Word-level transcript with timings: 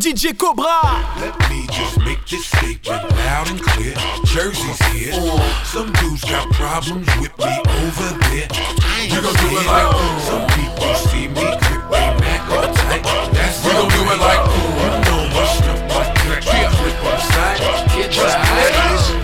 DJ 0.00 0.36
Cobra. 0.36 1.00
Let 1.18 1.38
me 1.48 1.66
just 1.72 1.98
make 2.00 2.20
this 2.28 2.44
statement 2.44 3.10
loud 3.16 3.48
and 3.48 3.60
clear. 3.62 3.94
Jersey's 4.26 4.78
here. 4.92 5.14
Some 5.64 5.90
dudes 5.94 6.22
got 6.22 6.52
problems 6.52 7.08
with 7.16 7.32
me 7.38 7.48
over 7.80 8.10
there. 8.28 8.48
You 9.08 9.22
gon' 9.24 9.32
do 9.32 9.48
it 9.56 9.66
like 9.66 10.20
some 10.20 10.44
people 10.52 10.94
see 11.08 11.28
me 11.28 11.48
grip 11.64 11.88
they 11.88 12.12
Mac 12.20 12.44
all 12.50 12.68
tight. 12.74 13.02
That's 13.32 13.64
we 13.64 13.72
gon' 13.72 13.88
do 13.88 14.02
it 14.12 14.20
like 14.20 14.44
you 14.52 14.92
know 15.08 15.22
my 15.32 15.46
stuff 15.56 15.80
like 15.88 16.14
crack. 16.18 16.44
Yeah, 16.44 16.70
flip 16.76 16.96
on 17.00 17.16
the 17.16 17.20
side. 17.32 17.88
Kids 17.88 18.16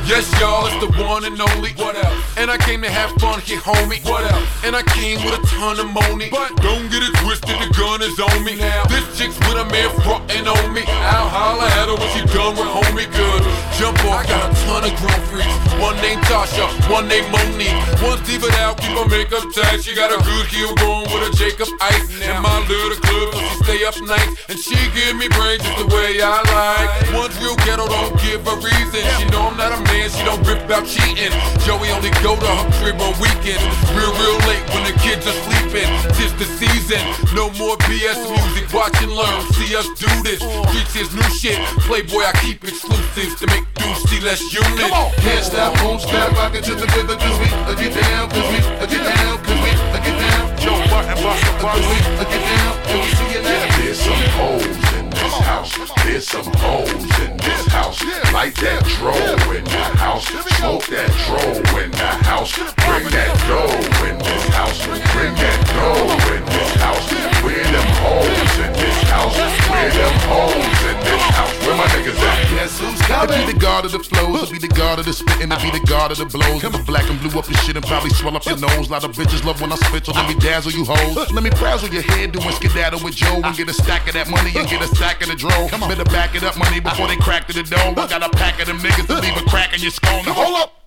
Yes, 0.09 0.41
y'all, 0.41 0.66
it's 0.66 0.80
the 0.80 0.91
one 1.04 1.25
and 1.27 1.39
only. 1.39 1.73
What 1.73 1.96
else? 1.96 2.32
And 2.43 2.51
I 2.51 2.59
came 2.59 2.83
to 2.83 2.91
have 2.91 3.15
fun 3.23 3.39
here, 3.39 3.63
homie. 3.63 4.03
What 4.03 4.27
else? 4.27 4.51
And 4.67 4.75
I 4.75 4.83
came 4.83 5.23
with 5.23 5.39
a 5.39 5.43
ton 5.47 5.79
of 5.79 5.87
money. 5.95 6.27
But 6.27 6.51
don't 6.59 6.91
get 6.91 6.99
it 6.99 7.15
twisted, 7.23 7.55
the 7.55 7.71
gun 7.71 8.03
is 8.03 8.19
on 8.19 8.43
me. 8.43 8.59
Now, 8.59 8.83
this 8.91 9.07
chick's 9.15 9.39
with 9.47 9.63
a 9.63 9.67
man 9.71 9.87
frontin' 10.03 10.51
on 10.51 10.75
me. 10.75 10.83
I'll 11.07 11.31
holler 11.31 11.71
at 11.71 11.87
her 11.87 11.95
when 11.95 12.11
she 12.11 12.27
done 12.35 12.59
with 12.59 12.67
homie 12.67 13.07
good. 13.14 13.47
Jump 13.79 13.95
off, 14.11 14.27
I 14.27 14.27
got 14.27 14.43
a 14.43 14.59
ton 14.67 14.83
of 14.83 14.95
grown 14.99 15.23
freaks. 15.31 15.55
One 15.79 15.95
named 16.03 16.19
Tasha, 16.27 16.67
one 16.91 17.07
named 17.07 17.31
Monique. 17.31 17.79
One 18.03 18.19
Steve 18.27 18.43
it 18.43 18.59
out, 18.59 18.75
keep 18.83 18.91
her 18.91 19.07
makeup 19.07 19.47
tight. 19.55 19.79
She 19.79 19.95
got 19.95 20.11
a 20.11 20.19
good 20.19 20.47
heel 20.50 20.75
going 20.83 21.07
with 21.14 21.22
a 21.22 21.33
Jacob 21.39 21.71
Ice. 21.79 22.11
In 22.27 22.43
my 22.43 22.59
little 22.67 22.99
club, 23.07 23.39
she 23.39 23.55
stay 23.63 23.81
up 23.86 23.95
nights. 24.03 24.50
And 24.50 24.59
she 24.59 24.75
give 24.99 25.14
me 25.14 25.31
brains 25.31 25.63
just 25.63 25.79
the 25.79 25.86
way 25.95 26.19
I 26.19 26.43
like. 26.50 26.91
One's 27.14 27.39
real 27.39 27.55
ghetto, 27.63 27.86
don't 27.86 28.19
give 28.19 28.43
a 28.50 28.55
reason. 28.59 29.03
She 29.14 29.31
know 29.31 29.47
I'm 29.47 29.55
not 29.55 29.71
a 29.71 29.81
man, 29.95 30.11
she 30.11 30.27
don't 30.27 30.43
rip 30.43 30.67
about 30.67 30.91
cheating. 30.91 31.31
Joey 31.63 31.86
only 31.95 32.11
go 32.19 32.31
her 32.41 32.61
crib 32.78 33.00
on 33.00 33.12
weekends. 33.20 33.64
Real, 33.92 34.12
real 34.17 34.39
late 34.48 34.64
when 34.72 34.84
the 34.86 34.97
kids 35.00 35.27
are 35.27 35.39
sleeping. 35.45 35.91
Tis 36.17 36.33
the 36.39 36.48
season, 36.56 37.03
no 37.34 37.50
more 37.58 37.77
BS 37.89 38.20
music. 38.31 38.72
Watch 38.72 38.97
and 39.03 39.12
learn, 39.12 39.41
see 39.53 39.75
us 39.77 39.89
do 39.98 40.08
this. 40.22 40.41
Streets 40.41 40.97
is 40.97 41.11
new 41.14 41.28
shit. 41.36 41.58
Playboy, 41.84 42.25
I 42.25 42.33
keep 42.41 42.64
exclusives 42.64 43.41
to 43.41 43.47
make 43.48 43.67
dudes 43.75 44.03
see 44.08 44.20
less 44.20 44.53
units. 44.53 44.80
Come 44.80 44.92
on. 44.92 45.10
Can't 45.25 45.44
stop, 45.44 45.75
won't 45.84 46.00
stop, 46.00 46.33
rock 46.33 46.55
it 46.55 46.64
to 46.64 46.75
the 46.75 46.86
rhythm, 46.94 47.19
cause 47.19 47.38
we 47.38 47.48
uh, 47.48 47.75
get 47.75 47.94
down, 47.94 48.30
cause 48.30 48.48
we 48.53 48.58
uh, 48.58 48.86
get 48.86 49.03
down, 49.16 49.38
cause 49.38 49.60
we 49.64 49.70
uh, 49.70 50.05
get 50.05 50.19
down. 50.19 50.41
Joe 50.62 50.78
Budden, 50.91 51.18
Cause 51.58 51.82
we 51.82 51.98
uh, 52.14 52.22
get 52.22 52.38
down, 52.38 52.78
and 52.86 53.00
we 53.02 53.08
see 53.18 53.34
you 53.34 53.42
now. 53.42 53.78
There's 53.82 53.98
some 53.98 54.14
hoes 54.38 54.94
in 54.94 55.10
this 55.10 55.34
house. 55.42 55.74
There's 56.04 56.27
some 56.28 56.52
hoes 56.54 57.19
in 57.19 57.36
this 57.36 57.66
house. 57.66 57.98
Light 58.32 58.54
that 58.62 58.84
dro 58.94 59.10
in 59.50 59.64
the 59.64 59.84
house. 59.98 60.27
Smoke 60.27 60.86
that 60.86 61.10
dro 61.27 61.82
in 61.82 61.91
the 61.91 62.10
house. 62.30 62.54
Bring 62.54 63.10
that 63.10 63.34
dough 63.50 64.06
in 64.06 64.19
this 64.22 64.46
house. 64.54 64.86
Bring 64.86 65.34
that 65.34 65.58
dough 65.74 66.30
in 66.30 66.44
this 66.46 66.74
house. 66.78 67.10
Where 67.42 67.64
them 67.64 67.88
hoes 67.98 68.58
in 68.62 68.72
house? 69.12 69.36
Where 69.68 69.91
them 69.92 70.14
hoes 70.32 70.80
in 70.88 70.96
this 71.05 71.24
house? 71.36 71.56
Where 71.66 71.77
my 71.77 71.86
niggas 71.92 72.16
at? 72.16 72.50
Guess 72.56 72.80
who's 72.80 73.00
I 73.02 73.27
coming? 73.28 73.46
be 73.46 73.52
the 73.52 73.58
god 73.58 73.84
of 73.84 73.92
the 73.92 74.00
flows, 74.00 74.48
I 74.48 74.52
be 74.52 74.58
the 74.58 74.72
god 74.72 74.98
of 74.98 75.04
the 75.04 75.12
spitting, 75.12 75.52
I 75.52 75.56
be 75.60 75.70
the 75.70 75.84
god 75.86 76.10
of 76.12 76.19
the 76.19 76.27
blows. 76.27 76.62
Come 76.62 76.84
black 76.84 77.08
and 77.10 77.20
blue 77.20 77.38
up 77.38 77.48
your 77.48 77.60
shit 77.62 77.77
and 77.77 77.84
probably 77.84 78.10
swell 78.10 78.36
up 78.36 78.44
your 78.46 78.58
nose. 78.58 78.88
A 78.88 78.92
lot 78.92 79.04
of 79.04 79.12
bitches 79.12 79.44
love 79.44 79.60
when 79.60 79.72
I 79.72 79.77
spit, 79.77 80.06
so 80.06 80.12
let 80.12 80.28
me 80.28 80.34
dazzle 80.41 80.72
you 80.72 80.84
hoes. 80.84 81.30
Let 81.32 81.42
me 81.42 81.50
frazzle 81.50 81.92
your 81.92 82.02
head, 82.02 82.32
doing 82.32 82.52
skedaddle 82.52 83.00
with 83.04 83.16
Joe 83.16 83.41
and 83.44 83.56
get 83.56 83.69
a 83.69 83.74
stack 83.74 84.08
of 84.08 84.14
that 84.14 84.28
money 84.30 84.52
and 84.56 84.69
get 84.69 84.80
a 84.82 84.88
stack 84.94 85.22
of 85.22 85.28
the 85.28 85.36
dro. 85.36 85.69
Better 85.88 86.04
back 86.08 86.34
it 86.34 86.42
up 86.42 86.56
money 86.56 86.80
before 86.80 87.08
they 87.08 87.16
crack 87.16 87.47
to 87.48 87.52
the 87.52 87.62
dome. 87.62 87.98
I 87.98 88.08
got 88.08 88.22
a 88.22 88.30
pack 88.30 88.60
of 88.60 88.66
them 88.66 88.78
niggas 88.78 89.06
to 89.06 89.20
leave 89.20 89.36
a 89.36 89.44
crack 89.48 89.74
in 89.74 89.80
your 89.80 89.91
skull. 89.91 90.22
Now 90.24 90.32
hold 90.32 90.56
up. 90.56 90.81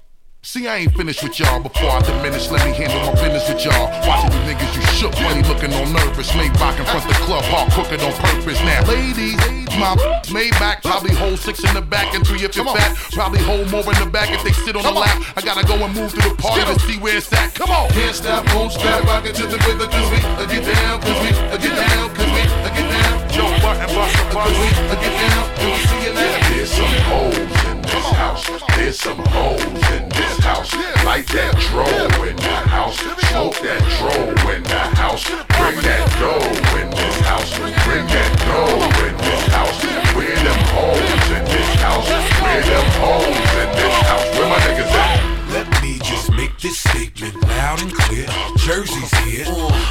See, 0.45 0.67
I 0.69 0.85
ain't 0.85 0.93
finished 0.93 1.23
with 1.25 1.39
y'all 1.41 1.57
before 1.57 1.89
I 1.89 2.05
diminish. 2.05 2.53
Let 2.53 2.61
me 2.69 2.71
handle 2.77 3.01
my 3.01 3.17
business 3.17 3.49
with 3.49 3.65
y'all. 3.65 3.89
Watching 4.05 4.29
you 4.29 4.53
niggas, 4.53 4.77
you 4.77 4.85
shook, 4.93 5.13
funny 5.17 5.41
looking 5.49 5.73
all 5.73 5.89
nervous. 5.89 6.29
Maybach 6.37 6.77
in 6.77 6.85
front 6.85 7.01
the 7.09 7.17
club, 7.25 7.41
hard 7.49 7.73
crooked 7.73 7.97
on 8.05 8.13
purpose. 8.21 8.61
Now, 8.61 8.85
ladies, 8.85 9.41
my 9.81 9.97
Maybach 10.29 10.85
probably 10.85 11.17
hold 11.17 11.41
six 11.41 11.65
in 11.65 11.73
the 11.73 11.81
back 11.81 12.13
and 12.13 12.21
three 12.21 12.45
if 12.45 12.55
you're 12.55 12.69
fat. 12.77 12.93
Probably 13.17 13.41
hold 13.41 13.73
more 13.73 13.81
in 13.89 13.97
the 13.97 14.05
back 14.05 14.29
if 14.29 14.45
they 14.45 14.53
sit 14.53 14.77
on 14.77 14.85
the 14.85 14.93
lap. 14.93 15.17
I 15.33 15.41
gotta 15.41 15.65
go 15.65 15.81
and 15.81 15.89
move 15.97 16.13
through 16.13 16.29
the 16.29 16.37
party 16.37 16.61
to 16.61 16.77
see 16.85 17.01
where 17.01 17.17
it's 17.17 17.33
at. 17.33 17.55
Come 17.55 17.73
on. 17.73 17.89
Can't 17.89 18.13
stop, 18.13 18.45
won't 18.53 18.71
stop, 18.71 19.01
rock 19.09 19.25
it 19.25 19.33
to 19.41 19.49
the 19.49 19.57
rhythm, 19.65 19.89
cause 19.89 20.09
we 20.13 20.21
uh, 20.21 20.45
get 20.45 20.61
down, 20.61 21.01
cause 21.01 21.19
we 21.25 21.33
uh, 21.33 21.57
get 21.57 21.73
down, 21.73 22.05
cause 22.13 22.29
we 22.29 22.41
uh, 22.45 22.69
get 22.69 22.85
down. 22.85 23.13
Joe 23.33 23.49
Budden, 23.65 23.89
we 23.89 23.97
Buster. 23.97 24.93
uh, 24.93 24.95
get 25.01 25.09
down, 25.25 25.43
and 25.57 25.67
we 25.73 25.79
see 25.89 26.01
you 26.05 26.13
now. 26.13 26.37
There's 26.53 26.69
some 26.69 26.93
hoes 27.09 27.65
in 27.65 27.74
this 27.95 28.11
house. 28.11 28.45
There's 28.75 28.99
some 28.99 29.17
hoes 29.31 29.63
in 29.63 30.09
this 30.09 30.37
house. 30.39 30.75
Light 31.05 31.27
that 31.27 31.55
dro 31.71 31.87
in 32.27 32.35
the 32.35 32.55
house. 32.67 32.97
Smoke 33.31 33.55
that 33.63 33.81
dro 33.95 34.11
in 34.51 34.63
the 34.63 34.83
house. 34.99 35.23
Bring 35.55 35.79
that 35.87 36.03
dough 36.19 36.79
in 36.79 36.89
this 36.91 37.17
house. 37.23 37.51
Bring 37.87 38.07
that 38.11 38.31
dough 38.43 39.07
in 39.07 39.15
this 39.17 39.45
house. 39.47 39.79
Where 40.15 40.35
them 40.35 40.61
hoes 40.75 41.29
in 41.31 41.43
this 41.45 41.71
house? 41.79 42.07
Where 42.43 42.63
them 42.67 42.87
hoes 42.99 43.51
in 43.63 43.69
this 43.79 43.95
house? 44.09 44.27
Where 44.35 44.49
my 44.49 44.59
niggas 44.67 44.91
at? 44.91 45.35
Let 45.55 45.67
me 45.81 45.99
just 46.03 46.31
make 46.33 46.57
this 46.59 46.77
statement 46.77 47.41
loud 47.47 47.81
and 47.81 47.93
clear. 47.93 48.27
Jersey's 48.57 49.13
here. 49.23 49.45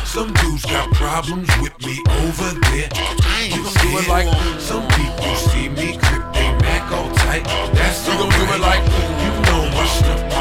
Some 0.05 0.33
dudes 0.35 0.67
got 0.67 0.93
problems 0.93 1.49
with 1.63 1.75
me 1.87 2.03
over 2.21 2.51
there. 2.69 2.89
I 2.93 3.49
ain't 3.49 3.65
do 3.81 3.89
it 3.97 4.09
like 4.09 4.29
some 4.61 4.87
people 4.89 5.35
see 5.37 5.69
me 5.71 5.97
grip 5.97 6.34
all 6.95 7.11
tight. 7.11 7.45
That's 7.75 8.09
we 8.09 8.17
gon' 8.17 8.31
do 8.31 8.43
it 8.55 8.61
like 8.61 8.85
you 9.25 9.31
know 9.47 9.63
my 9.77 9.87
stuff 9.87 10.34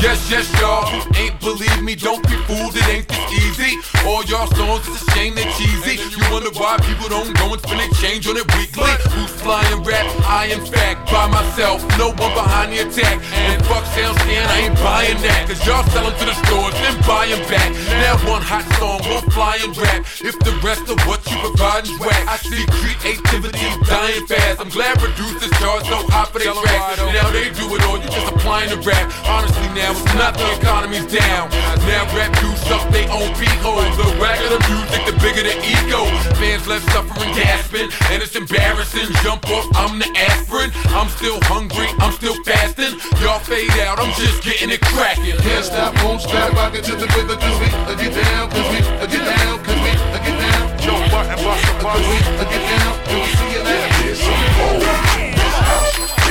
Yes, 0.00 0.30
yes, 0.30 0.48
y'all. 0.60 0.88
Ain't 1.16 1.38
believe 1.40 1.82
me, 1.82 1.94
don't 1.94 2.22
be 2.24 2.36
fooled. 2.48 2.74
It 2.74 2.88
ain't 2.88 3.06
this 3.06 3.20
easy. 3.30 3.76
All 4.08 4.24
y'all 4.24 4.48
songs, 4.56 4.88
it's 4.88 5.06
a 5.06 5.10
shame 5.12 5.34
they're 5.34 5.52
cheesy. 5.60 6.00
You 6.00 6.24
wonder 6.32 6.48
why 6.56 6.78
people 6.80 7.08
don't 7.08 7.36
go 7.36 7.52
and 7.52 7.60
spend 7.60 7.84
a 7.84 7.88
change 8.00 8.26
on 8.26 8.36
it 8.36 8.48
weekly. 8.56 8.88
Who's 9.12 9.30
flying 9.44 9.84
rap? 9.84 10.08
I 10.24 10.48
am 10.48 10.64
fact 10.64 11.12
by 11.12 11.28
myself. 11.28 11.84
No 11.98 12.16
one 12.16 12.32
behind 12.32 12.72
the 12.72 12.88
attack. 12.88 13.20
And 13.52 13.60
fuck 13.66 13.84
sound 13.92 14.16
scan, 14.24 14.48
I 14.48 14.72
ain't 14.72 14.76
buying 14.80 15.20
that. 15.20 15.46
Cause 15.48 15.60
y'all 15.68 15.84
selling 15.92 16.16
to 16.16 16.24
the 16.24 16.34
stores, 16.48 16.74
then 16.80 16.96
buying 17.04 17.44
back. 17.52 17.70
Now 18.00 18.16
one 18.24 18.40
hot 18.40 18.64
song, 18.80 19.04
one 19.04 19.28
flying 19.30 19.72
rap. 19.76 20.08
If 20.24 20.38
the 20.40 20.56
rest 20.64 20.88
of 20.88 20.96
what 21.04 21.20
you 21.28 21.36
provide 21.44 21.84
is 21.84 21.92
whack, 22.00 22.24
I 22.24 22.36
see 22.40 22.64
creativity 22.72 23.68
dying 23.84 24.26
fast. 24.26 24.60
I'm 24.64 24.70
glad 24.72 24.98
producers 24.98 25.52
charge 25.60 25.84
so 25.84 26.00
high 26.08 26.24
for 26.32 26.40
their 26.40 26.56
tracks. 26.56 26.98
Now 27.10 27.26
they 27.34 27.50
do 27.50 27.66
it 27.74 27.82
all, 27.90 27.98
you 27.98 28.06
just 28.06 28.30
applying 28.30 28.70
the 28.70 28.78
rap. 28.86 29.10
Honestly 29.26 29.66
now, 29.74 29.90
it's 29.90 30.14
not 30.14 30.38
the 30.38 30.46
economy's 30.54 31.10
down. 31.10 31.50
Now 31.90 32.06
rap 32.14 32.30
dudes 32.38 32.62
suck 32.70 32.86
they 32.94 33.02
own 33.10 33.34
holes. 33.66 33.96
The 33.98 34.06
ragger 34.22 34.46
the 34.46 34.60
music, 34.70 35.02
the 35.10 35.14
bigger 35.18 35.42
the 35.42 35.56
ego. 35.58 36.06
Fans 36.38 36.66
left 36.70 36.86
suffering, 36.94 37.34
gasping, 37.34 37.90
and 38.14 38.22
it's 38.22 38.36
embarrassing. 38.36 39.10
Jump 39.26 39.42
off, 39.50 39.66
I'm 39.74 39.98
the 39.98 40.06
aspirin. 40.30 40.70
I'm 40.94 41.08
still 41.10 41.38
hungry, 41.50 41.90
I'm 41.98 42.12
still 42.12 42.38
fasting. 42.44 42.94
Y'all 43.18 43.42
fade 43.42 43.74
out, 43.82 43.98
I'm 43.98 44.14
just 44.14 44.42
getting 44.46 44.70
it 44.70 44.80
cracking. 44.80 45.36
Can't 45.42 45.64
stop, 45.64 45.94
won't 46.04 46.22
stop, 46.22 46.52
rock 46.54 46.74
it 46.74 46.84
to 46.84 46.94
the 46.94 47.10
rhythm, 47.18 47.38
cause 47.38 47.58
we 47.58 47.68
uh, 47.74 47.94
get 47.98 48.14
down, 48.14 48.50
cause 48.50 48.68
we 48.70 48.78
uh, 48.86 49.06
get 49.10 49.24
down, 49.26 49.58
cause 49.66 49.80
we 49.82 49.90
uh, 49.90 50.18
get 50.22 50.36
down. 50.38 50.62
Joe 50.78 50.98
Budden, 51.10 51.42
Buster, 51.42 51.74
Cause 51.82 52.06
we 52.06 52.16
Buster. 52.22 52.38
uh, 52.38 52.50
get 52.54 52.62
down, 52.70 52.92
and 53.10 53.18
we 53.18 53.28
see 53.34 53.50
you 53.50 53.62
now. 53.66 55.09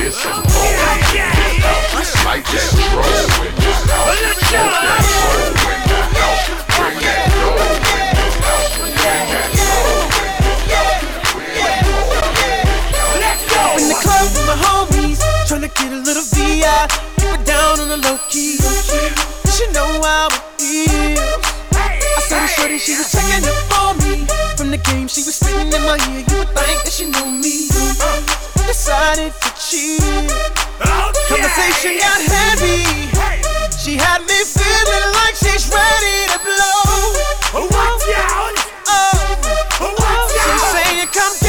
This 0.02 0.24
in 13.80 13.88
the 13.88 13.94
club 13.94 14.28
with 14.32 14.46
my 14.46 14.56
homies, 14.56 15.20
get 15.68 15.92
a 15.92 15.96
little 15.96 16.22
VI. 16.22 16.86
Down 17.44 17.80
on 17.80 17.88
the 17.88 17.96
low 17.96 18.16
know. 19.72 20.00
I 21.76 22.20
she 22.78 22.96
was 22.96 23.12
checking. 23.12 23.44
From 24.56 24.70
the 24.70 24.78
game, 24.78 25.08
she 25.08 25.22
was 25.22 25.34
spitting 25.34 25.72
in 25.72 25.82
my 25.82 25.96
ear. 26.10 26.24
You 26.28 26.38
would 26.38 26.48
think 26.48 26.84
that 26.84 26.92
she 26.92 27.06
knew 27.06 27.30
me. 27.40 28.59
Decided 28.70 29.32
to 29.32 29.50
cheat. 29.58 29.98
Oh, 30.00 31.10
Conversation 31.26 31.98
got 31.98 32.22
heavy. 32.22 32.86
She 33.76 33.96
had 33.96 34.22
me 34.22 34.44
feeling 34.46 35.12
like 35.18 35.34
she's 35.34 35.66
ready 35.74 36.30
to 36.30 36.38
blow. 36.38 37.66
Watch 37.66 38.06
out! 38.14 38.54
Oh, 38.86 39.26
oh, 39.80 39.96
oh. 39.98 40.30
she's 40.30 40.62
saying, 40.70 41.08
"Come 41.08 41.32
get 41.32 41.34
me." 41.34 41.39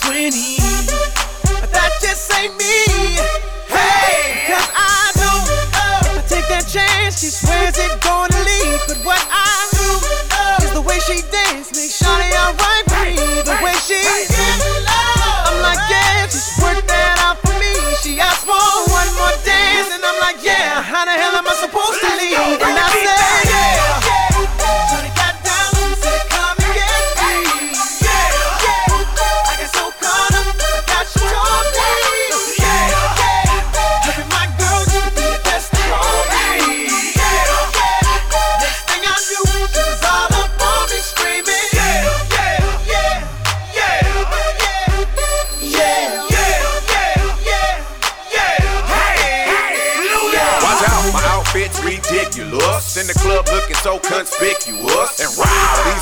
20. 0.00 0.56
But 1.60 1.70
that 1.72 1.90
just 2.00 2.32
ain't 2.34 2.56
me. 2.56 3.47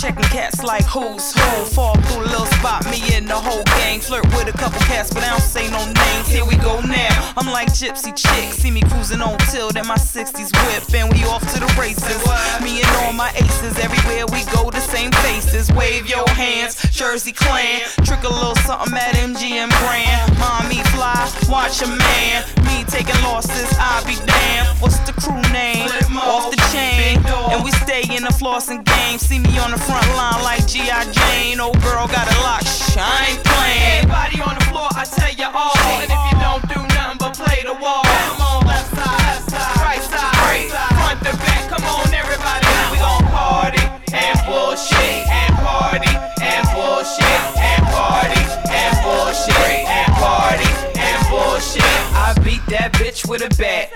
checking 0.00 0.24
cats 0.24 0.62
like 0.62 0.84
who's 0.84 1.32
who. 1.32 1.64
Fall 1.76 1.94
through 1.94 2.22
a 2.24 2.28
little 2.32 2.46
spot, 2.58 2.84
me 2.90 3.14
in 3.14 3.26
the 3.26 3.34
whole 3.34 3.62
gang. 3.76 4.00
Flirt 4.00 4.24
with 4.32 4.48
a 4.48 4.56
couple 4.56 4.80
cats, 4.88 5.12
but 5.12 5.22
I 5.22 5.28
don't 5.30 5.42
say 5.42 5.68
no 5.70 5.84
names. 5.84 6.26
Here 6.26 6.44
we 6.44 6.56
go 6.56 6.80
now. 6.80 7.32
I'm 7.36 7.46
like 7.52 7.68
gypsy 7.68 8.16
chick. 8.16 8.52
See 8.54 8.70
me 8.70 8.80
cruising 8.80 9.20
on 9.20 9.36
tilt 9.52 9.76
in 9.76 9.86
my 9.86 9.96
60s 9.96 10.56
whip, 10.64 10.94
and 10.94 11.12
we 11.12 11.24
off 11.24 11.42
to 11.52 11.60
the 11.60 11.68
races. 11.78 12.16
Me 12.64 12.80
and 12.80 12.90
all 13.04 13.12
my 13.12 13.30
aces, 13.36 13.78
everywhere 13.78 14.24
we 14.32 14.44
go, 14.56 14.70
the 14.70 14.80
same 14.80 15.12
faces. 15.20 15.70
Wave 15.72 16.08
your 16.08 16.28
hands, 16.30 16.80
Jersey 16.90 17.32
clan. 17.32 17.82
Trick 18.04 18.24
a 18.24 18.28
little 18.28 18.56
something 18.64 18.96
at 18.96 19.14
MGM 19.16 19.68
Grand. 19.84 20.38
Mommy 20.38 20.80
fly, 20.96 21.28
watch 21.48 21.82
a 21.82 21.86
man. 21.86 22.44
Me 22.64 22.84
taking 22.88 23.20
losses, 23.22 23.68
I 23.76 24.02
be 24.06 24.16
damned. 24.24 24.80
What's 24.80 24.98
the 25.00 25.12
crew 25.12 25.40
name? 25.52 25.88
Off 26.16 26.50
the 26.50 26.56
chain. 26.72 27.20
And 27.52 27.64
we 27.64 27.70
stay 27.84 28.02
in 28.14 28.24
the 28.24 28.30
flossing 28.30 28.84
game. 28.84 29.18
See 29.18 29.38
me 29.38 29.58
on 29.58 29.70
the 29.72 29.89
front 29.90 30.10
line 30.14 30.42
like 30.46 30.66
G.I. 30.70 31.10
Jane. 31.10 31.58
Old 31.58 31.80
girl 31.82 32.06
got 32.06 32.30
a 32.30 32.36
lock, 32.46 32.62
shine 32.62 33.36
playing. 33.42 34.06
Everybody 34.06 34.38
on 34.40 34.54
the 34.54 34.64
floor, 34.70 34.88
I 34.94 35.04
tell 35.04 35.34
you 35.34 35.50
all. 35.50 35.74
And 35.98 36.10
if 36.14 36.22
you 36.30 36.36
don't 36.38 36.64
do 36.70 36.78
nothing 36.94 37.18
but 37.18 37.34
play 37.34 37.60
the 37.66 37.74
wall, 37.74 38.06
come 38.06 38.40
on, 38.40 38.66
left 38.70 38.94
side, 38.94 39.18
left 39.26 39.50
side, 39.50 39.76
right 39.82 40.04
side, 40.06 40.36
right 40.46 40.66
side, 40.70 40.94
front 40.94 41.18
to 41.26 41.32
back. 41.42 41.62
Come 41.74 41.84
on, 41.90 42.06
everybody. 42.14 42.66
We 42.94 43.02
gon' 43.02 43.26
party 43.34 43.82
and 44.14 44.38
bullshit 44.46 45.26
and 45.26 45.54
party 45.58 46.14
and 46.38 46.64
bullshit 46.70 47.42
and 47.58 47.82
party 47.90 48.42
and 48.70 48.94
bullshit 49.02 49.74
and 49.90 50.10
party 50.22 50.70
and 51.02 51.20
bullshit. 51.26 51.94
I 52.14 52.30
beat 52.46 52.62
that 52.70 52.94
bitch 52.94 53.26
with 53.26 53.42
a 53.42 53.50
bat. 53.58 53.90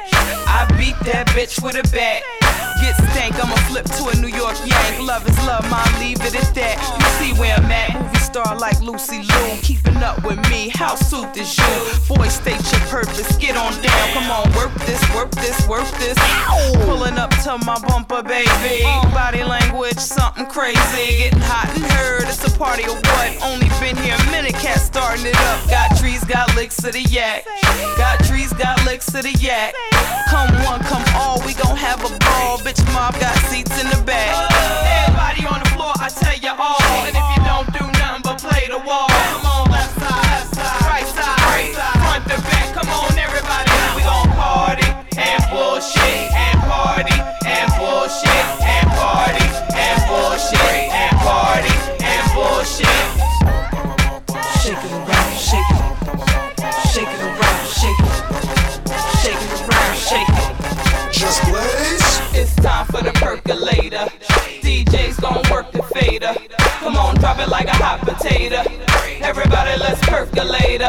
I 0.51 0.67
beat 0.75 0.99
that 1.07 1.31
bitch 1.31 1.63
with 1.63 1.79
a 1.79 1.87
bat. 1.95 2.44
Get 2.85 2.97
stank, 3.13 3.35
I'ma 3.43 3.57
flip 3.73 3.87
to 3.97 4.09
a 4.09 4.15
New 4.21 4.29
York 4.29 4.59
Yank. 4.67 5.01
Love 5.01 5.27
is 5.27 5.39
love, 5.47 5.65
mom, 5.71 5.89
leave 6.01 6.21
it 6.21 6.35
at 6.35 6.55
that. 6.55 6.77
You 7.01 7.09
see 7.17 7.33
where 7.41 7.57
I'm 7.57 7.73
at, 7.73 7.95
movie 7.99 8.19
star 8.19 8.59
like 8.59 8.79
Lucy 8.83 9.23
Liu. 9.23 9.57
Keeping 9.63 9.97
up 10.05 10.23
with 10.23 10.37
me, 10.51 10.69
how 10.69 10.95
suit 10.95 11.35
is 11.35 11.57
you? 11.57 11.75
Boy, 12.15 12.29
state 12.29 12.61
your 12.73 12.85
purpose, 12.93 13.37
get 13.39 13.57
on 13.57 13.73
down. 13.81 14.13
Come 14.13 14.31
on, 14.31 14.53
work 14.53 14.75
this, 14.85 15.01
work 15.15 15.31
this, 15.31 15.67
work 15.67 15.89
this. 15.97 16.19
Pulling 16.85 17.17
up 17.17 17.31
to 17.45 17.57
my 17.65 17.81
bumper, 17.89 18.23
baby. 18.23 18.83
Body 19.17 19.45
language, 19.45 19.97
something 19.97 20.45
crazy. 20.45 21.25
Getting 21.25 21.41
hot 21.41 21.74
party 22.55 22.85
of 22.85 22.95
what? 22.95 23.43
Only 23.43 23.69
been 23.81 23.97
here 23.97 24.15
a 24.15 24.31
minute, 24.31 24.55
cat 24.55 24.79
starting 24.81 25.27
it 25.27 25.37
up. 25.37 25.69
Got 25.69 25.97
trees, 25.99 26.25
got 26.25 26.55
licks 26.55 26.79
of 26.85 26.93
the 26.93 27.03
yak. 27.03 27.45
Got 27.97 28.25
trees, 28.25 28.53
got 28.53 28.85
licks 28.85 29.09
of 29.15 29.23
the 29.23 29.33
yak. 29.33 29.75
Come 30.31 30.51
one, 30.65 30.81
come 30.85 31.05
all, 31.15 31.41
we 31.47 31.55
gon' 31.55 31.77
have 31.77 32.01
a 32.01 32.11
ball. 32.19 32.59
Bitch, 32.59 32.81
mob 32.93 33.19
got 33.19 33.37
seats 33.51 33.75
in 33.83 33.89
the 33.91 34.03
back. 34.05 34.33
Everybody 35.07 35.47
on 35.47 35.61
the 35.63 35.71
floor, 35.71 35.93
I 35.99 36.09
tell 36.09 36.39
you 36.39 36.55
all. 36.55 36.81
And 37.07 37.17
if 37.17 37.27
you 37.35 37.41
don't 37.45 37.69
do 37.75 37.85
nothing 37.99 38.23
but 38.23 38.39
play 38.39 38.67
the 38.69 38.79
wall, 38.87 39.09
come 39.09 39.47
on, 39.47 39.71
left 39.71 39.95
side, 39.99 40.23
left 40.31 40.55
side, 40.55 41.07
side, 41.07 41.41
right 41.51 41.75
side, 41.75 41.99
front 42.03 42.25
to 42.31 42.39
back. 42.49 42.75
Come 42.75 42.89
on, 42.89 43.19
everybody, 43.19 43.71
we 43.97 44.03
gon' 44.03 44.31
party 44.39 44.87
and 45.19 45.43
bullshit 45.51 46.31
and 46.33 46.59
party 46.71 47.34
fader. 65.95 66.35
Come 66.83 66.97
on, 66.97 67.15
drop 67.23 67.39
it 67.39 67.49
like 67.49 67.67
a 67.71 67.79
hot 67.79 68.01
potato. 68.03 68.67
Everybody, 69.23 69.79
let's 69.79 70.03
percolate. 70.11 70.83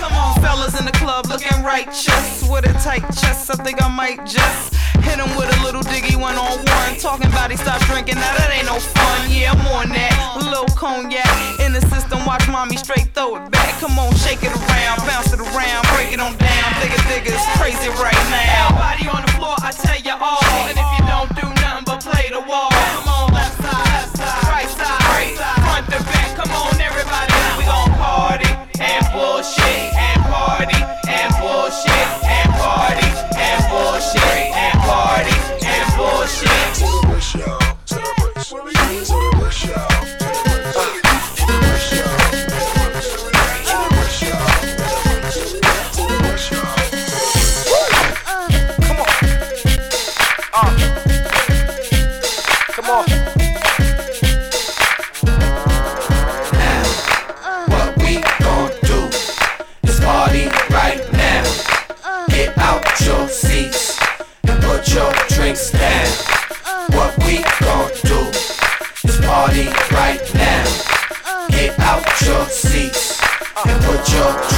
Come 0.00 0.14
on, 0.16 0.40
fellas 0.40 0.78
in 0.80 0.86
the 0.86 0.96
club 0.96 1.26
looking 1.28 1.62
righteous. 1.62 2.48
With 2.48 2.64
a 2.64 2.72
tight 2.80 3.04
chest, 3.20 3.52
I 3.52 3.56
think 3.60 3.84
I 3.84 3.88
might 3.92 4.24
just 4.24 4.74
hit 5.04 5.20
him 5.20 5.28
with 5.36 5.52
a 5.52 5.58
little 5.62 5.82
diggy 5.82 6.16
one 6.16 6.36
on 6.40 6.56
one. 6.56 6.92
Talking 6.96 7.28
about 7.28 7.50
he 7.50 7.56
stopped 7.60 7.84
drinking, 7.84 8.16
now 8.16 8.32
that 8.40 8.48
ain't 8.48 8.64
no 8.64 8.80
fun. 8.80 9.28
Yeah, 9.28 9.52
I'm 9.52 9.60
on 9.76 9.92
that. 9.92 10.40
Little 10.40 10.72
cognac 10.72 11.28
in 11.60 11.76
the 11.76 11.84
system, 11.92 12.24
watch 12.24 12.48
mommy 12.48 12.80
straight 12.80 13.12
throw 13.12 13.36
it 13.36 13.52
back. 13.52 13.76
Come 13.78 13.98
on, 14.00 14.16
shake 14.24 14.40
it 14.40 14.56
around, 14.56 15.04
bounce 15.04 15.36
it 15.36 15.40
around, 15.40 15.84
break 15.92 16.16
it 16.16 16.20
on 16.20 16.32
down. 16.40 16.68
Digga, 16.80 16.98
digga, 17.12 17.36
it's 17.36 17.48
crazy 17.60 17.92
right 18.00 18.24
now. 18.32 18.72
Everybody 18.72 19.04
on 19.12 19.20
the 19.20 19.32
floor, 19.36 19.56
I 19.60 19.70
tell 19.70 20.00
you 20.00 20.16
all. 20.16 20.40
And 20.64 20.80
if 20.80 20.88
you 20.96 21.02
don't 21.04 21.30
do 21.36 21.46
nothing 21.60 21.84
but 21.84 22.00
play 22.00 22.32
the 22.32 22.40
wall, 22.48 22.72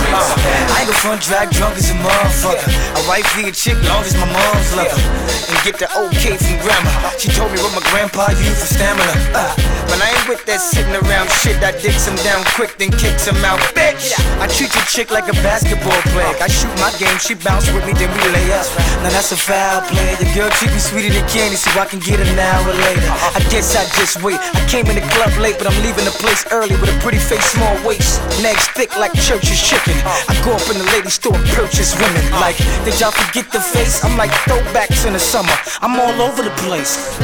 your 0.08 0.67
I 0.98 1.00
front 1.00 1.22
drag 1.22 1.50
drunk 1.54 1.78
as 1.78 1.90
a 1.90 1.96
motherfucker. 2.02 2.74
A 2.98 3.02
wife 3.06 3.22
be 3.38 3.46
a 3.46 3.54
chick 3.54 3.78
long 3.86 4.02
as 4.02 4.18
my 4.18 4.26
mom's 4.26 4.74
love 4.74 4.90
her. 4.90 5.02
And 5.46 5.58
get 5.62 5.78
the 5.78 5.86
okay 5.94 6.34
from 6.34 6.58
grandma. 6.58 6.90
She 7.14 7.30
told 7.30 7.54
me 7.54 7.62
what 7.62 7.70
my 7.70 7.84
grandpa 7.94 8.34
used 8.34 8.58
for 8.58 8.66
stamina. 8.66 9.14
Uh, 9.30 9.54
but 9.86 10.02
I 10.02 10.10
ain't 10.10 10.26
with 10.26 10.42
that 10.50 10.58
sitting 10.58 10.90
around 10.98 11.30
shit. 11.38 11.54
I 11.62 11.70
dicks 11.78 12.10
him 12.10 12.18
down 12.26 12.42
quick, 12.58 12.74
then 12.82 12.90
kicks 12.90 13.30
him 13.30 13.38
out. 13.46 13.62
Bitch! 13.78 14.10
I 14.42 14.50
treat 14.50 14.74
your 14.74 14.82
chick 14.90 15.14
like 15.14 15.30
a 15.30 15.38
basketball 15.38 16.02
player. 16.10 16.34
I 16.42 16.50
shoot 16.50 16.74
my 16.82 16.90
game, 16.98 17.14
she 17.22 17.38
bounce 17.38 17.70
with 17.70 17.86
me, 17.86 17.94
then 17.94 18.10
we 18.10 18.20
lay 18.34 18.50
up. 18.58 18.66
Now 19.06 19.14
that's 19.14 19.30
a 19.30 19.38
foul 19.38 19.86
play. 19.86 20.18
Your 20.18 20.34
girl 20.34 20.50
treat 20.58 20.74
me 20.74 20.82
sweeter 20.82 21.14
than 21.14 21.22
candy, 21.30 21.54
so 21.54 21.70
I 21.78 21.86
can 21.86 22.02
get 22.02 22.18
an 22.18 22.34
hour 22.34 22.74
later. 22.74 23.06
I 23.06 23.38
guess 23.54 23.78
I 23.78 23.86
just 24.02 24.18
wait. 24.18 24.42
I 24.42 24.66
came 24.66 24.90
in 24.90 24.98
the 24.98 25.06
club 25.14 25.30
late, 25.38 25.62
but 25.62 25.70
I'm 25.70 25.78
leaving 25.86 26.10
the 26.10 26.16
place 26.18 26.42
early 26.50 26.74
with 26.74 26.90
a 26.90 26.98
pretty 27.06 27.22
face, 27.22 27.46
small 27.54 27.70
waist. 27.86 28.18
Legs 28.42 28.66
thick 28.74 28.90
like 28.98 29.14
church's 29.22 29.62
chicken. 29.62 29.94
I 30.02 30.34
go 30.42 30.58
up 30.58 30.66
in 30.74 30.82
the 30.82 30.87
lady 30.92 31.10
store 31.10 31.34
and 31.34 31.48
purchase 31.48 31.94
women. 32.00 32.22
Like, 32.32 32.56
did 32.84 33.00
y'all 33.00 33.10
forget 33.10 33.50
the 33.52 33.60
face? 33.60 34.04
I'm 34.04 34.16
like 34.16 34.30
throwbacks 34.46 35.06
in 35.06 35.12
the 35.12 35.18
summer. 35.18 35.52
I'm 35.80 35.98
all 35.98 36.20
over 36.22 36.42
the 36.42 36.54
place. 36.62 37.18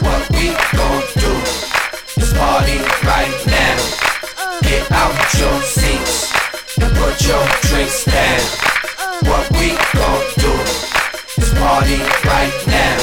What 0.00 0.22
we 0.30 0.50
gon' 0.76 1.02
do 1.18 1.32
is 2.20 2.32
party 2.34 2.78
right 3.06 3.34
now. 3.46 3.76
Get 4.62 4.90
out 4.92 5.14
your 5.38 5.60
seats 5.62 6.32
and 6.78 6.90
put 6.96 7.14
your 7.26 7.44
drinks 7.68 8.04
down. 8.04 8.42
What 9.30 9.50
we 9.58 9.70
gon' 9.94 10.24
do 10.38 10.52
is 11.42 11.50
party 11.58 11.98
right 12.28 12.54
now. 12.66 12.98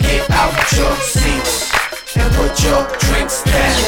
Get 0.00 0.30
out 0.30 0.54
your 0.72 0.94
seats 0.96 1.72
and 2.16 2.32
put 2.34 2.62
your 2.62 2.82
drinks 2.98 3.42
down. 3.44 3.80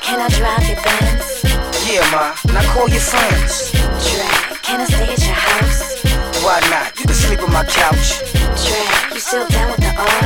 Can 0.00 0.20
I 0.20 0.28
drive 0.28 0.68
your 0.68 0.80
Benz? 0.82 1.59
Yeah, 1.90 2.06
ma. 2.12 2.36
Now 2.54 2.62
call 2.72 2.88
your 2.88 3.00
friends. 3.00 3.72
Dre, 4.06 4.22
can 4.62 4.80
I 4.80 4.84
stay 4.86 5.10
at 5.10 5.26
your 5.26 5.34
house? 5.34 5.98
Why 6.38 6.60
not? 6.70 6.96
You 7.00 7.06
can 7.06 7.14
sleep 7.16 7.42
on 7.42 7.52
my 7.52 7.64
couch. 7.64 8.22
Dre, 8.62 8.78
you 9.12 9.18
still 9.18 9.42
down 9.48 9.74
with 9.74 9.80
the 9.82 9.90
R? 9.98 10.22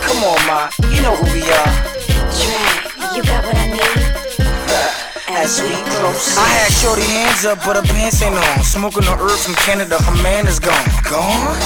Come 0.00 0.24
on, 0.24 0.40
ma. 0.48 0.70
You 0.88 1.02
know 1.02 1.14
who 1.14 1.28
we 1.36 1.44
are. 1.44 1.72
Dre, 2.40 2.56
you 3.12 3.22
got 3.22 3.44
what 3.44 3.52
I 3.52 3.66
need? 3.68 4.00
As 5.28 5.60
we 5.60 5.76
close. 5.92 6.38
I 6.38 6.48
had 6.48 6.72
shorty 6.72 7.02
hands 7.02 7.44
up, 7.44 7.58
but 7.66 7.76
her 7.76 7.82
pants 7.82 8.22
ain't 8.22 8.36
on. 8.36 8.64
Smoking 8.64 9.04
the 9.04 9.12
herb 9.12 9.36
from 9.36 9.54
Canada, 9.56 10.00
her 10.00 10.22
man 10.22 10.46
is 10.46 10.58
gone. 10.58 10.88
Gone? 11.04 11.60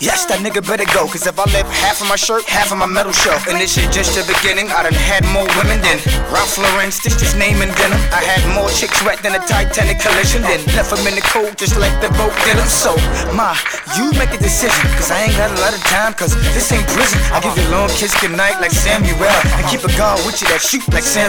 Yes, 0.00 0.24
that 0.32 0.40
nigga 0.40 0.64
better 0.64 0.88
go. 0.96 1.04
Cause 1.04 1.28
if 1.28 1.36
I 1.36 1.44
left 1.52 1.68
half 1.76 2.00
of 2.00 2.08
my 2.08 2.16
shirt, 2.16 2.48
half 2.48 2.72
of 2.72 2.80
my 2.80 2.88
metal 2.88 3.12
shelf. 3.12 3.44
And 3.44 3.60
this 3.60 3.76
shit 3.76 3.92
just 3.92 4.16
the 4.16 4.24
beginning. 4.24 4.72
I 4.72 4.88
done 4.88 4.96
had 4.96 5.20
more 5.28 5.44
women 5.60 5.76
than 5.84 6.00
Ralph 6.32 6.56
Lauren 6.56 6.88
stitched 6.88 7.20
his 7.20 7.36
name 7.36 7.60
in 7.60 7.68
denim. 7.76 8.00
I 8.08 8.24
had 8.24 8.40
more 8.56 8.72
chicks 8.72 8.96
wet 9.04 9.20
than 9.20 9.36
a 9.36 9.42
Titanic 9.44 10.00
collision. 10.00 10.40
Then 10.40 10.64
left 10.72 10.88
them 10.88 11.04
in 11.04 11.20
the 11.20 11.24
cold 11.28 11.60
just 11.60 11.76
like 11.76 11.92
the 12.00 12.08
boat 12.16 12.32
did 12.48 12.56
'em. 12.56 12.64
So, 12.64 12.96
ma, 13.36 13.52
you 13.92 14.08
make 14.16 14.32
a 14.32 14.40
decision. 14.40 14.88
Cause 14.96 15.12
I 15.12 15.28
ain't 15.28 15.36
got 15.36 15.52
a 15.52 15.60
lot 15.60 15.76
of 15.76 15.84
time. 15.84 16.16
Cause 16.16 16.32
this 16.56 16.72
ain't 16.72 16.88
prison. 16.96 17.20
I 17.28 17.44
give 17.44 17.52
you 17.60 17.68
a 17.68 17.76
long 17.76 17.92
kiss 17.92 18.16
goodnight 18.24 18.56
like 18.56 18.72
Samuel. 18.72 19.20
And 19.20 19.68
keep 19.68 19.84
a 19.84 19.92
guard 20.00 20.24
with 20.24 20.40
you 20.40 20.48
that 20.48 20.64
shoot 20.64 20.80
like 20.96 21.04
Sam. 21.04 21.28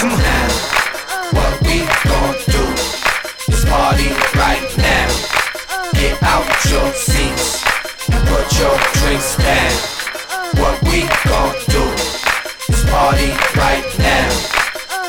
Come 0.00 0.16
on. 0.16 0.50
What 1.36 1.52
we 1.68 1.84
gon' 2.08 2.40
do 2.48 2.64
is 3.52 3.60
party 3.68 4.08
right 4.40 4.64
now. 4.80 5.12
Get 6.00 6.16
out 6.24 6.48
your 6.64 6.88
seats 6.96 7.59
put 8.26 8.46
your 8.58 8.76
drinks 9.00 9.36
down. 9.36 9.72
What 10.60 10.76
we 10.84 11.06
gon' 11.28 11.54
do 11.70 11.84
is 12.68 12.82
party 12.90 13.30
right 13.56 13.86
now. 13.98 14.28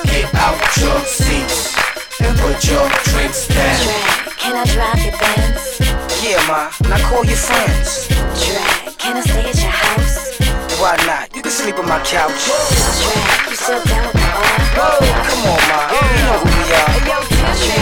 Get 0.06 0.34
out 0.36 0.60
your 0.78 1.00
seats 1.02 1.76
and 2.22 2.38
put 2.40 2.64
your 2.68 2.88
drinks 3.12 3.48
down. 3.48 3.80
Dre, 3.84 4.34
can 4.38 4.56
I 4.56 4.66
drive 4.66 5.04
your 5.04 5.18
Benz? 5.18 5.80
Yeah, 6.24 6.40
ma. 6.48 6.72
Now 6.88 7.00
call 7.10 7.26
your 7.26 7.38
friends. 7.38 8.08
Dre, 8.40 8.94
can 8.98 9.18
I 9.18 9.22
stay 9.22 9.50
at 9.50 9.60
your 9.62 9.72
house? 9.72 10.38
Why 10.80 10.96
not? 11.06 11.36
You 11.36 11.42
can 11.42 11.52
sleep 11.52 11.78
on 11.80 11.88
my 11.88 12.00
couch. 12.04 12.46
Dre, 12.46 13.20
you 13.50 13.56
still 13.56 13.84
down 13.86 14.06
with 14.08 14.16
the 14.16 14.30
R? 14.30 15.00
Come 15.28 15.44
on, 15.50 15.62
ma. 15.70 15.80
You 15.92 16.24
know 16.26 16.38
who 16.40 16.50
we 16.54 16.64
are. 16.74 16.92
Dre, 16.92 17.76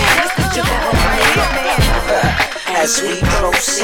you 0.56 0.64
got 0.64 0.80
what 0.86 0.96
I 0.96 1.84
need? 1.84 1.89
As 2.80 3.02
we 3.02 3.20
proceed. 3.20 3.84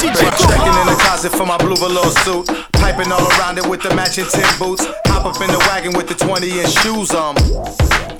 Checking 0.00 0.76
in 0.80 0.86
the 0.88 0.96
closet 1.04 1.30
for 1.30 1.44
my 1.44 1.58
blue 1.58 1.76
velour 1.76 2.08
suit. 2.24 2.48
Piping 2.72 3.12
all 3.12 3.28
around 3.36 3.58
it 3.58 3.68
with 3.68 3.82
the 3.82 3.94
matching 3.94 4.24
tin 4.32 4.48
boots. 4.58 4.86
Hop 5.12 5.26
up 5.26 5.42
in 5.42 5.52
the 5.52 5.58
wagon 5.68 5.92
with 5.92 6.08
the 6.08 6.14
20 6.14 6.48
inch 6.48 6.72
shoes 6.80 7.12
on. 7.12 7.34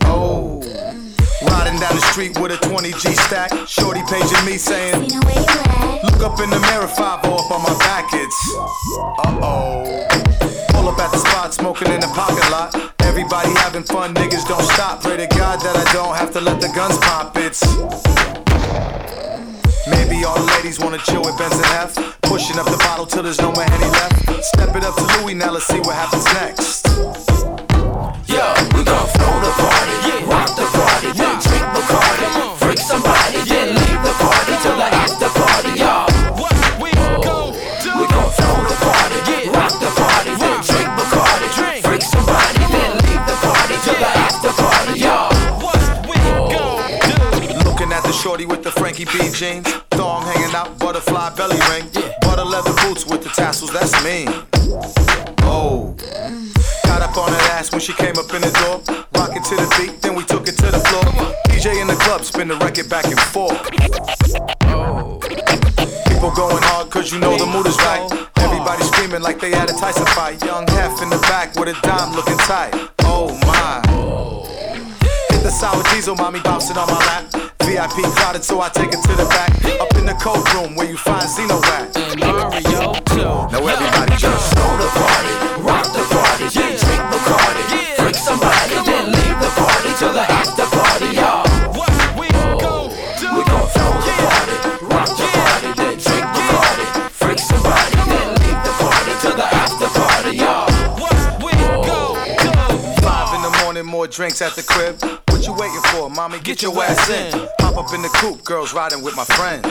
Oh. 0.04 0.60
Riding 1.48 1.80
down 1.80 1.96
the 1.96 2.04
street 2.12 2.38
with 2.38 2.52
a 2.52 2.58
20 2.68 2.92
G 3.00 3.16
stack. 3.16 3.48
Shorty 3.66 4.02
paging 4.12 4.44
me 4.44 4.58
saying, 4.58 5.08
Look 6.04 6.20
up 6.20 6.36
in 6.44 6.50
the 6.52 6.60
mirror, 6.68 6.86
5 6.86 7.00
up 7.00 7.50
on 7.50 7.62
my 7.64 7.72
back. 7.80 8.12
It's 8.12 8.40
uh 9.24 9.40
oh. 9.40 10.04
Pull 10.68 10.88
up 10.88 10.98
at 10.98 11.12
the 11.12 11.18
spot, 11.18 11.54
smoking 11.54 11.88
in 11.88 12.00
the 12.00 12.12
parking 12.12 12.44
lot. 12.52 12.76
Everybody 13.08 13.48
having 13.64 13.84
fun, 13.84 14.12
niggas 14.12 14.46
don't 14.46 14.68
stop. 14.76 15.00
Pray 15.00 15.16
to 15.16 15.26
God 15.28 15.60
that 15.62 15.76
I 15.80 15.90
don't 15.94 16.14
have 16.14 16.30
to 16.34 16.42
let 16.42 16.60
the 16.60 16.68
guns 16.76 16.98
pop. 16.98 17.34
It's 17.38 17.64
Maybe 20.10 20.24
all 20.24 20.34
the 20.34 20.44
ladies 20.58 20.80
wanna 20.80 20.98
chill 20.98 21.22
with 21.22 21.38
Benz 21.38 21.54
and 21.54 21.70
F. 21.78 21.94
Pushing 22.22 22.58
up 22.58 22.66
the 22.66 22.76
bottle 22.78 23.06
till 23.06 23.22
there's 23.22 23.40
no 23.40 23.52
more 23.52 23.62
Henny 23.62 23.86
left. 23.86 24.42
Step 24.42 24.74
it 24.74 24.82
up 24.82 24.96
to 24.96 25.06
Louis, 25.22 25.34
now 25.34 25.52
let's 25.52 25.66
see 25.66 25.78
what 25.78 25.94
happens 25.94 26.24
next. 26.34 26.84
Yo, 28.26 28.42
we 28.74 28.82
gon' 28.82 29.06
flow 29.14 29.38
the 29.38 29.54
party, 29.54 30.26
rock 30.26 30.50
the 30.58 30.66
party, 30.74 31.14
then 31.14 31.38
drink 31.38 31.62
Bacardi, 31.62 32.26
freak 32.58 32.78
somebody, 32.78 33.38
then 33.46 33.68
leave 33.70 34.02
the 34.02 34.14
party 34.18 34.54
till 34.58 34.74
the 34.74 34.88
after 34.90 35.30
party, 35.30 35.78
y'all. 35.78 36.10
What 36.34 36.58
we 36.82 36.90
gon' 36.90 37.54
do? 37.54 37.94
We 37.94 38.04
gon' 38.10 38.30
flow 38.34 38.66
the 38.66 38.76
party, 38.82 39.46
rock 39.54 39.78
the 39.78 39.94
party, 39.94 40.34
then 40.42 40.58
drink 40.58 40.90
Bacardi, 40.98 41.86
freak 41.86 42.02
somebody, 42.02 42.58
then 42.66 42.98
leave 43.06 43.24
the 43.30 43.36
party 43.46 43.78
till 43.86 43.94
the 43.94 44.10
after 44.26 44.52
party, 44.58 44.98
y'all. 45.06 45.30
Looking 47.62 47.92
at 47.92 48.02
the 48.02 48.12
shorty 48.12 48.44
with 48.44 48.64
the 48.64 48.72
Frankie 48.72 49.04
B 49.04 49.30
jeans, 49.32 49.70
thong 50.10 50.22
hanging 50.22 50.54
out, 50.54 50.78
butterfly 50.78 51.30
belly 51.36 51.60
ring, 51.70 51.86
butter 52.22 52.44
leather 52.44 52.74
boots 52.82 53.06
with 53.06 53.22
the 53.22 53.30
tassels. 53.30 53.72
That's 53.72 53.94
me. 54.04 54.26
Oh, 55.42 55.94
got 56.84 57.02
up 57.02 57.16
on 57.16 57.30
that 57.30 57.44
ass 57.54 57.70
when 57.70 57.80
she 57.80 57.92
came 57.92 58.16
up 58.18 58.32
in 58.34 58.42
the 58.42 58.52
door, 58.60 58.76
rocking 59.14 59.42
to 59.42 59.54
the 59.54 59.68
beat, 59.76 60.02
then 60.02 60.14
we 60.16 60.24
took 60.24 60.48
it 60.48 60.56
to 60.62 60.68
the 60.76 60.82
floor. 60.88 61.04
DJ 61.50 61.80
in 61.80 61.86
the 61.86 61.98
club, 62.04 62.24
spin 62.24 62.48
the 62.48 62.56
record 62.56 62.88
back 62.88 63.04
and 63.06 63.20
forth. 63.34 63.60
Oh. 64.74 65.20
People 66.08 66.30
going 66.42 66.62
hard 66.70 66.90
cause 66.90 67.12
you 67.12 67.20
know 67.20 67.36
the 67.38 67.46
mood 67.46 67.66
is 67.66 67.76
right. 67.78 68.02
Everybody 68.36 68.82
screaming 68.84 69.22
like 69.22 69.38
they 69.38 69.50
had 69.50 69.70
a 69.70 69.74
Tyson 69.74 70.06
fight. 70.18 70.42
Young 70.44 70.66
half 70.68 71.00
in 71.02 71.08
the 71.10 71.20
back 71.30 71.54
with 71.54 71.68
a 71.68 71.76
dime 71.82 72.14
looking 72.16 72.38
tight. 72.50 72.74
Oh 73.00 73.28
my. 73.46 73.78
Hit 75.30 75.42
the 75.42 75.50
sour 75.50 75.82
diesel, 75.94 76.16
mommy 76.16 76.40
bouncing 76.40 76.76
on 76.76 76.88
my 76.88 76.98
lap. 77.06 77.49
VIP 77.64 78.04
crowded, 78.16 78.44
so 78.44 78.60
I 78.60 78.68
take 78.68 78.92
it 78.92 79.02
to 79.02 79.14
the 79.16 79.26
back. 79.26 79.50
Up 79.80 79.94
in 79.96 80.06
the 80.06 80.14
cold 80.14 80.46
room 80.54 80.74
where 80.74 80.88
you 80.88 80.96
find 80.96 81.28
Zeno 81.28 81.60
at. 81.76 81.94
Mario 82.18 82.92
too. 83.12 83.24
Now 83.52 83.66
everybody 83.66 84.16
just 84.16 84.54
Flow 84.54 84.76
the 84.78 84.88
party, 84.98 85.62
rock 85.62 85.84
the 85.92 86.09
more 104.00 104.06
drinks 104.06 104.40
at 104.40 104.56
the 104.56 104.62
crib. 104.62 104.96
What 105.28 105.46
you 105.46 105.52
waiting 105.52 105.82
for, 105.92 106.08
mommy? 106.08 106.38
Get, 106.40 106.62
your 106.62 106.72
ass 106.82 107.10
in. 107.10 107.32
Hop 107.60 107.76
up 107.76 107.92
in 107.92 108.00
the 108.00 108.08
coupe, 108.08 108.42
girls 108.44 108.72
riding 108.72 109.02
with 109.02 109.14
my 109.14 109.24
friend. 109.36 109.62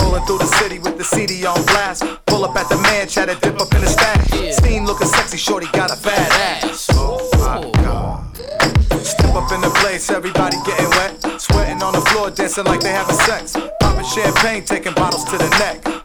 Rolling 0.00 0.24
through 0.24 0.38
the 0.38 0.50
city 0.56 0.78
with 0.78 0.96
the 0.96 1.04
CD 1.04 1.44
on 1.44 1.62
blast. 1.66 2.02
Pull 2.24 2.46
up 2.46 2.56
at 2.56 2.70
the 2.70 2.78
man, 2.78 3.08
try 3.08 3.26
to 3.26 3.34
dip 3.34 3.60
up 3.60 3.74
in 3.74 3.82
the 3.82 3.88
stash. 3.88 4.56
Scene 4.56 4.86
looking 4.86 5.06
sexy, 5.06 5.36
shorty 5.36 5.66
got 5.74 5.92
a 5.92 5.96
fat 5.96 6.64
ass. 6.64 6.88
Oh 6.94 7.20
my 7.44 7.70
god. 7.82 8.24
Step 9.04 9.34
up 9.34 9.52
in 9.52 9.60
the 9.60 9.72
place, 9.80 10.10
everybody 10.10 10.56
getting 10.64 10.88
wet. 10.96 11.12
Sweating 11.38 11.82
on 11.82 11.92
the 11.92 12.00
floor, 12.08 12.30
dancing 12.30 12.64
like 12.64 12.80
they 12.80 12.88
having 12.88 13.16
sex. 13.16 13.54
Popping 13.80 14.06
champagne, 14.06 14.64
taking 14.64 14.94
bottles 14.94 15.24
to 15.24 15.36
the 15.36 15.50
neck. 15.60 15.95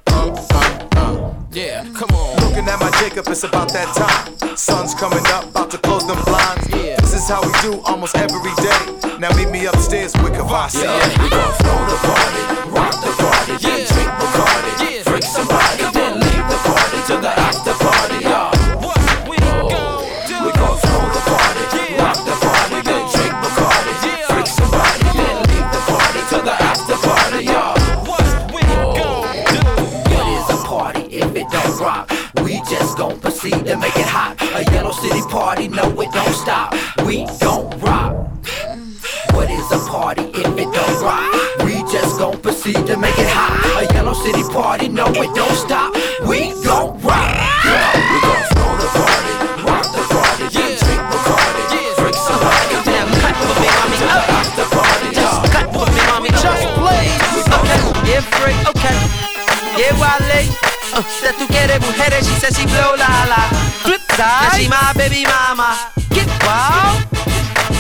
My 3.12 3.16
Jacob, 3.16 3.32
it's 3.34 3.44
about 3.44 3.68
that 3.74 3.92
time. 3.92 4.56
Sun's 4.56 4.96
coming 4.96 5.26
up, 5.28 5.44
about 5.50 5.70
to 5.72 5.78
close 5.80 6.08
them 6.08 6.16
blinds. 6.24 6.66
This 6.68 7.14
is 7.14 7.28
how 7.28 7.42
we 7.44 7.52
do 7.60 7.82
almost 7.82 8.16
every 8.16 8.56
day. 8.64 9.18
Now 9.20 9.36
meet 9.36 9.52
me 9.52 9.66
upstairs 9.66 10.14
with 10.24 10.32
Kavasi. 10.32 10.88
We 11.20 11.30
gon' 11.30 11.54
flow 11.60 11.76
the 11.92 11.98
party, 12.08 12.61
to 33.72 33.78
make 33.78 33.96
it 33.96 34.06
hot. 34.06 34.36
A 34.60 34.64
yellow 34.74 34.92
city 34.92 35.22
party, 35.30 35.70
no, 35.70 35.84
it 36.02 36.12
don't 36.12 36.36
stop. 36.36 36.76
We 37.08 37.24
don't 37.40 37.72
rock. 37.80 38.12
What 39.32 39.50
is 39.50 39.72
a 39.72 39.80
party 39.88 40.28
if 40.36 40.52
it 40.60 40.70
don't 40.76 40.98
rock? 41.00 41.32
We 41.64 41.80
just 41.88 42.20
gon' 42.20 42.36
proceed 42.42 42.84
to 42.92 42.98
make 42.98 43.16
it 43.16 43.32
hot. 43.32 43.64
A 43.80 43.88
yellow 43.94 44.12
city 44.12 44.44
party, 44.52 44.90
no, 44.90 45.08
it 45.08 45.32
don't 45.36 45.56
stop. 45.56 45.96
We 46.28 46.52
don't 46.68 47.00
rock. 47.00 47.32
Yeah, 47.64 47.96
we 48.12 48.18
gon' 48.28 48.44
throw 48.52 48.76
the 48.76 48.90
party, 48.92 49.34
rock 49.64 49.88
the 49.96 50.04
party, 50.12 50.46
drink 50.52 51.04
the 51.08 51.20
party, 51.32 51.64
drink 51.96 52.18
some 52.20 52.44
party. 52.44 52.76
Cut 53.24 53.36
for 53.40 53.56
me, 53.56 53.70
mommy, 53.72 53.98
up. 54.12 54.28
The 54.60 54.66
party, 54.68 55.08
cut 55.48 55.68
for 55.72 55.88
me, 55.96 56.02
mommy, 56.12 56.32
just 56.44 56.64
blaze. 56.76 57.48
Okay, 57.56 57.80
yeah, 58.04 58.24
free, 58.36 58.58
okay. 58.68 58.98
Yeah, 59.80 59.96
Wale, 59.96 60.44
uh, 60.92 61.04
that 61.24 61.36
tú 61.40 61.48
quieres 61.48 61.80
mujeres 61.80 62.28
Flip 64.22 64.30
side, 64.30 64.62
she 64.62 64.70
my 64.70 64.94
baby 64.94 65.26
mama. 65.26 65.74
Get 66.14 66.30
wild. 66.46 67.10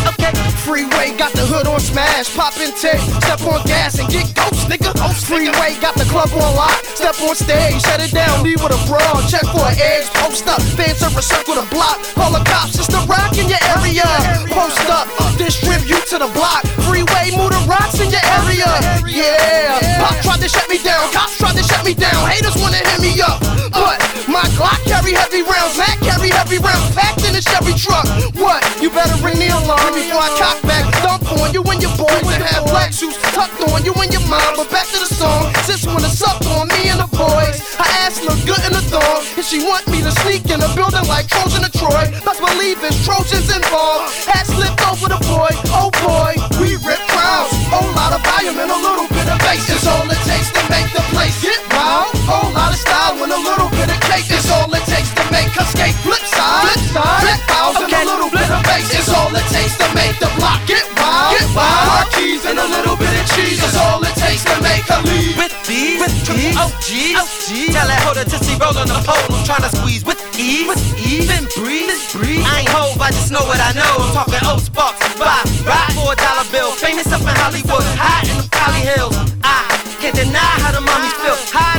Okay. 0.09 0.33
Freeway 0.65 1.13
got 1.13 1.29
the 1.37 1.45
hood 1.45 1.67
on 1.69 1.79
smash, 1.79 2.33
pop 2.33 2.57
and 2.57 2.73
take, 2.81 3.01
step 3.21 3.45
on 3.45 3.61
gas 3.69 4.01
and 4.01 4.09
get 4.09 4.25
ghost, 4.33 4.65
nigga. 4.65 4.89
Ghost 4.97 5.25
Freeway 5.29 5.77
got 5.77 5.93
the 6.01 6.05
club 6.09 6.33
on 6.33 6.55
lock, 6.57 6.81
step 6.97 7.13
on 7.21 7.35
stage, 7.35 7.77
shut 7.81 8.01
it 8.01 8.09
down, 8.09 8.41
leave 8.41 8.57
with 8.57 8.73
a 8.73 8.81
brawl, 8.89 9.21
check 9.29 9.45
for 9.53 9.69
an 9.69 9.77
edge, 9.77 10.09
post 10.17 10.47
up, 10.49 10.61
fan 10.77 10.97
server 10.97 11.21
circle 11.21 11.61
the 11.61 11.65
block, 11.69 12.01
call 12.17 12.33
the 12.33 12.41
cops, 12.49 12.77
it's 12.77 12.89
the 12.89 13.01
rock 13.05 13.37
in 13.37 13.45
your 13.45 13.61
area. 13.77 14.05
Post 14.49 14.85
up, 14.89 15.05
distribute 15.37 16.05
to 16.09 16.17
the 16.17 16.29
block, 16.33 16.65
freeway 16.89 17.29
move 17.37 17.53
the 17.53 17.61
rocks 17.69 18.01
in 18.01 18.09
your 18.09 18.25
area. 18.41 18.69
Yeah, 19.05 20.01
pop 20.01 20.17
tried 20.25 20.41
to 20.41 20.49
shut 20.49 20.65
me 20.69 20.81
down, 20.81 21.05
cops 21.13 21.37
tried 21.37 21.57
to 21.57 21.63
shut 21.65 21.85
me 21.85 21.93
down, 21.93 22.29
haters 22.29 22.57
wanna 22.57 22.81
hit 22.81 23.01
me 23.01 23.19
up, 23.21 23.41
Glock 24.61 24.77
carry 24.85 25.17
heavy 25.17 25.41
rounds, 25.41 25.73
Mac 25.73 25.97
carry 26.05 26.29
heavy 26.29 26.61
rounds, 26.61 26.93
packed 26.93 27.25
in 27.25 27.33
a 27.33 27.41
Chevy 27.41 27.73
truck. 27.73 28.05
What? 28.37 28.61
You 28.77 28.93
better 28.93 29.17
ring 29.25 29.41
the 29.41 29.49
alarm 29.49 29.89
before 29.97 30.21
I 30.21 30.29
cock 30.37 30.61
back, 30.61 30.85
dump 31.01 31.25
on 31.33 31.49
you 31.49 31.65
and 31.65 31.81
your 31.81 31.89
boys 31.97 32.21
that 32.29 32.45
have 32.45 32.69
black 32.69 32.93
shoes 32.93 33.17
tucked 33.33 33.57
on 33.73 33.81
you 33.81 33.89
and 33.97 34.13
your 34.13 34.21
mom. 34.29 34.61
But 34.61 34.69
back 34.69 34.85
to 34.93 35.01
the 35.01 35.09
song, 35.09 35.49
sis 35.65 35.81
wanna 35.89 36.13
suck 36.13 36.37
on 36.53 36.69
me 36.77 36.93
and 36.93 37.01
the 37.01 37.09
boys. 37.09 37.57
Her 37.73 37.89
ass 38.05 38.21
look 38.21 38.37
good 38.45 38.61
in 38.69 38.77
the 38.77 38.85
thong, 38.85 39.25
and 39.33 39.41
she 39.41 39.65
want 39.65 39.81
me 39.89 40.05
to 40.05 40.13
sneak 40.21 40.45
in 40.53 40.61
a 40.61 40.69
building 40.77 41.09
like 41.09 41.25
Trojan 41.25 41.65
or 41.65 41.73
Troy. 41.73 42.13
Best 42.21 42.37
believe 42.37 42.77
it's 42.85 43.01
Trojans 43.01 43.49
involved. 43.49 44.13
Hat 44.29 44.45
slipped 44.45 44.77
over 44.85 45.09
the 45.09 45.17
boy, 45.25 45.49
oh 45.73 45.89
boy, 46.05 46.37
we 46.61 46.77
rip 46.85 47.01
crowds. 47.09 47.49
Whole 47.73 47.89
lot 47.97 48.13
of 48.13 48.21
volume 48.21 48.61
and 48.61 48.69
a 48.69 48.77
little 48.77 49.09
bit 49.09 49.25
of 49.25 49.41
bass 49.41 49.65
is 49.73 49.89
all 49.89 50.05
it 50.05 50.21
takes 50.29 50.53
to 50.53 50.61
make 50.69 50.85
the 50.93 51.01
place 51.09 51.33
get 51.41 51.57
wild. 51.73 52.13
Whole 52.29 52.53
lot 52.53 52.69
of 52.69 52.77
style 52.77 53.17
and 53.25 53.33
a 53.33 53.41
little 53.41 53.70
skate 55.71 55.97
flip 56.03 56.23
side. 56.27 56.67
Flip 56.67 56.83
side, 56.91 57.21
flip 57.23 57.41
bows 57.47 57.79
and 57.79 57.93
a 57.95 58.03
little 58.03 58.29
bit 58.29 58.47
of 58.51 58.61
bass 58.67 58.91
is 58.91 59.09
all 59.09 59.31
it 59.31 59.47
takes 59.49 59.75
to 59.79 59.87
make 59.95 60.15
the 60.19 60.29
block 60.35 60.59
get 60.67 60.83
wild. 60.99 61.31
Get 61.35 61.47
wild. 61.55 62.07
Keys 62.13 62.43
and 62.45 62.59
a 62.59 62.67
little 62.67 62.97
bit 62.99 63.11
of 63.15 63.25
cheese 63.31 63.59
is 63.63 63.75
all 63.79 64.03
it 64.03 64.15
takes 64.19 64.43
to 64.45 64.55
make 64.59 64.85
her 64.91 65.01
leave. 65.07 65.35
With 65.39 65.55
these, 65.65 65.99
with 66.03 66.13
triple 66.27 66.51
OGs, 66.59 67.15
OGs. 67.15 67.71
Tell 67.71 67.87
that 67.87 68.01
hoe 68.03 68.15
to 68.19 68.37
see 68.43 68.55
roll 68.59 68.75
on 68.75 68.87
the 68.91 68.99
pole. 69.07 69.27
I'm 69.31 69.43
trying 69.47 69.63
to 69.63 69.71
squeeze 69.71 70.03
with 70.03 70.19
ease, 70.35 70.67
with 70.67 70.81
ease. 70.99 71.27
Then 71.31 71.47
breathe, 71.55 71.95
breathe. 72.11 72.43
I 72.43 72.67
ain't 72.67 72.71
hove, 72.71 72.99
I 72.99 73.09
just 73.15 73.31
know 73.31 73.43
what 73.47 73.59
I 73.59 73.71
know. 73.71 73.93
I'm 74.03 74.11
talking 74.11 74.43
old 74.47 74.61
sparks, 74.61 74.99
five, 75.15 75.47
ride 75.63 75.93
for 75.95 76.11
a 76.11 76.15
dollar 76.19 76.47
bill. 76.51 76.71
Famous 76.75 77.07
up 77.15 77.23
in 77.23 77.35
Hollywood, 77.39 77.85
high 77.95 78.27
in 78.27 78.35
the 78.35 78.47
Valley 78.51 78.83
Hills. 78.91 79.15
I 79.43 79.79
can't 80.03 80.15
deny 80.15 80.51
how 80.63 80.71
the 80.75 80.83
mommies 80.83 81.15
feel. 81.23 81.37
Hide 81.55 81.70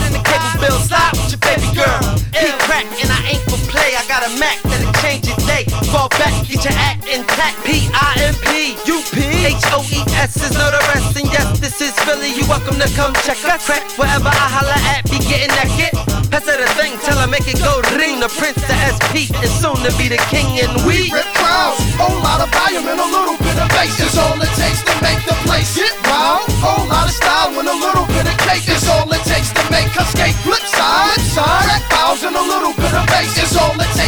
Fall 5.93 6.09
back, 6.17 6.33
get 6.49 6.65
your 6.65 6.73
act 6.73 7.05
intact. 7.05 7.61
P 7.69 7.85
I 7.93 8.17
M 8.25 8.33
P 8.49 8.81
U 8.89 8.97
P 9.13 9.45
H 9.45 9.61
O 9.77 9.85
E 9.93 10.01
S 10.17 10.41
is 10.41 10.57
no 10.57 10.73
the 10.73 10.81
rest. 10.89 11.13
And 11.21 11.29
yes, 11.29 11.61
this 11.61 11.85
is 11.85 11.93
Philly. 12.09 12.33
You 12.33 12.49
welcome 12.49 12.81
to 12.81 12.89
come 12.97 13.13
check 13.29 13.37
us. 13.45 13.61
Crack 13.69 13.85
wherever 14.01 14.33
I 14.33 14.49
holla 14.49 14.73
at, 14.97 15.05
be 15.13 15.21
getting 15.21 15.53
that 15.53 15.69
get. 15.77 15.93
Pass 16.33 16.49
her 16.49 16.57
the 16.57 16.65
thing, 16.81 16.97
tell 17.05 17.21
her 17.21 17.29
make 17.29 17.45
it 17.45 17.61
go 17.61 17.85
ring. 17.93 18.25
The 18.25 18.33
prince, 18.41 18.57
the 18.65 18.73
SP, 18.89 19.29
is 19.45 19.53
soon 19.53 19.77
to 19.85 19.93
be 20.01 20.09
the 20.09 20.17
king, 20.33 20.49
and 20.65 20.73
we 20.89 21.13
rip 21.13 21.29
crowds. 21.37 21.77
Whole 22.01 22.17
lot 22.25 22.41
of 22.41 22.49
volume 22.49 22.89
and 22.89 22.97
a 22.97 23.09
little 23.13 23.37
bit 23.37 23.61
of 23.61 23.69
bass 23.77 23.93
is 24.01 24.17
all 24.17 24.41
it 24.41 24.49
takes 24.57 24.81
to 24.89 24.95
make 25.05 25.21
the 25.29 25.37
place 25.45 25.77
get 25.77 25.93
wild. 26.09 26.49
Whole 26.65 26.89
lot 26.89 27.05
of 27.05 27.13
style 27.13 27.53
and 27.53 27.69
a 27.69 27.77
little 27.77 28.09
bit 28.09 28.25
of 28.25 28.37
cake 28.49 28.65
is 28.65 28.89
all 28.89 29.05
it 29.13 29.21
takes 29.29 29.53
to 29.53 29.63
make 29.69 29.93
her 29.93 30.09
skate 30.09 30.41
flip 30.41 30.65
side. 30.73 31.21
Flip 31.21 31.37
side, 31.37 31.69
crack 31.69 31.85
bows 31.93 32.25
and 32.25 32.33
a 32.33 32.45
little 32.49 32.73
bit 32.81 32.97
of 32.97 33.05
bass 33.13 33.37
is 33.37 33.53
all 33.61 33.77
it 33.77 33.93
takes 33.93 34.02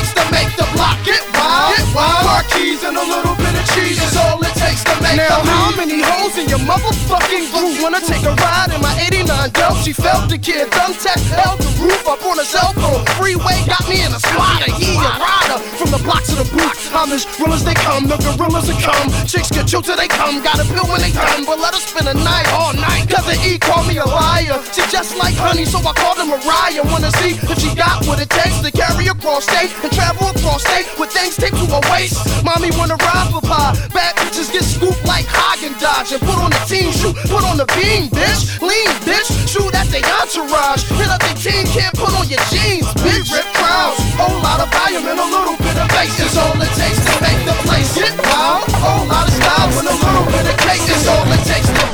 now, 5.16 5.63
many 5.86 6.00
hoes 6.00 6.38
in 6.40 6.48
your 6.48 6.60
motherfucking 6.64 7.44
group 7.52 7.76
wanna 7.84 8.00
take 8.00 8.24
a 8.24 8.32
ride 8.40 8.72
in 8.72 8.80
my 8.80 8.94
89 9.04 9.28
Dell? 9.52 9.76
She 9.84 9.92
felt 9.92 10.30
the 10.30 10.38
kid, 10.38 10.72
thumbtack 10.72 11.20
held 11.28 11.60
the 11.60 11.68
roof 11.84 12.08
up 12.08 12.24
on 12.24 12.40
a 12.40 12.44
cell 12.44 12.72
phone. 12.80 13.04
Freeway 13.20 13.60
got 13.68 13.84
me 13.88 14.00
in 14.00 14.08
a 14.08 14.20
squatter, 14.20 14.72
he 14.80 14.96
a 14.96 15.12
rider 15.20 15.60
from 15.76 15.92
the 15.92 16.00
blocks 16.00 16.32
to 16.32 16.36
the 16.40 16.48
booth. 16.48 16.72
I'm 16.94 17.12
as 17.12 17.28
real 17.36 17.52
as 17.52 17.64
they 17.64 17.74
come, 17.74 18.08
the 18.08 18.16
gorillas 18.16 18.64
that 18.72 18.80
come. 18.80 19.12
Chicks 19.28 19.50
get 19.52 19.68
chilled 19.68 19.84
till 19.84 19.96
they 19.96 20.08
come, 20.08 20.40
got 20.40 20.56
a 20.56 20.64
pill 20.64 20.88
when 20.88 21.04
they 21.04 21.12
done, 21.12 21.44
but 21.44 21.60
let 21.60 21.74
us 21.74 21.84
spend 21.84 22.08
a 22.08 22.16
night 22.16 22.48
all 22.56 22.72
night. 22.72 23.04
Cousin 23.10 23.36
E 23.44 23.58
called 23.58 23.84
me 23.84 24.00
a 24.00 24.08
liar. 24.08 24.56
She 24.72 24.80
just 24.88 25.18
like 25.20 25.36
honey, 25.36 25.68
so 25.68 25.84
I 25.84 25.92
called 25.92 26.16
her 26.16 26.24
Mariah. 26.24 26.80
Wanna 26.88 27.12
see 27.20 27.36
if 27.36 27.60
she 27.60 27.68
got 27.76 28.00
what 28.08 28.24
it 28.24 28.30
takes 28.32 28.64
to 28.64 28.72
carry 28.72 29.12
across 29.12 29.44
state 29.44 29.68
and 29.84 29.92
travel 29.92 30.32
across 30.32 30.64
state 30.64 30.88
with 30.96 31.12
things 31.12 31.36
taped 31.36 31.60
to 31.60 31.66
her 31.68 31.84
waist. 31.92 32.16
Mommy 32.40 32.72
wanna 32.72 32.96
ride 33.04 33.28
for 33.28 33.44
pie. 33.44 33.76
Bad 33.92 34.16
bitches 34.16 34.48
get 34.48 34.64
scooped 34.64 35.04
like 35.04 35.26
Hagen 35.28 35.73
Dodge 35.80 36.12
and 36.12 36.22
put 36.22 36.38
on 36.38 36.50
the 36.50 36.62
team 36.66 36.92
shoe, 36.92 37.14
put 37.26 37.42
on 37.44 37.56
the 37.56 37.66
beam, 37.74 38.08
bitch. 38.10 38.60
Lean, 38.60 38.90
bitch. 39.02 39.28
Shoot 39.48 39.74
at 39.74 39.88
the 39.90 40.00
entourage. 40.00 40.82
Hit 40.98 41.10
up 41.10 41.20
the 41.20 41.34
team, 41.34 41.66
can't 41.74 41.94
put 41.94 42.14
on 42.14 42.26
your 42.28 42.42
jeans, 42.50 42.86
bitch. 43.02 43.30
Rip 43.30 43.46
crowds, 43.58 43.98
whole 44.18 44.38
lot 44.42 44.60
of 44.62 44.68
volume 44.70 45.06
and 45.06 45.18
a 45.18 45.28
little 45.28 45.56
bit 45.58 45.76
of 45.78 45.88
bass 45.90 46.14
is 46.20 46.36
all 46.36 46.54
it 46.60 46.70
takes 46.78 47.00
to 47.02 47.14
make 47.22 47.40
the 47.46 47.54
place 47.66 47.90
get 47.94 48.14
wild. 48.22 48.66
Whole 48.82 49.06
lot 49.06 49.26
of 49.26 49.34
style 49.34 49.70
and 49.78 49.88
a 49.88 49.96
little 49.96 50.26
bit 50.30 50.46
of 50.46 50.56
cake 50.62 50.86
is 50.88 51.06
all 51.08 51.26
it 51.28 51.42
takes 51.46 51.68
to. 51.68 51.84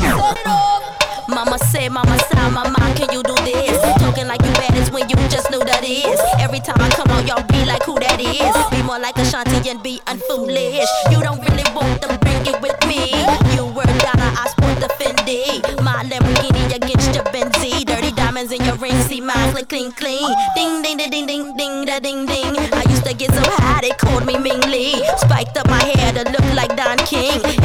Mama 1.29 1.59
say, 1.59 1.89
Mama 1.89 2.19
say, 2.19 2.51
Mama, 2.51 2.93
can 2.97 3.09
you 3.13 3.23
do 3.23 3.35
this? 3.45 3.81
Talking 4.03 4.27
like 4.27 4.43
you 4.43 4.53
bad 4.53 4.77
is 4.77 4.91
when 4.91 5.09
you 5.09 5.17
just 5.29 5.51
knew 5.51 5.63
that 5.65 5.83
is. 5.85 6.21
Every 6.39 6.61
time 6.61 6.77
I 6.81 6.91
come 6.91 7.09
on, 7.13 7.27
y'all 7.27 7.47
be 7.49 7.65
like 7.65 7.83
who 7.85 7.95
that 8.01 8.21
is. 8.21 8.55
Be 8.71 8.83
more 8.83 8.99
like 8.99 9.17
Ashanti 9.17 9.71
and 9.71 9.83
be 9.83 10.01
unfoolish. 10.07 10.91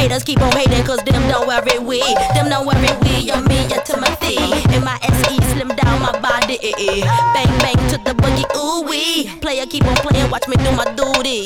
Haters 0.06 0.24
keep 0.24 0.39
on 0.39 0.52
hating 0.52 0.86
cause 0.86 1.00
them 1.00 1.28
don't 1.32 1.50
it 1.50 1.82
we. 1.82 2.00
Them 2.36 2.48
don't 2.48 2.68
it 2.70 2.96
we. 3.02 3.26
You're 3.26 3.41
me, 3.41 3.65
you're 3.65 3.82
Timothy. 3.82 4.36
In 4.76 4.84
my 4.84 5.00
SE, 5.02 5.36
slim 5.50 5.70
down 5.70 6.00
my 6.00 6.12
body. 6.22 6.60
Bang 7.34 7.50
bang 7.58 7.89
to 7.89 7.98
the 7.98 8.13
boogie, 8.13 8.46
ooh 8.56 8.88
wee. 8.88 9.28
Player 9.41 9.65
keep 9.65 9.84
on 9.86 9.96
playing, 9.96 10.30
watch 10.30 10.48
me 10.48 10.58
do 10.58 10.72
my 10.74 10.86
duty. 10.94 11.44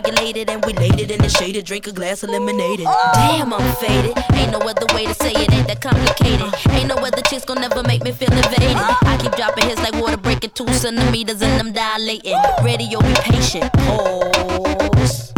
I 0.00 0.08
let 0.08 0.16
Timmy 0.16 0.32
regulate 0.32 0.36
it, 0.36 0.50
and 0.50 0.64
we 0.64 0.72
laid 0.74 1.00
it 1.00 1.10
in 1.10 1.18
the 1.20 1.28
shade 1.28 1.62
drink 1.64 1.86
a 1.86 1.92
glass 1.92 2.22
of 2.22 2.30
lemonade. 2.30 2.80
Damn, 3.14 3.52
I'm 3.52 3.74
faded. 3.76 4.16
Ain't 4.34 4.52
no 4.52 4.58
other 4.58 4.86
way 4.94 5.06
to 5.06 5.14
say 5.14 5.32
it, 5.32 5.52
ain't 5.52 5.66
that 5.68 5.80
complicated. 5.80 6.46
Ain't 6.70 6.88
no 6.88 6.96
other 6.96 7.22
chicks 7.22 7.44
gon' 7.44 7.60
never 7.60 7.82
make 7.82 8.02
me 8.02 8.12
feel 8.12 8.32
invaded. 8.32 8.76
I 8.76 9.18
keep 9.20 9.32
dropping 9.36 9.66
hits 9.66 9.82
like 9.82 9.94
water 10.00 10.16
breaking 10.16 10.50
two 10.50 10.68
centimeters 10.72 11.42
and 11.42 11.60
I'm 11.60 11.72
dilating. 11.72 12.36
Radio, 12.62 13.00
be 13.00 13.14
patient. 13.22 13.72
Pause. 13.72 15.29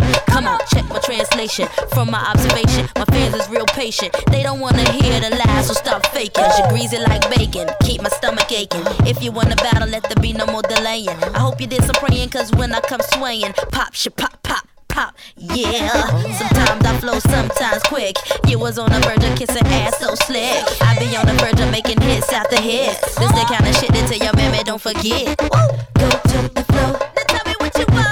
Translation. 1.16 1.68
From 1.92 2.10
my 2.10 2.20
observation, 2.30 2.88
my 2.96 3.04
fans 3.06 3.34
is 3.34 3.48
real 3.48 3.66
patient. 3.66 4.14
They 4.30 4.42
don't 4.42 4.60
wanna 4.60 4.88
hear 4.90 5.20
the 5.20 5.30
lies, 5.30 5.66
so 5.68 5.74
stop 5.74 6.06
faking. 6.08 6.44
You 6.58 6.68
greasy 6.70 6.98
like 6.98 7.28
bacon, 7.30 7.68
keep 7.82 8.02
my 8.02 8.08
stomach 8.08 8.50
aching. 8.50 8.84
If 9.06 9.22
you 9.22 9.32
wanna 9.32 9.56
battle, 9.56 9.88
let 9.88 10.02
there 10.04 10.22
be 10.22 10.32
no 10.32 10.46
more 10.46 10.62
delaying. 10.62 11.08
I 11.34 11.38
hope 11.38 11.60
you 11.60 11.66
did 11.66 11.84
some 11.84 11.96
praying, 11.96 12.30
cause 12.30 12.50
when 12.52 12.72
I 12.74 12.80
come 12.80 13.00
swaying, 13.14 13.52
pop, 13.70 13.94
shit, 13.94 14.16
pop, 14.16 14.42
pop. 14.42 14.66
Pop, 14.88 15.16
yeah. 15.38 15.88
Sometimes 16.36 16.84
I 16.84 16.98
flow, 17.00 17.18
sometimes 17.18 17.82
quick. 17.84 18.14
You 18.46 18.58
was 18.58 18.78
on 18.78 18.92
the 18.92 19.00
verge 19.00 19.24
of 19.24 19.38
kissing 19.38 19.66
ass 19.68 19.98
so 19.98 20.14
slick. 20.14 20.62
I 20.82 20.98
be 20.98 21.16
on 21.16 21.24
the 21.24 21.32
verge 21.40 21.58
of 21.58 21.70
making 21.70 21.98
hits 22.02 22.30
after 22.30 22.60
hits. 22.60 23.14
This 23.14 23.32
the 23.32 23.46
kind 23.48 23.66
of 23.66 23.74
shit 23.74 23.90
that 23.90 24.06
tell 24.06 24.18
your 24.18 24.36
mammy 24.36 24.62
don't 24.64 24.82
forget. 24.82 25.34
Go 25.38 26.10
to 26.10 26.38
the 26.52 26.64
floor. 26.68 26.92
Now 27.16 27.24
tell 27.26 27.44
me 27.46 27.54
what 27.58 27.78
you 27.78 27.86
want. 27.88 28.11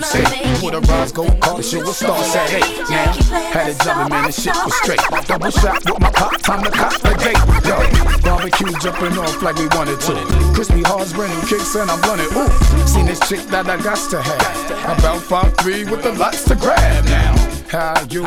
this 0.00 0.12
shit 0.12 0.26
set. 0.26 0.62
With 0.62 0.74
a 0.74 0.80
rise 0.80 1.12
go 1.12 1.24
call 1.40 1.56
the 1.56 1.62
shit 1.62 1.84
will 1.84 1.92
start 1.92 2.24
Saturday. 2.24 2.60
Now, 2.90 3.12
had 3.52 3.68
it 3.70 3.80
jumping, 3.80 4.10
man, 4.10 4.26
the 4.26 4.32
shit 4.32 4.54
was 4.54 4.74
straight. 4.82 5.00
Double 5.26 5.50
shot 5.50 5.84
with 5.84 6.00
my 6.00 6.10
pop, 6.10 6.36
time 6.42 6.62
to 6.64 6.70
cop 6.70 6.92
the 7.00 7.14
date. 7.20 7.38
Yo, 7.66 7.76
barbecue 8.22 8.72
jumping 8.80 9.18
off 9.18 9.42
like 9.42 9.56
we 9.56 9.66
wanted 9.76 10.00
to. 10.00 10.14
Crispy 10.54 10.82
hearts, 10.82 11.12
new 11.12 11.42
kicks, 11.46 11.74
and 11.74 11.90
I'm 11.90 12.00
running. 12.02 12.30
Ooh, 12.36 12.86
seen 12.86 13.06
this 13.06 13.20
chick 13.28 13.40
that 13.50 13.68
I 13.68 13.76
got 13.82 13.98
to 14.10 14.22
have. 14.22 14.98
About 14.98 15.22
five 15.22 15.56
three 15.58 15.84
with 15.84 16.02
the 16.02 16.12
lots 16.12 16.44
to 16.44 16.56
grab 16.56 17.04
now. 17.06 17.29
How 17.70 17.94
you? 18.10 18.26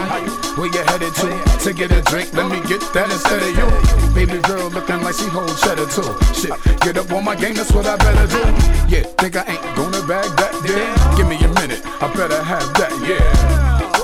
Where 0.56 0.72
you 0.72 0.84
headed 0.88 1.12
to? 1.20 1.28
To 1.68 1.74
get 1.76 1.92
a 1.92 2.00
drink, 2.08 2.32
let 2.32 2.48
me 2.48 2.64
get 2.64 2.80
that 2.96 3.12
instead 3.12 3.44
of 3.44 3.52
you. 3.52 3.68
Baby 4.16 4.40
girl 4.48 4.72
looking 4.72 5.04
like 5.04 5.20
she 5.20 5.28
hold 5.28 5.52
cheddar 5.60 5.84
too. 5.84 6.16
Shit, 6.32 6.56
get 6.80 6.96
up 6.96 7.12
on 7.12 7.28
my 7.28 7.36
game, 7.36 7.52
that's 7.52 7.76
what 7.76 7.84
I 7.84 8.00
better 8.00 8.24
do. 8.24 8.40
Yeah, 8.88 9.04
think 9.20 9.36
I 9.36 9.44
ain't 9.44 9.60
gonna 9.76 10.00
bag 10.08 10.32
that? 10.40 10.56
Yeah, 10.64 10.96
give 11.20 11.28
me 11.28 11.36
a 11.44 11.52
minute, 11.60 11.84
I 12.00 12.08
better 12.16 12.40
have 12.40 12.72
that, 12.80 12.96
yeah. 13.04 13.20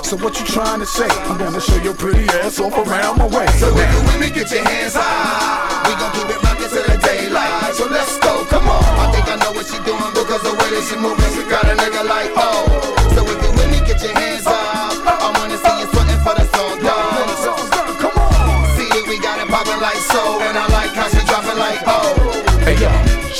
So 0.04 0.20
what 0.20 0.36
you 0.36 0.44
trying 0.44 0.80
to 0.80 0.86
say? 0.86 1.08
I'm 1.08 1.38
gonna 1.40 1.60
show 1.60 1.80
your 1.80 1.96
pretty 1.96 2.28
ass 2.44 2.60
off 2.60 2.76
around 2.76 3.16
my 3.16 3.24
way. 3.32 3.48
So 3.56 3.72
if 3.72 3.88
you 3.96 4.00
with 4.12 4.20
me, 4.20 4.28
get 4.28 4.52
your 4.52 4.60
hands 4.60 4.92
high. 4.92 5.88
We 5.88 5.96
gon' 5.96 6.12
keep 6.20 6.36
it 6.36 6.42
rockin' 6.44 6.68
till 6.68 6.84
the 6.84 7.00
daylight. 7.00 7.72
So 7.80 7.88
let's 7.88 8.12
go, 8.20 8.44
come 8.44 8.68
on. 8.68 8.76
I 8.76 9.08
think 9.08 9.24
I 9.24 9.40
know 9.40 9.56
what 9.56 9.64
she 9.64 9.80
doing 9.88 10.12
because 10.12 10.44
the 10.44 10.52
way 10.52 10.68
that 10.68 10.84
she 10.84 11.00
moving, 11.00 11.32
she 11.32 11.48
got 11.48 11.64
a 11.64 11.72
nigga 11.80 12.04
like 12.04 12.28
oh. 12.36 12.68
So 13.16 13.24
if 13.24 13.40
you 13.40 13.50
with 13.56 13.72
me, 13.72 13.80
get 13.88 14.04
your 14.04 14.12
hands 14.12 14.44
high. 14.44 14.89
I 15.32 15.38
wanna 15.38 15.79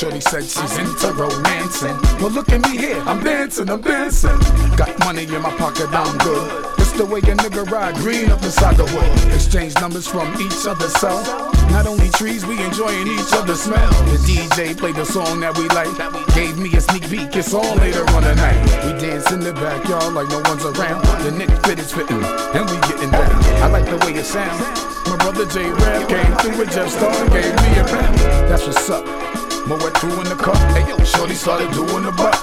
Shorty 0.01 0.21
said 0.23 0.45
she's 0.45 0.79
into 0.79 1.13
romancing. 1.13 1.93
Well, 2.25 2.31
look 2.31 2.49
at 2.49 2.63
me 2.63 2.79
here, 2.79 2.97
I'm 3.05 3.23
dancing, 3.23 3.69
I'm 3.69 3.83
dancing. 3.83 4.39
Got 4.75 4.99
money 5.01 5.25
in 5.25 5.43
my 5.43 5.53
pocket, 5.61 5.93
I'm 5.93 6.17
good. 6.25 6.41
It's 6.81 6.93
the 6.93 7.05
way 7.05 7.19
a 7.19 7.37
nigga 7.37 7.69
ride 7.71 7.97
green 7.97 8.31
up 8.31 8.43
inside 8.43 8.79
the 8.79 8.89
wood. 8.97 9.35
Exchange 9.35 9.75
numbers 9.75 10.09
from 10.09 10.33
each 10.41 10.65
other's 10.65 10.95
cell. 10.95 11.21
Not 11.69 11.87
only 11.87 12.09
trees, 12.17 12.47
we 12.47 12.57
enjoying 12.65 13.09
each 13.09 13.29
other's 13.37 13.61
smell. 13.61 13.93
The 14.09 14.17
DJ 14.25 14.73
played 14.75 14.97
the 14.97 15.05
song 15.05 15.41
that 15.41 15.53
we 15.59 15.69
like. 15.77 15.93
Gave 16.33 16.57
me 16.57 16.73
a 16.73 16.81
sneak 16.81 17.05
peek, 17.11 17.37
it's 17.37 17.53
on 17.53 17.77
later 17.77 18.09
on 18.17 18.25
the 18.25 18.35
night. 18.37 18.57
We 18.89 18.97
dance 18.97 19.31
in 19.33 19.41
the 19.41 19.53
backyard 19.53 20.15
like 20.15 20.31
no 20.31 20.41
one's 20.49 20.65
around. 20.65 21.05
The 21.29 21.31
Nick 21.31 21.53
fit 21.69 21.79
is 21.79 21.93
fitting, 21.93 22.25
and 22.57 22.65
we 22.73 22.77
getting 22.89 23.13
down. 23.13 23.37
I 23.61 23.69
like 23.69 23.85
the 23.85 24.01
way 24.07 24.17
it 24.17 24.25
sounds. 24.25 24.65
My 25.13 25.21
brother 25.21 25.45
J 25.45 25.69
Rap 25.69 26.09
came 26.09 26.33
through 26.41 26.57
with 26.57 26.73
Jeff 26.73 26.89
Star 26.89 27.13
gave 27.29 27.53
me 27.53 27.71
a 27.77 27.85
pound. 27.85 28.17
That's 28.49 28.65
what's 28.65 28.89
up. 28.89 29.20
More 29.67 29.79
wet 29.79 29.97
through 29.99 30.21
in 30.21 30.29
the 30.29 30.37
cup. 30.37 30.57
Hey 30.75 30.89
yo, 30.89 30.97
Shorty 31.05 31.35
started 31.35 31.71
doing 31.73 32.05
the 32.05 32.13
butt. 32.13 32.35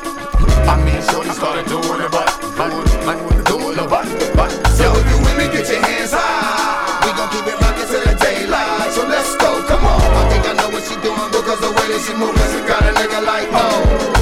I 0.67 0.75
mean, 0.83 1.01
Shorty 1.11 1.31
started 1.31 1.65
doing 1.67 1.99
the 2.01 2.09
butt. 2.09 2.29
Doing, 2.57 3.43
doing 3.43 3.75
the 3.75 3.85
butt, 3.87 4.07
butt. 4.35 4.51
So 4.77 4.91
if 4.95 5.05
you 5.09 5.17
with 5.19 5.37
me, 5.37 5.45
get 5.51 5.67
your 5.67 5.81
hands 5.81 6.13
high. 6.13 7.05
We 7.05 7.11
gon' 7.17 7.29
keep 7.29 7.45
it 7.47 7.59
rockin' 7.59 7.87
till 7.87 8.03
the 8.03 8.15
daylight. 8.19 8.91
So 8.93 9.07
let's 9.07 9.35
go, 9.37 9.63
come 9.67 9.85
on. 9.85 10.01
I 10.01 10.29
think 10.29 10.45
I 10.47 10.53
know 10.53 10.69
what 10.69 10.83
she 10.83 10.95
doing 11.01 11.31
because 11.31 11.59
the 11.59 11.71
way 11.71 11.85
that 11.91 12.01
she 12.05 12.13
moving, 12.13 12.49
she 12.53 12.59
got 12.67 12.83
a 12.83 12.91
nigga 12.95 13.25
like 13.25 13.49
oh. 13.51 14.16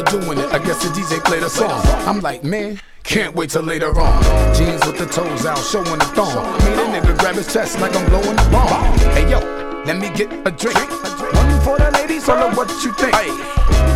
She 0.00 0.18
doing 0.18 0.38
it. 0.38 0.52
I 0.52 0.58
guess 0.58 0.82
the 0.82 0.88
DJ 0.88 1.22
played 1.24 1.42
a 1.42 1.50
song. 1.50 1.80
I'm 2.06 2.20
like, 2.20 2.44
man. 2.44 2.80
Can't 3.02 3.34
wait 3.34 3.50
till 3.50 3.62
later 3.62 3.98
on. 3.98 4.22
Jeans 4.54 4.84
with 4.86 4.98
the 4.98 5.06
toes 5.06 5.46
out, 5.46 5.58
showing 5.58 5.98
the 5.98 6.04
thong. 6.14 6.52
Made 6.60 6.78
a 6.78 7.00
nigga 7.00 7.18
grab 7.18 7.34
his 7.34 7.52
chest 7.52 7.80
like 7.80 7.94
I'm 7.96 8.06
blowing 8.08 8.36
the 8.36 8.48
bomb. 8.52 8.98
Hey 9.14 9.28
yo, 9.28 9.40
let 9.86 9.96
me 9.96 10.10
get 10.10 10.30
a 10.46 10.50
drink. 10.50 10.78
One 10.78 11.60
for 11.62 11.78
the 11.78 11.90
ladies, 11.94 12.26
tell 12.26 12.36
her 12.36 12.54
what 12.54 12.68
you 12.84 12.92
think. 12.92 13.14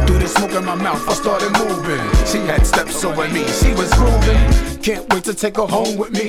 Through 0.07 0.19
the 0.19 0.27
smoke 0.27 0.53
in 0.53 0.64
my 0.64 0.75
mouth, 0.75 1.07
I 1.09 1.12
started 1.12 1.53
moving. 1.53 2.01
She 2.27 2.38
had 2.49 2.67
steps 2.67 3.05
over 3.05 3.29
me, 3.29 3.45
she 3.45 3.73
was 3.75 3.93
grooving. 3.93 4.83
Can't 4.83 5.12
wait 5.12 5.25
to 5.25 5.35
take 5.35 5.57
her 5.59 5.67
home 5.67 5.97
with 5.97 6.12
me. 6.12 6.27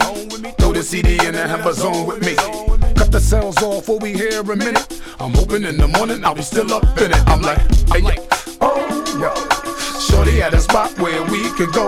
Throw 0.59 0.73
the 0.73 0.83
CD 0.83 1.15
in 1.25 1.33
and 1.33 1.49
have 1.49 1.65
a 1.65 1.73
zone 1.73 2.05
with 2.05 2.21
me. 2.21 2.35
Cut 2.93 3.11
the 3.11 3.19
cells 3.19 3.57
off, 3.63 3.87
we'll 3.87 3.99
here 3.99 4.41
a 4.41 4.55
minute. 4.55 5.01
I'm 5.19 5.33
hoping 5.33 5.63
in 5.63 5.77
the 5.77 5.87
morning 5.87 6.23
I'll 6.23 6.35
be 6.35 6.41
still 6.41 6.71
up 6.73 6.83
in 7.01 7.11
it. 7.11 7.27
I'm 7.27 7.41
like, 7.41 7.59
hey 7.89 8.01
yo, 8.01 8.27
oh 8.61 9.19
yo. 9.19 9.44
Shorty 10.25 10.41
at 10.41 10.53
a 10.53 10.59
spot 10.59 10.97
where 10.97 11.21
we 11.29 11.43
can 11.53 11.69
go. 11.71 11.85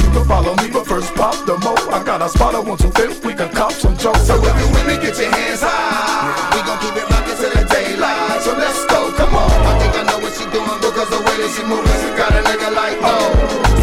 You 0.00 0.08
can 0.12 0.24
follow 0.24 0.56
me, 0.56 0.70
but 0.72 0.86
first 0.86 1.14
pop 1.14 1.34
the 1.46 1.58
mo. 1.58 1.74
I 1.92 2.02
got 2.02 2.22
a 2.22 2.28
spot 2.28 2.54
I 2.54 2.60
want 2.60 2.80
to 2.80 2.90
fit. 2.92 3.22
We 3.24 3.34
can 3.34 3.50
cop 3.52 3.72
some 3.72 3.96
jokes. 3.98 4.26
So 4.26 4.36
if 4.36 4.56
you 4.56 4.68
with 4.72 4.86
me, 4.86 4.96
get 4.96 5.18
your 5.18 5.30
hands 5.30 5.60
high. 5.60 6.56
We 6.56 6.64
gon' 6.64 6.80
keep 6.80 6.96
it 6.96 7.04
rockin' 7.04 7.36
till 7.36 7.52
the 7.52 7.64
daylight. 7.68 8.40
So 8.40 8.52
let's 8.56 8.80
go, 8.86 9.12
come 9.12 9.34
on. 9.34 9.50
I 9.50 9.78
think 9.78 9.92
I 9.92 10.02
know 10.08 10.18
what 10.24 10.32
she 10.32 10.44
doing 10.48 10.80
because 10.80 11.10
the 11.12 11.20
way 11.20 11.36
that 11.36 11.50
she 11.52 11.62
moving, 11.68 12.00
she 12.00 12.10
got 12.16 12.32
a 12.32 12.40
nigga 12.48 12.72
like 12.72 12.96
oh. 13.04 13.28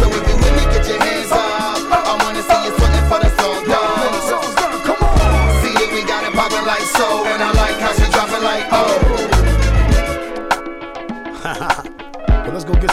So 0.02 0.06
if 0.10 0.24
you 0.26 0.33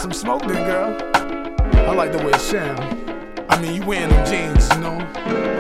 some 0.02 0.12
smoke 0.12 0.42
then, 0.48 0.66
girl. 0.66 0.98
I 1.88 1.94
like 1.94 2.12
the 2.12 2.18
way 2.18 2.32
it 2.34 2.42
sound. 2.42 2.82
I 3.52 3.62
mean, 3.62 3.76
you 3.76 3.86
wearing 3.86 4.10
them 4.10 4.26
jeans, 4.26 4.68
you 4.74 4.82
know, 4.82 4.98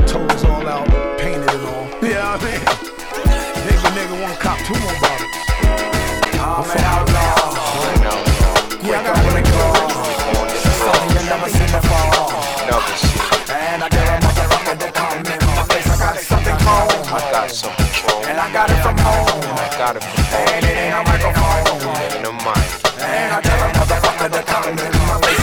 toes 0.09 0.43
all 0.45 0.65
out, 0.65 0.89
painted 1.19 1.45
and 1.45 1.61
all. 1.69 1.85
Yeah, 2.01 2.25
I 2.25 2.41
mean, 2.41 2.57
nigga, 3.69 3.89
nigga 3.93 4.15
want 4.17 4.33
to 4.33 4.41
cop 4.41 4.57
two 4.65 4.73
more 4.81 4.97
bottles. 4.97 5.29
I'm 6.41 6.65
an 6.73 6.81
outlaw. 6.89 7.37
Yeah, 8.81 8.97
I 8.97 9.05
got 9.05 9.21
one 9.21 9.37
to 9.37 9.43
go. 9.45 9.65
Something 10.81 11.09
you 11.13 11.23
never 11.29 11.49
seen 11.53 11.69
before. 11.69 12.01
And 13.53 13.83
I 13.83 13.89
got 13.93 14.09
a 14.09 14.25
motherfucker 14.25 14.75
that 14.81 14.93
call 14.97 15.21
me 15.21 15.37
in 15.37 15.53
my 15.53 15.63
face. 15.69 15.85
I 15.85 15.97
got 16.01 16.17
something 16.17 16.57
cold. 16.65 16.97
I 17.13 17.21
got 17.29 17.51
some 17.51 17.75
control. 17.77 18.25
And 18.25 18.39
I 18.41 18.51
got 18.51 18.71
it 18.73 18.81
from 18.81 18.97
home. 18.97 19.37
I 19.53 19.69
got 19.77 19.95
it 19.97 20.03
from 20.03 20.17
home. 20.33 20.49
And 20.49 20.65
it 20.65 20.77
ain't 20.81 20.97
a 20.97 21.03
microphone. 21.05 21.61
Ain't 22.09 22.25
a 22.25 22.33
mic. 22.41 22.81
And 23.05 23.33
I 23.37 23.41
got 23.41 23.69
a 23.69 23.70
motherfucker 24.21 24.31
that 24.31 24.45
call 24.45 25.40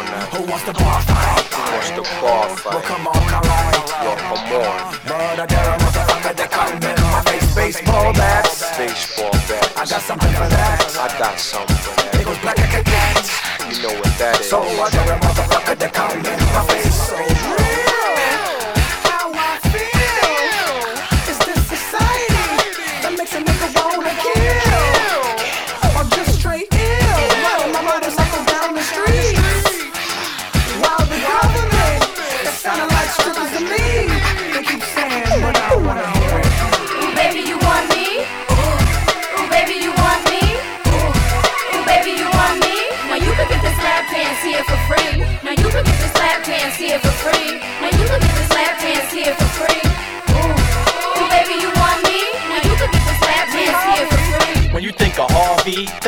Raw 0.00 0.10
now. 0.10 0.26
Who 0.36 0.42
wants 0.50 0.64
to 0.64 0.72
bar 0.72 1.00
fight? 1.02 1.44
Who 1.52 1.72
wants 1.72 1.90
to 1.90 2.02
bar 2.20 2.46
Well, 2.46 2.56
fight? 2.56 2.84
come 2.84 3.06
on, 3.06 3.16
alright. 3.16 3.76
Yo, 4.04 4.12
come 4.16 4.32
on. 4.32 4.96
Got 5.06 5.52
a 5.52 5.84
motherfucker 5.84 6.36
that 6.36 6.50
come 6.50 6.74
in 6.82 6.96
my 7.12 7.20
face. 7.22 7.54
Baseball 7.54 8.12
bats. 8.12 8.76
Baseball 8.76 9.30
bat. 9.48 9.72
I 9.76 9.84
got 9.86 10.02
something 10.02 10.32
for 10.32 10.48
that. 10.48 10.96
I 11.00 11.18
got 11.18 11.38
something 11.38 11.76
for 11.76 11.92
It 11.92 12.12
that. 12.12 12.24
goes 12.24 12.38
black 12.38 12.58
like 12.58 12.74
a 12.80 12.82
cat. 12.84 13.24
You 13.70 13.82
know 13.82 13.94
what 14.00 14.12
that 14.18 14.40
is. 14.40 14.48
So 14.48 14.60
I 14.62 14.90
got 14.90 15.08
a 15.08 15.16
motherfucker 15.20 15.76
that 15.78 15.92
come 15.92 16.18
in 16.18 16.40
my 16.54 16.62
face. 16.68 16.94
So 17.08 17.16
real. 17.16 17.89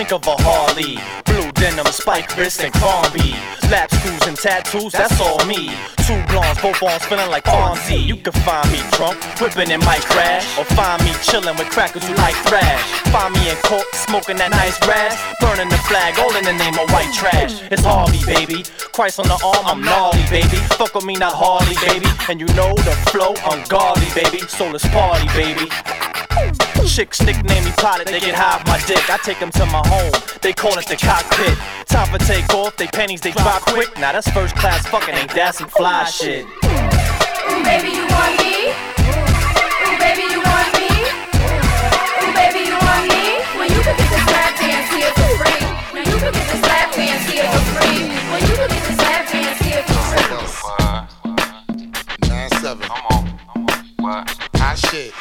Think 0.05 0.13
of 0.13 0.27
a 0.27 0.43
Harley. 0.43 0.99
Blue 1.25 1.53
denim, 1.53 1.87
spike 1.87 2.37
wrist, 2.37 2.61
and 2.61 2.75
Crombie. 2.75 3.39
Lap 3.71 3.89
screws 3.95 4.27
and 4.27 4.37
tattoos, 4.37 4.93
that's 4.93 5.21
all 5.21 5.39
me. 5.47 5.71
Two 6.03 6.19
blondes, 6.27 6.61
both 6.61 6.83
arms 6.83 7.05
feeling 7.07 7.31
like 7.31 7.45
Fonzie. 7.45 8.03
You 8.03 8.17
can 8.17 8.33
find 8.43 8.67
me 8.73 8.83
drunk, 8.99 9.23
whipping 9.39 9.71
in 9.71 9.79
my 9.81 9.99
crash. 10.11 10.43
Or 10.59 10.65
find 10.75 10.99
me 11.05 11.13
chilling 11.23 11.57
with 11.57 11.71
crackers 11.71 12.03
who 12.03 12.15
like 12.15 12.35
thrash. 12.51 12.83
Find 13.15 13.33
me 13.35 13.51
in 13.51 13.57
court, 13.63 13.87
smoking 13.95 14.37
that 14.39 14.51
nice 14.51 14.79
grass. 14.81 15.15
Burning 15.39 15.69
the 15.69 15.79
flag, 15.87 16.19
all 16.19 16.35
in 16.35 16.45
the 16.45 16.57
name 16.59 16.75
of 16.83 16.91
white 16.91 17.13
trash. 17.15 17.63
It's 17.71 17.85
Harvey, 17.85 18.27
baby. 18.27 18.65
Christ 18.91 19.21
on 19.21 19.29
the 19.29 19.39
arm, 19.39 19.67
I'm 19.67 19.81
gnarly, 19.83 20.27
baby. 20.31 20.59
Fuck 20.75 20.95
with 20.97 21.05
me, 21.05 21.15
not 21.15 21.35
Harley, 21.37 21.79
baby. 21.87 22.11
And 22.29 22.41
you 22.41 22.51
know 22.59 22.75
the 22.75 22.95
flow, 23.15 23.39
ungodly, 23.47 24.11
baby. 24.19 24.43
So 24.51 24.67
let's 24.69 24.87
party, 24.89 25.29
baby. 25.39 25.71
Chicks 26.87 27.23
nickname 27.23 27.65
me 27.65 27.71
pilot, 27.79 28.07
they 28.07 28.21
get 28.21 28.35
high 28.35 28.57
off 28.57 28.67
my 28.67 28.79
dick. 28.87 29.09
I 29.09 29.17
take 29.25 29.39
them 29.41 29.51
to 29.53 29.65
my 29.67 29.81
home, 29.89 30.13
they 30.43 30.53
call 30.53 30.77
it 30.77 30.87
the 30.87 30.97
cockpit. 30.97 31.57
Time 31.87 32.07
for 32.13 32.19
take 32.27 32.53
off, 32.53 32.77
they 32.77 32.87
panties 32.87 33.23
they 33.23 33.33
drop 33.33 33.63
quick. 33.63 33.89
Now 33.99 34.13
that's 34.13 34.29
first 34.31 34.55
class 34.57 34.87
fucking, 34.89 35.15
ain't 35.15 35.33
that 35.35 35.55
some 35.55 35.69
fly 35.69 36.05
shit? 36.05 36.45
Ooh, 36.45 37.65
baby, 37.65 37.97
you 37.97 38.05
want 38.13 38.37
me? 38.45 38.77
Ooh, 38.77 39.97
baby, 40.05 40.29
you 40.29 40.45
want 40.45 40.69
me? 40.77 40.93
Ooh, 41.33 42.33
baby, 42.37 42.69
you 42.69 42.77
want 42.77 43.09
me? 43.09 43.41
When 43.57 43.73
you 43.73 43.81
can 43.81 43.97
get 43.97 44.09
this 44.13 44.27
lap 44.29 44.53
dance 44.61 44.93
here 44.93 45.13
for 45.17 45.33
free. 45.41 45.65
Now 45.97 46.05
you 46.05 46.19
can 46.21 46.29
get 46.29 46.45
this 46.45 46.61
lap 46.69 46.93
dance 46.93 47.25
here 47.25 47.49
for 47.49 47.65
free. 47.73 48.05
When 48.29 48.41
you 48.45 48.55
can 48.61 48.69
get 48.69 48.85
this 48.85 49.01
lap 49.01 49.25
dance 49.33 49.65
here 49.65 49.81
for 49.89 49.97
free. 50.13 50.29
Nine 52.29 52.53
seven. 52.61 52.85
Come 52.85 53.01
on. 53.17 53.25
What? 53.97 54.29
Hot 54.61 54.77
shit. 54.77 55.17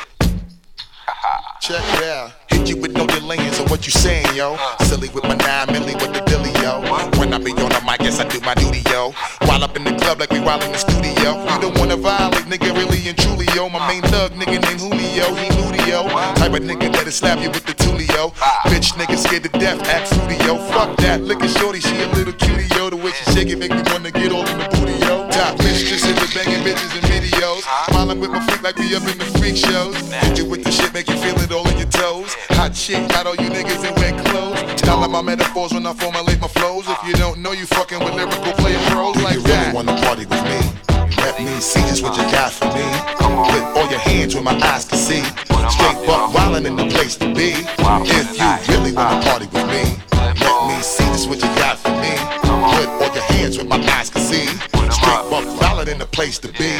Check 1.62 1.84
yeah. 2.01 2.31
Hit 2.47 2.69
you 2.69 2.77
with 2.77 2.93
no 2.93 3.05
delaying, 3.05 3.51
so 3.53 3.63
what 3.65 3.86
you 3.86 3.91
saying, 3.91 4.25
yo? 4.34 4.55
Uh. 4.57 4.84
Silly 4.86 5.10
with 5.10 5.23
my 5.23 5.36
nine 5.36 5.67
milli 5.67 5.93
with 5.93 6.13
the 6.13 6.21
dilly, 6.25 6.49
yo. 6.62 6.81
When 7.19 7.34
I 7.34 7.38
be 7.38 7.51
on 7.51 7.69
the 7.69 7.81
mic, 7.86 7.99
guess 7.99 8.19
I 8.19 8.27
do 8.27 8.39
my 8.41 8.55
duty, 8.55 8.81
yo. 8.89 9.13
While 9.45 9.63
up 9.63 9.75
in 9.77 9.84
the 9.84 9.93
club 9.93 10.19
like 10.19 10.31
we 10.31 10.39
while 10.39 10.62
in 10.62 10.71
the 10.71 10.77
studio. 10.77 11.38
Uh. 11.38 11.55
You 11.55 11.62
don't 11.62 11.77
wanna 11.77 11.97
violate, 11.97 12.45
nigga, 12.45 12.73
really 12.73 13.07
and 13.07 13.17
truly, 13.17 13.45
yo. 13.53 13.69
My 13.69 13.77
uh. 13.77 13.88
main 13.88 14.01
thug, 14.10 14.31
nigga 14.31 14.57
named 14.65 14.81
Julio, 14.81 15.36
he 15.36 15.47
moody, 15.62 15.84
yo. 15.86 16.10
Type 16.41 16.53
of 16.53 16.63
nigga 16.65 16.91
that'll 16.91 17.12
slap 17.12 17.39
you 17.39 17.51
with 17.51 17.65
the 17.65 17.73
tulio. 17.73 18.34
Bitch, 18.65 18.97
nigga 18.97 19.17
scared 19.17 19.43
to 19.43 19.49
death, 19.60 19.77
act 19.88 20.10
fruity, 20.13 20.43
yo. 20.45 20.57
Fuck 20.73 20.97
that, 20.97 21.21
look 21.21 21.43
at 21.43 21.51
shorty, 21.51 21.79
she 21.79 22.01
a 22.01 22.07
little 22.17 22.34
cutie, 22.34 22.65
yo. 22.75 22.89
The 22.89 22.97
way 22.97 23.12
she 23.12 23.31
shake 23.31 23.49
it 23.49 23.60
make 23.60 23.71
me 23.71 23.84
wanna 23.93 24.10
get 24.10 24.31
all 24.31 24.47
in 24.47 24.57
the 24.57 24.67
booty, 24.73 24.97
yo. 25.05 25.29
Top 25.29 25.55
bitch, 25.62 25.86
just 25.86 26.05
hit 26.05 26.17
the 26.17 26.27
banging 26.34 26.65
bitches 26.65 27.00
videos. 27.41 27.62
Smiling 27.89 28.19
with 28.19 28.32
my 28.32 28.39
freak 28.45 28.62
like 28.62 28.77
we 28.77 28.95
up 28.95 29.04
in 29.04 29.17
the 29.17 29.25
freak 29.38 29.58
shows. 29.58 29.95
You 30.38 30.45
with 30.45 30.63
the 30.63 30.71
shit, 30.71 30.93
make 30.93 31.10
you 31.10 31.17
feel 31.17 31.38
it 31.39 31.51
all 31.51 31.67
in 31.69 31.77
your 31.77 31.89
toes. 31.89 32.34
Hot 32.58 32.75
shit, 32.75 33.10
got 33.10 33.25
all 33.25 33.36
you 33.36 33.49
niggas 33.49 33.84
in 33.88 33.93
wet 33.95 34.15
clothes. 34.25 34.60
Style 34.80 35.08
my 35.08 35.21
metaphors 35.21 35.73
when 35.73 35.86
I 35.86 35.93
formulate 35.93 36.39
my 36.39 36.47
flows. 36.47 36.88
If 36.88 36.99
you 37.06 37.13
don't 37.13 37.39
know, 37.39 37.51
you 37.51 37.65
fucking 37.65 37.99
with 37.99 38.13
lyrical 38.13 38.54
player 38.54 38.80
pros 38.89 39.15
like 39.23 39.36
you 39.36 39.41
that. 39.43 39.73
really 39.73 39.75
wanna 39.75 40.01
party 40.01 40.25
with 40.25 40.43
me? 40.45 40.60
Let 41.17 41.39
me 41.39 41.60
see 41.60 41.82
just 41.82 42.04
what 42.04 42.15
you 42.17 42.23
got 42.32 42.51
for 42.51 42.65
me. 42.65 42.86
Put 43.17 43.63
all 43.77 43.89
your 43.89 43.99
hands 43.99 44.36
where 44.36 44.43
my 44.43 44.58
eyes 44.62 44.86
can 44.86 44.97
see. 44.97 45.23
Straight 45.69 45.99
buck 46.06 46.34
wildin' 46.34 46.65
in 46.65 46.75
the 46.75 46.88
place 46.88 47.15
to 47.17 47.34
be. 47.34 47.54
If 47.58 48.38
you 48.38 48.73
really 48.73 48.91
wanna 48.93 49.17
ah. 49.17 49.25
party 49.25 49.47
with 49.47 49.67
me, 49.67 49.84
let 50.13 50.67
me 50.67 50.82
see 50.82 51.06
just 51.06 51.30
what 51.30 51.41
you 51.41 51.49
got 51.56 51.77
for 51.77 51.93
me. 52.01 52.13
Put 52.77 52.88
all 53.01 53.13
your 53.13 53.25
hands 53.34 53.58
where 53.58 53.67
my 53.67 53.82
eyes 53.97 54.10
can 54.10 54.21
see. 54.21 54.80
Straight 55.12 55.30
buck 55.30 55.43
wildin' 55.60 55.91
in 55.91 56.00
the 56.00 56.06
place 56.06 56.39
to 56.39 56.47
be. 56.56 56.71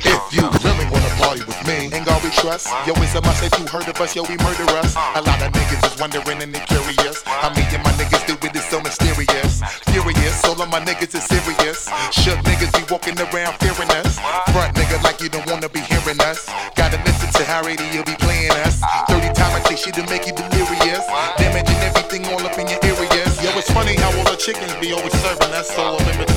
If 0.00 0.20
you 0.32 0.40
really 0.40 0.86
wanna 0.88 1.12
party 1.20 1.44
with 1.44 1.60
me, 1.68 1.92
Ain't 1.92 2.06
God 2.08 2.16
be 2.24 2.32
trust. 2.32 2.72
Yo, 2.88 2.96
it's 2.96 3.12
a 3.12 3.20
must 3.20 3.44
if 3.44 3.52
you 3.60 3.66
heard 3.68 3.84
of 3.88 4.00
us, 4.00 4.16
yo, 4.16 4.24
we 4.24 4.40
murder 4.40 4.64
us. 4.80 4.96
A 4.96 5.20
lot 5.20 5.36
of 5.44 5.52
niggas 5.52 5.84
is 5.84 6.00
wondering 6.00 6.40
and 6.40 6.54
they 6.54 6.64
curious. 6.64 7.20
How 7.28 7.52
me 7.52 7.60
and 7.76 7.84
my 7.84 7.92
niggas 8.00 8.24
do 8.24 8.40
it 8.40 8.56
is 8.56 8.64
so 8.72 8.80
mysterious. 8.80 9.60
Furious, 9.92 10.44
all 10.48 10.56
of 10.56 10.70
my 10.72 10.80
niggas 10.80 11.12
is 11.12 11.24
serious. 11.28 11.84
Shook 12.08 12.40
niggas 12.48 12.72
be 12.72 12.88
walking 12.88 13.20
around 13.20 13.52
fearing 13.60 13.92
us. 14.00 14.16
Front 14.48 14.72
nigga 14.80 15.02
like 15.04 15.20
you 15.20 15.28
don't 15.28 15.44
wanna 15.44 15.68
be 15.68 15.80
hearing 15.80 16.20
us. 16.24 16.48
Gotta 16.76 16.96
listen 17.04 17.28
to 17.36 17.44
how 17.44 17.68
radio 17.68 18.00
be 18.04 18.16
playing 18.16 18.56
us. 18.64 18.80
30 19.12 19.28
times 19.36 19.54
I 19.56 19.60
take 19.68 19.76
shit 19.76 19.92
to 20.00 20.04
make 20.08 20.24
you 20.24 20.32
delirious. 20.32 21.04
Damaging 21.36 21.80
everything 21.84 22.24
all 22.32 22.40
up 22.40 22.56
in 22.56 22.64
your 22.64 22.80
areas. 22.80 23.36
Yo, 23.44 23.52
it's 23.60 23.70
funny 23.70 23.92
how 24.00 24.08
all 24.16 24.24
the 24.24 24.40
chickens 24.40 24.72
be 24.80 24.96
always 24.96 25.12
serving 25.20 25.52
us. 25.52 25.68
So 25.68 26.00
in 26.00 26.33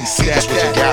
me 0.00 0.06
see 0.06 0.89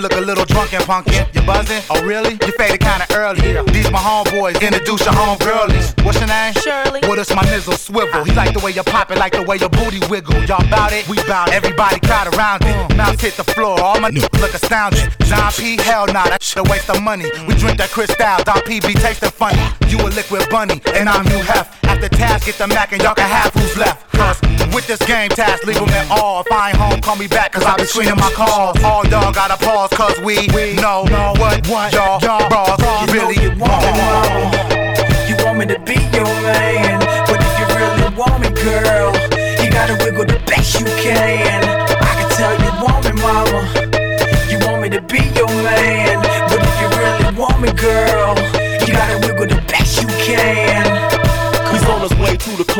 you 0.00 0.08
look 0.08 0.16
a 0.16 0.20
little 0.20 0.46
drunk 0.46 0.72
and 0.72 0.82
punkin'. 0.84 1.26
You 1.34 1.42
buzzing? 1.42 1.82
Oh, 1.90 2.02
really? 2.02 2.32
You 2.32 2.52
faded 2.52 2.80
kinda 2.80 3.06
early. 3.14 3.40
These 3.72 3.90
my 3.90 3.98
homeboys, 3.98 4.60
introduce 4.62 5.04
your 5.04 5.14
homegirlies. 5.14 6.02
What's 6.04 6.18
your 6.18 6.28
name? 6.28 6.54
Shirley. 6.54 7.00
What 7.06 7.18
is 7.18 7.28
my 7.34 7.42
nizzle 7.42 7.76
swivel? 7.76 8.24
He 8.24 8.32
like 8.32 8.54
the 8.54 8.60
way 8.60 8.70
you 8.70 8.82
pop 8.82 9.10
it, 9.10 9.18
like 9.18 9.32
the 9.32 9.42
way 9.42 9.56
your 9.58 9.68
booty 9.68 10.00
wiggle. 10.08 10.42
Y'all 10.44 10.64
bout 10.70 10.92
it? 10.92 11.06
We 11.08 11.16
bout 11.28 11.48
it. 11.48 11.54
Everybody 11.54 12.00
crowd 12.00 12.34
around 12.34 12.62
it. 12.62 12.74
Mm. 12.74 12.96
Mouths 12.96 13.20
hit 13.20 13.36
the 13.36 13.44
floor, 13.44 13.78
all 13.80 14.00
my 14.00 14.08
n- 14.08 14.14
look 14.40 14.54
astounded. 14.54 15.14
John 15.24 15.52
P, 15.52 15.76
hell 15.76 16.06
nah, 16.06 16.24
that 16.24 16.42
shit 16.42 16.64
a 16.64 16.70
waste 16.70 16.88
of 16.88 17.02
money. 17.02 17.26
We 17.46 17.54
drink 17.54 17.76
that 17.78 17.90
Cristal, 17.90 18.42
Don 18.44 18.62
P 18.62 18.80
be 18.80 18.94
tasting 18.94 19.30
funny. 19.30 19.60
You 19.88 19.98
a 20.00 20.08
liquid 20.08 20.48
bunny, 20.48 20.80
and 20.94 21.08
I'm 21.08 21.26
Hugh 21.26 21.44
Hef. 21.44 21.68
After 22.02 22.16
task, 22.16 22.46
get 22.46 22.54
the 22.56 22.66
Mac 22.66 22.92
and 22.92 23.02
y'all 23.02 23.14
can 23.14 23.28
have 23.28 23.52
who's 23.52 23.76
left. 23.76 24.10
Cause 24.12 24.40
with 24.72 24.86
this 24.86 25.00
game 25.04 25.28
task, 25.28 25.66
leave 25.66 25.76
'em 25.76 25.88
in 25.90 26.10
awe. 26.10 26.40
If 26.40 26.50
I 26.50 26.70
ain't 26.70 26.78
home, 26.78 26.98
call 27.02 27.16
me 27.16 27.26
back, 27.26 27.52
cause 27.52 27.62
I 27.62 27.76
be 27.76 27.84
screening 27.84 28.16
my 28.16 28.30
calls. 28.32 28.82
All 28.82 29.04
y'all 29.08 29.30
gotta 29.30 29.62
pause, 29.62 29.90
cause 29.90 30.18
we, 30.20 30.48
we 30.54 30.72
know 30.80 31.04
what, 31.36 31.92
y'all, 31.92 32.18
bras 32.18 32.80
really 33.12 33.48
want. 33.60 33.84
You 35.28 35.36
want 35.44 35.58
me 35.58 35.66
to 35.66 35.78
be 35.80 36.00
your 36.16 36.32
man, 36.40 37.00
but 37.28 37.36
if 37.36 37.52
you 37.60 37.66
really 37.76 38.16
want 38.16 38.40
me, 38.40 38.48
girl, 38.48 39.12
you 39.62 39.70
gotta 39.70 39.92
wiggle 40.02 40.24
the 40.24 40.40
best 40.46 40.80
you 40.80 40.86
can. 41.04 41.62
I 42.00 42.12
can 42.16 42.30
tell 42.30 42.56
you 42.64 42.70
want 42.82 43.04
me, 43.04 43.12
mama. 43.20 43.60
You 44.48 44.58
want 44.66 44.80
me 44.80 44.88
to 44.88 45.02
be 45.02 45.20
your 45.36 45.48
man, 45.48 46.16
but 46.48 46.60
if 46.64 46.80
you 46.80 46.88
really 46.96 47.36
want 47.36 47.60
me, 47.60 47.70
girl, 47.72 48.59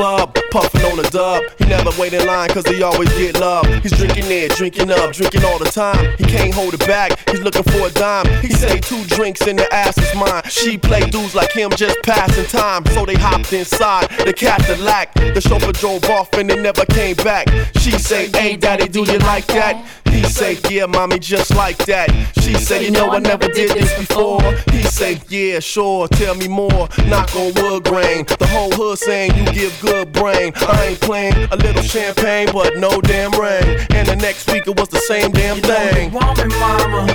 club, 0.00 0.34
puffing 0.50 0.80
on 0.86 0.98
a 0.98 1.10
dub. 1.10 1.42
He 1.58 1.66
never 1.66 1.90
wait 2.00 2.14
in 2.14 2.26
line 2.26 2.48
cause 2.48 2.66
he 2.66 2.82
always 2.82 3.10
get 3.18 3.38
love. 3.38 3.66
He's 3.82 3.92
drinking 3.92 4.24
there, 4.30 4.48
drinking 4.48 4.90
up, 4.90 5.12
drinking 5.12 5.44
all 5.44 5.58
the 5.58 5.66
time. 5.66 6.16
He 6.16 6.24
can't 6.24 6.54
hold 6.54 6.72
it 6.72 6.86
back, 6.86 7.10
he's 7.28 7.42
looking 7.42 7.64
for 7.64 7.86
a 7.86 7.90
dime. 7.90 8.26
He 8.40 8.48
say 8.48 8.80
two 8.80 9.04
drinks 9.04 9.42
and 9.42 9.58
the 9.58 9.68
ass 9.74 9.98
is 9.98 10.14
mine. 10.14 10.42
She 10.48 10.78
play 10.78 11.00
dudes 11.10 11.34
like 11.34 11.52
him 11.52 11.70
just 11.76 11.98
passing 12.02 12.46
time. 12.46 12.86
So 12.94 13.04
they 13.04 13.14
hopped 13.14 13.52
inside 13.52 14.08
the 14.24 14.32
Cadillac. 14.32 15.12
The 15.12 15.40
chauffeur 15.40 15.72
drove 15.72 16.04
off 16.04 16.32
and 16.32 16.48
they 16.48 16.60
never 16.62 16.86
came 16.86 17.16
back. 17.16 17.50
She 17.76 17.90
say, 17.90 18.30
hey 18.30 18.56
daddy, 18.56 18.88
do 18.88 19.00
you 19.00 19.18
like 19.18 19.46
that? 19.48 19.84
He 20.10 20.24
say, 20.24 20.58
yeah, 20.68 20.86
mommy, 20.86 21.18
just 21.18 21.54
like 21.54 21.78
that. 21.86 22.10
She 22.40 22.54
say, 22.54 22.84
you 22.84 22.90
know, 22.90 23.10
I 23.10 23.18
never 23.18 23.46
did 23.48 23.70
this 23.70 23.96
before. 23.98 24.42
He 24.72 24.82
say, 24.82 25.20
yeah, 25.28 25.60
sure, 25.60 26.08
tell 26.08 26.34
me 26.34 26.48
more. 26.48 26.88
Knock 27.06 27.34
on 27.36 27.52
wood 27.54 27.84
grain. 27.84 28.24
The 28.38 28.46
whole 28.48 28.70
hood 28.72 28.98
saying 28.98 29.34
you 29.36 29.44
give 29.52 29.78
good 29.80 30.12
brain. 30.12 30.52
I 30.56 30.86
ain't 30.86 31.00
playing 31.00 31.34
a 31.50 31.56
little 31.56 31.82
champagne, 31.82 32.48
but 32.52 32.76
no 32.76 33.00
damn 33.00 33.32
rain. 33.32 33.86
And 33.90 34.06
the 34.08 34.16
next 34.16 34.50
week 34.50 34.66
it 34.66 34.78
was 34.78 34.88
the 34.88 35.00
same 35.00 35.30
damn 35.30 35.60
thing. 35.60 36.12
You 36.12 36.18
want 36.18 36.38
me, 36.38 36.44
mama? 36.58 37.06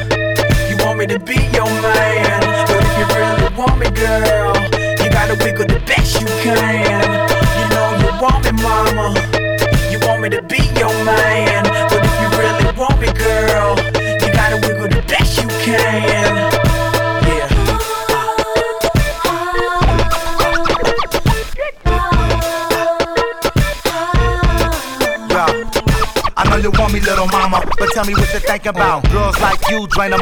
You 0.69 0.77
want 0.85 0.99
me 0.99 1.05
to 1.07 1.19
be 1.19 1.35
your 1.53 1.65
man? 1.65 2.39
But 2.67 2.81
if 2.81 2.97
you 2.97 3.05
really 3.15 3.55
want 3.55 3.77
me, 3.79 3.89
girl, 3.91 4.55
you 5.03 5.09
gotta 5.11 5.35
wiggle 5.43 5.67
the 5.67 5.81
best 5.85 6.21
you 6.21 6.27
can. 6.43 6.55
You 7.59 7.65
know 7.75 7.87
you 8.01 8.11
want 8.21 8.45
me, 8.45 8.51
mama. 8.63 9.13
You 9.91 9.99
want 10.07 10.21
me 10.21 10.29
to 10.29 10.41
be 10.41 10.63
your 10.79 10.93
man? 11.03 11.74
Girl, 12.75 13.77
you 14.21 14.33
gotta 14.33 14.59
wiggle 14.67 14.89
the 14.89 15.03
best 15.07 15.41
you 15.41 15.47
can. 15.63 16.64
Know 26.55 26.61
you 26.61 26.71
want 26.79 26.93
me, 26.93 26.99
little 26.99 27.27
mama, 27.27 27.63
but 27.77 27.89
tell 27.91 28.05
me 28.05 28.13
what 28.13 28.31
you 28.33 28.39
think 28.39 28.65
about. 28.65 29.05
Oh. 29.07 29.11
Girls 29.11 29.39
like 29.41 29.59
you 29.69 29.87
drain 29.87 30.11
them 30.11 30.21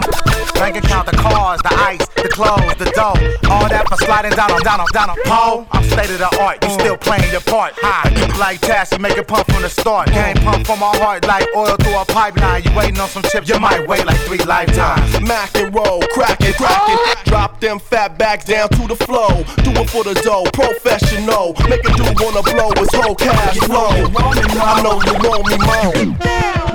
bank 0.56 0.78
account, 0.78 1.10
the 1.10 1.18
cars, 1.18 1.62
the 1.62 1.74
ice, 1.74 2.06
the 2.16 2.30
clothes, 2.30 2.76
the 2.78 2.90
dough, 2.96 3.18
all 3.50 3.68
that 3.70 3.88
for 3.90 3.98
sliding 3.98 4.32
down 4.32 4.52
on 4.52 4.62
down 4.62 4.80
on 4.80 4.88
down 4.94 5.10
on 5.10 5.18
pole. 5.26 5.68
I'm 5.72 5.84
state 5.84 6.10
of 6.10 6.20
the 6.20 6.32
art, 6.40 6.64
you 6.64 6.70
still 6.72 6.98
playing 6.98 7.30
your 7.32 7.42
part. 7.42 7.74
High, 7.78 8.10
like 8.40 8.62
Tash, 8.62 8.92
you 8.92 9.00
make 9.00 9.18
it 9.18 9.28
pump 9.28 9.52
from 9.52 9.62
the 9.62 9.70
start. 9.70 10.10
Game 10.10 10.38
pump 10.38 10.66
from 10.66 10.80
my 10.80 10.96
heart 10.98 11.28
like 11.28 11.48
oil 11.56 11.76
through 11.78 11.98
a 11.98 12.06
pipeline. 12.06 12.64
You 12.64 12.72
waiting 12.76 13.00
on 13.00 13.10
some 13.10 13.24
chips, 13.24 13.50
you 13.50 13.60
might 13.60 13.88
wait 13.88 14.06
like 14.06 14.20
three 14.22 14.40
lifetimes. 14.40 15.20
Mac 15.22 15.56
and 15.56 15.74
roll, 15.74 16.02
crack 16.14 16.40
it, 16.42 16.56
crack 16.56 16.82
it. 16.88 17.26
Drop 17.26 17.60
them 17.60 17.80
fat 17.80 18.18
backs 18.18 18.46
down 18.46 18.70
to 18.70 18.88
the 18.88 18.96
flow. 18.96 19.44
Do 19.62 19.72
it 19.76 19.90
for 19.90 20.04
the 20.04 20.14
dough, 20.24 20.46
professional. 20.54 21.54
Make 21.70 21.84
a 21.86 21.94
dude 21.94 22.20
wanna 22.20 22.42
blow 22.42 22.72
his 22.80 22.94
whole 22.94 23.16
cash 23.16 23.58
flow. 23.60 23.92
I 23.92 24.82
know 24.82 25.02
you 25.04 25.14
want 25.28 25.46
me 25.46 25.58
more. 25.60 26.23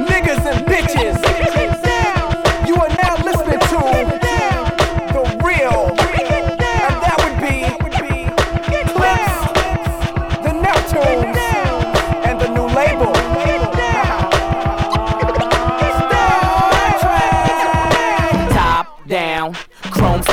Niggas 0.09 0.45
and 0.47 0.67
bitches, 0.67 1.68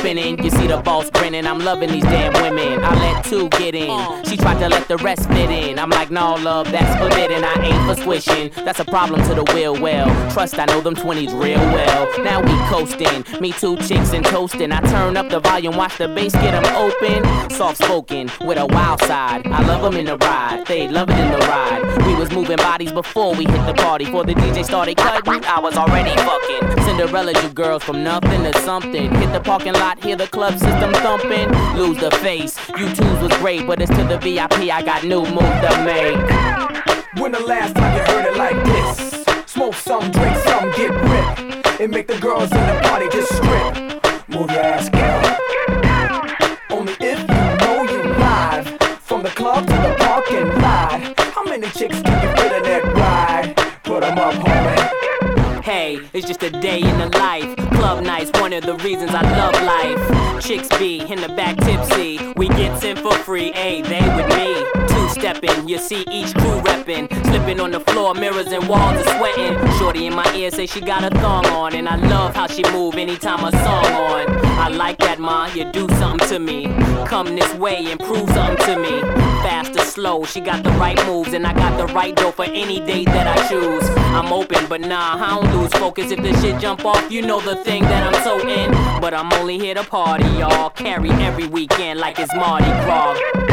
spinning. 0.05 0.43
You 0.43 0.51
see 0.51 0.67
the 0.67 0.77
boss 0.77 1.09
grinning. 1.09 1.47
I'm 1.47 1.59
loving 1.59 1.91
these 1.91 2.03
damn 2.03 2.33
women. 2.33 2.83
I 2.83 2.93
let 2.93 3.25
two 3.25 3.49
get 3.49 3.73
in. 3.73 4.23
She 4.25 4.37
tried 4.37 4.59
to 4.59 4.69
let 4.69 4.87
the 4.87 4.97
rest 4.97 5.27
fit 5.29 5.49
in. 5.49 5.79
I'm 5.79 5.89
like, 5.89 6.11
no, 6.11 6.35
love, 6.35 6.71
that's 6.71 6.93
forbidden. 7.01 7.43
I 7.43 7.53
ain't 7.65 7.97
for 7.97 8.03
swishing. 8.03 8.51
That's 8.63 8.79
a 8.79 8.85
problem 8.85 9.27
to 9.27 9.33
the 9.33 9.43
will 9.45 9.81
well. 9.81 10.07
Trust, 10.31 10.59
I 10.59 10.65
know 10.65 10.81
them 10.81 10.95
20s 10.95 11.33
real 11.33 11.57
well. 11.57 12.23
Now 12.23 12.39
we 12.39 12.53
coasting. 12.69 13.41
Me 13.41 13.51
two 13.51 13.77
chicks 13.77 14.13
and 14.13 14.23
toasting. 14.23 14.71
I 14.71 14.79
turn 14.81 15.17
up 15.17 15.29
the 15.29 15.39
volume, 15.39 15.75
watch 15.75 15.97
the 15.97 16.07
bass 16.07 16.33
get 16.33 16.51
them 16.51 16.75
open. 16.75 17.49
Soft 17.49 17.83
spoken 17.83 18.29
with 18.41 18.59
a 18.59 18.65
wild 18.67 19.01
side. 19.01 19.47
I 19.47 19.65
love 19.65 19.81
them 19.81 19.99
in 19.99 20.05
the 20.05 20.17
ride. 20.17 20.65
They 20.67 20.87
love 20.87 21.09
it 21.09 21.17
in 21.17 21.31
the 21.31 21.39
ride. 21.47 22.05
We 22.05 22.13
was 22.13 22.31
moving 22.31 22.57
bodies 22.57 22.91
before 22.91 23.33
we 23.33 23.45
hit 23.45 23.65
the 23.65 23.73
party. 23.73 24.05
Before 24.05 24.23
the 24.23 24.35
DJ 24.35 24.63
started 24.65 24.97
cutting, 24.97 25.43
I 25.45 25.59
was 25.59 25.75
already 25.75 26.15
fucking. 26.17 26.83
Cinderella, 26.83 27.33
you 27.41 27.49
girls 27.49 27.83
from 27.83 28.03
nothing 28.03 28.43
to 28.43 28.53
something. 28.61 29.09
Hit 29.15 29.33
the 29.33 29.39
parking 29.39 29.73
lot, 29.73 29.94
hear 30.01 30.15
the 30.15 30.27
club 30.27 30.53
system 30.53 30.93
thumping. 30.93 31.49
Lose 31.77 31.97
the 31.99 32.11
face. 32.21 32.57
You 32.69 32.93
twos 32.93 33.21
was 33.21 33.31
great, 33.37 33.65
but 33.67 33.81
it's 33.81 33.91
to 33.91 34.03
the 34.03 34.17
VIP. 34.17 34.71
I 34.71 34.81
got 34.83 35.03
new 35.03 35.21
move 35.21 35.55
to 35.65 35.83
make. 35.83 37.21
When 37.21 37.31
the 37.31 37.39
last 37.39 37.75
time 37.75 37.95
you 37.95 38.03
heard 38.03 38.25
it 38.25 38.37
like 38.37 38.63
this? 38.65 39.25
Smoke 39.45 39.75
some, 39.75 40.11
drink 40.11 40.35
some, 40.37 40.71
get 40.71 40.91
ripped. 40.91 41.79
It 41.79 41.89
make 41.89 42.07
the 42.07 42.17
girls 42.19 42.51
in 42.51 42.65
the 42.67 42.79
party 42.83 43.07
just 43.09 43.33
strip. 43.35 44.29
Move 44.29 44.49
your 44.51 44.61
ass, 44.61 44.89
girl. 44.89 45.21
Only 46.69 46.93
if 46.99 47.19
you 47.19 47.65
know 47.65 47.83
you 47.83 48.03
live. 48.15 48.77
From 49.01 49.23
the 49.23 49.29
club 49.29 49.65
to 49.67 49.73
the 49.73 49.95
parking 49.99 50.47
lot. 50.61 51.19
How 51.33 51.43
many 51.43 51.67
chicks 51.69 52.01
can 52.01 52.29
you 52.29 52.34
it's 56.15 56.27
just 56.27 56.43
a 56.43 56.49
day 56.49 56.79
in 56.79 56.97
the 56.97 57.09
life. 57.17 57.55
Club 57.73 58.03
nights, 58.03 58.31
one 58.39 58.53
of 58.53 58.63
the 58.63 58.75
reasons 58.75 59.11
I 59.11 59.21
love 59.21 59.53
life. 59.63 60.41
Chicks 60.41 60.69
be 60.79 61.01
in 61.01 61.19
the 61.19 61.27
back 61.29 61.57
tipsy. 61.57 62.33
We 62.37 62.47
get 62.47 62.83
in 62.83 62.95
for 62.95 63.13
free, 63.15 63.51
hey, 63.51 63.81
they 63.81 64.01
with 64.15 64.29
me. 64.29 64.74
Stepping, 65.15 65.69
you 65.69 65.77
see 65.77 66.03
each 66.11 66.33
crew 66.33 66.59
reppin'. 66.59 67.07
Slipping 67.27 67.61
on 67.61 67.71
the 67.71 67.79
floor, 67.79 68.13
mirrors 68.13 68.47
and 68.47 68.67
walls 68.67 68.97
are 68.97 69.17
sweating. 69.17 69.55
Shorty 69.79 70.07
in 70.07 70.13
my 70.13 70.29
ear 70.35 70.51
say 70.51 70.65
she 70.65 70.81
got 70.81 71.05
a 71.05 71.09
thong 71.19 71.45
on. 71.45 71.73
And 71.73 71.87
I 71.87 71.95
love 71.95 72.35
how 72.35 72.47
she 72.47 72.63
move 72.73 72.95
anytime 72.95 73.41
a 73.45 73.51
song 73.63 73.85
on. 73.85 74.45
I 74.59 74.67
like 74.67 74.97
that, 74.97 75.19
ma, 75.19 75.45
you 75.45 75.71
do 75.71 75.87
something 75.99 76.27
to 76.27 76.39
me. 76.39 76.65
Come 77.07 77.33
this 77.33 77.53
way 77.55 77.89
and 77.89 77.97
prove 77.97 78.29
something 78.31 78.65
to 78.65 78.77
me. 78.77 78.99
Fast 79.41 79.77
or 79.77 79.85
slow, 79.85 80.25
she 80.25 80.41
got 80.41 80.63
the 80.63 80.71
right 80.71 80.97
moves. 81.05 81.31
And 81.31 81.47
I 81.47 81.53
got 81.53 81.77
the 81.77 81.93
right 81.93 82.13
dough 82.13 82.31
for 82.31 82.45
any 82.45 82.81
date 82.81 83.05
that 83.05 83.25
I 83.25 83.47
choose. 83.47 83.87
I'm 83.97 84.33
open, 84.33 84.67
but 84.67 84.81
nah, 84.81 85.15
I 85.15 85.39
don't 85.39 85.61
lose 85.61 85.71
focus. 85.75 86.11
If 86.11 86.21
the 86.21 86.33
shit 86.41 86.59
jump 86.59 86.83
off, 86.83 87.09
you 87.09 87.21
know 87.21 87.39
the 87.39 87.55
thing 87.55 87.83
that 87.83 88.03
I'm 88.13 88.21
so 88.25 88.45
in. 88.45 88.69
But 88.99 89.13
I'm 89.13 89.31
only 89.33 89.59
here 89.59 89.75
to 89.75 89.83
party, 89.85 90.27
y'all. 90.39 90.71
Carry 90.71 91.09
every 91.11 91.47
weekend 91.47 92.01
like 92.01 92.19
it's 92.19 92.35
Mardi 92.35 92.65
Gras. 92.65 93.44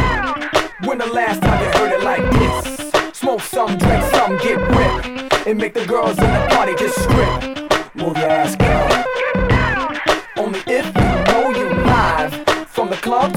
When 0.84 0.98
the 0.98 1.06
last 1.06 1.40
time 1.42 1.62
you 1.62 1.70
heard 1.78 1.92
it 1.92 2.02
like 2.02 2.22
this? 2.32 2.90
Smoke 3.16 3.40
some, 3.40 3.78
drink 3.78 4.02
some, 4.14 4.36
get 4.38 4.58
ripped. 4.58 5.46
And 5.46 5.56
make 5.56 5.74
the 5.74 5.86
girls 5.86 6.18
in 6.18 6.24
the 6.24 6.46
party 6.50 6.74
just 6.74 7.00
strip. 7.00 7.94
Move 7.94 8.16
your 8.16 8.28
ass, 8.28 8.56
girl. 8.56 9.04
Only 10.36 10.58
if 10.66 10.86
you 10.86 11.32
know 11.32 11.50
you 11.50 11.68
live. 11.84 12.68
From 12.68 12.90
the 12.90 12.96
club 12.96 13.32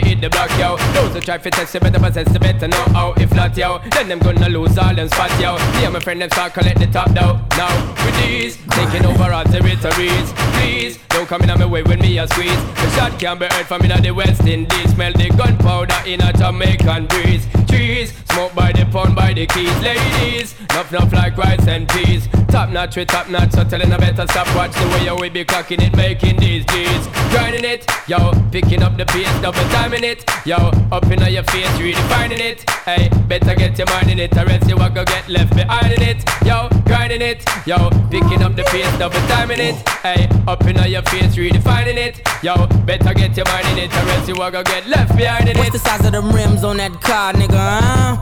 ready 0.00 0.14
hit 0.14 0.20
the 0.20 0.30
block, 0.30 0.50
yo. 0.58 0.76
Those 0.92 1.14
who 1.14 1.20
try 1.20 1.38
to 1.38 1.50
test 1.50 1.74
you 1.74 1.80
better 1.80 1.98
possess 1.98 2.30
the 2.32 2.38
better 2.38 2.68
know 2.68 2.84
how. 2.92 3.12
If 3.16 3.32
not, 3.34 3.56
yo, 3.56 3.78
then 3.90 4.08
them 4.08 4.18
gonna 4.18 4.48
lose 4.48 4.78
all 4.78 4.94
them 4.94 5.08
spots, 5.08 5.38
yo. 5.40 5.56
Yeah, 5.80 5.90
my 5.90 6.00
friend, 6.00 6.20
them 6.20 6.30
start 6.30 6.54
collect 6.54 6.78
the 6.78 6.86
top, 6.86 7.08
though. 7.10 7.40
Now, 7.56 7.94
with 8.04 8.16
these, 8.22 8.56
taking 8.70 9.04
over 9.06 9.24
our 9.24 9.44
territories. 9.44 10.32
Please, 10.56 10.98
don't 11.20 11.28
come 11.28 11.42
in 11.42 11.50
on 11.50 11.58
my 11.58 11.66
way 11.66 11.82
when 11.82 11.98
me 12.00 12.16
a 12.18 12.26
squeeze. 12.28 12.62
The 12.80 12.90
shot 12.96 13.20
can 13.20 13.38
be 13.38 13.44
heard 13.44 13.66
from 13.66 13.82
in 13.82 14.02
the 14.02 14.10
West 14.10 14.46
Indies. 14.46 14.90
Smell 14.94 15.12
the 15.12 15.28
gunpowder 15.36 16.00
in 16.06 16.18
a 16.22 16.32
Jamaican 16.32 17.08
breeze. 17.08 17.46
Trees, 17.68 18.14
smoke 18.30 18.54
by 18.54 18.72
the 18.72 18.86
pound, 18.86 19.14
by 19.14 19.34
the 19.34 19.46
keys. 19.46 19.76
Ladies, 19.82 20.54
nuff 20.70 20.90
nuff 20.90 21.12
like 21.12 21.36
rice 21.36 21.66
and 21.68 21.86
peas. 21.90 22.26
Top 22.48 22.70
notch 22.70 22.96
with 22.96 23.08
top 23.08 23.28
notch, 23.28 23.52
so 23.52 23.64
telling 23.64 23.92
I 23.92 23.98
better 23.98 24.26
stop. 24.28 24.46
Watch 24.56 24.72
the 24.72 24.86
way 24.88 25.20
we 25.20 25.28
be 25.28 25.44
clocking 25.44 25.82
it, 25.82 25.94
making 25.94 26.38
these 26.38 26.64
G's. 26.64 27.06
Grinding 27.30 27.64
it, 27.64 27.86
yo, 28.08 28.32
picking 28.50 28.82
up 28.82 28.96
the 28.96 29.06
pace, 29.06 29.30
double 29.40 29.62
timing 29.70 30.02
it, 30.02 30.24
yo, 30.44 30.56
up 30.90 31.06
in 31.06 31.20
your 31.32 31.44
face, 31.44 31.68
redefining 31.78 32.40
it. 32.40 32.68
Hey, 32.84 33.08
better 33.28 33.54
get 33.54 33.78
your 33.78 33.86
mind 33.86 34.10
in 34.10 34.18
it, 34.18 34.36
or 34.36 34.48
else 34.48 34.68
you 34.68 34.76
will 34.76 34.90
go 34.90 35.04
get 35.04 35.28
left 35.28 35.54
behind 35.54 35.92
in 35.92 36.02
it. 36.02 36.24
Yo, 36.44 36.68
grinding 36.86 37.22
it, 37.22 37.44
yo, 37.66 37.88
picking 38.10 38.42
up 38.42 38.56
the 38.56 38.64
pace, 38.64 38.90
double 38.98 39.20
timing 39.28 39.60
it. 39.60 39.76
Hey, 40.02 40.28
up 40.48 40.64
in 40.64 40.76
your 40.90 41.02
face, 41.02 41.09
redefining 41.18 41.96
it. 41.96 42.20
Yo, 42.42 42.66
better 42.84 43.12
get 43.14 43.36
your 43.36 43.46
mind 43.46 43.66
in 43.68 43.78
it, 43.78 43.92
or 43.94 44.08
else 44.10 44.28
you 44.28 44.34
will 44.34 44.50
go 44.50 44.62
get 44.62 44.86
left 44.86 45.16
behind 45.16 45.48
in 45.48 45.56
What's 45.56 45.68
it. 45.68 45.72
the 45.72 45.78
size 45.78 46.04
of 46.06 46.12
them 46.12 46.30
rims 46.30 46.64
on 46.64 46.76
that 46.78 46.92
car, 47.00 47.32
nigga? 47.32 47.58
Huh? 47.58 48.16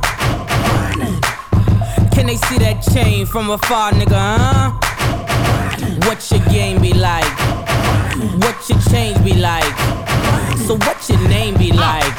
Can 2.12 2.26
they 2.26 2.36
see 2.36 2.58
that 2.58 2.82
chain 2.92 3.26
from 3.26 3.50
afar, 3.50 3.92
nigga? 3.92 4.16
Huh? 4.38 4.70
What 6.06 6.30
your 6.30 6.40
game 6.48 6.80
be 6.80 6.92
like? 6.94 7.24
What 8.38 8.68
your 8.68 8.80
change 8.90 9.22
be 9.24 9.34
like? 9.34 9.76
So 10.66 10.76
what 10.76 11.08
your 11.08 11.20
name 11.28 11.56
be 11.56 11.72
like? 11.72 12.14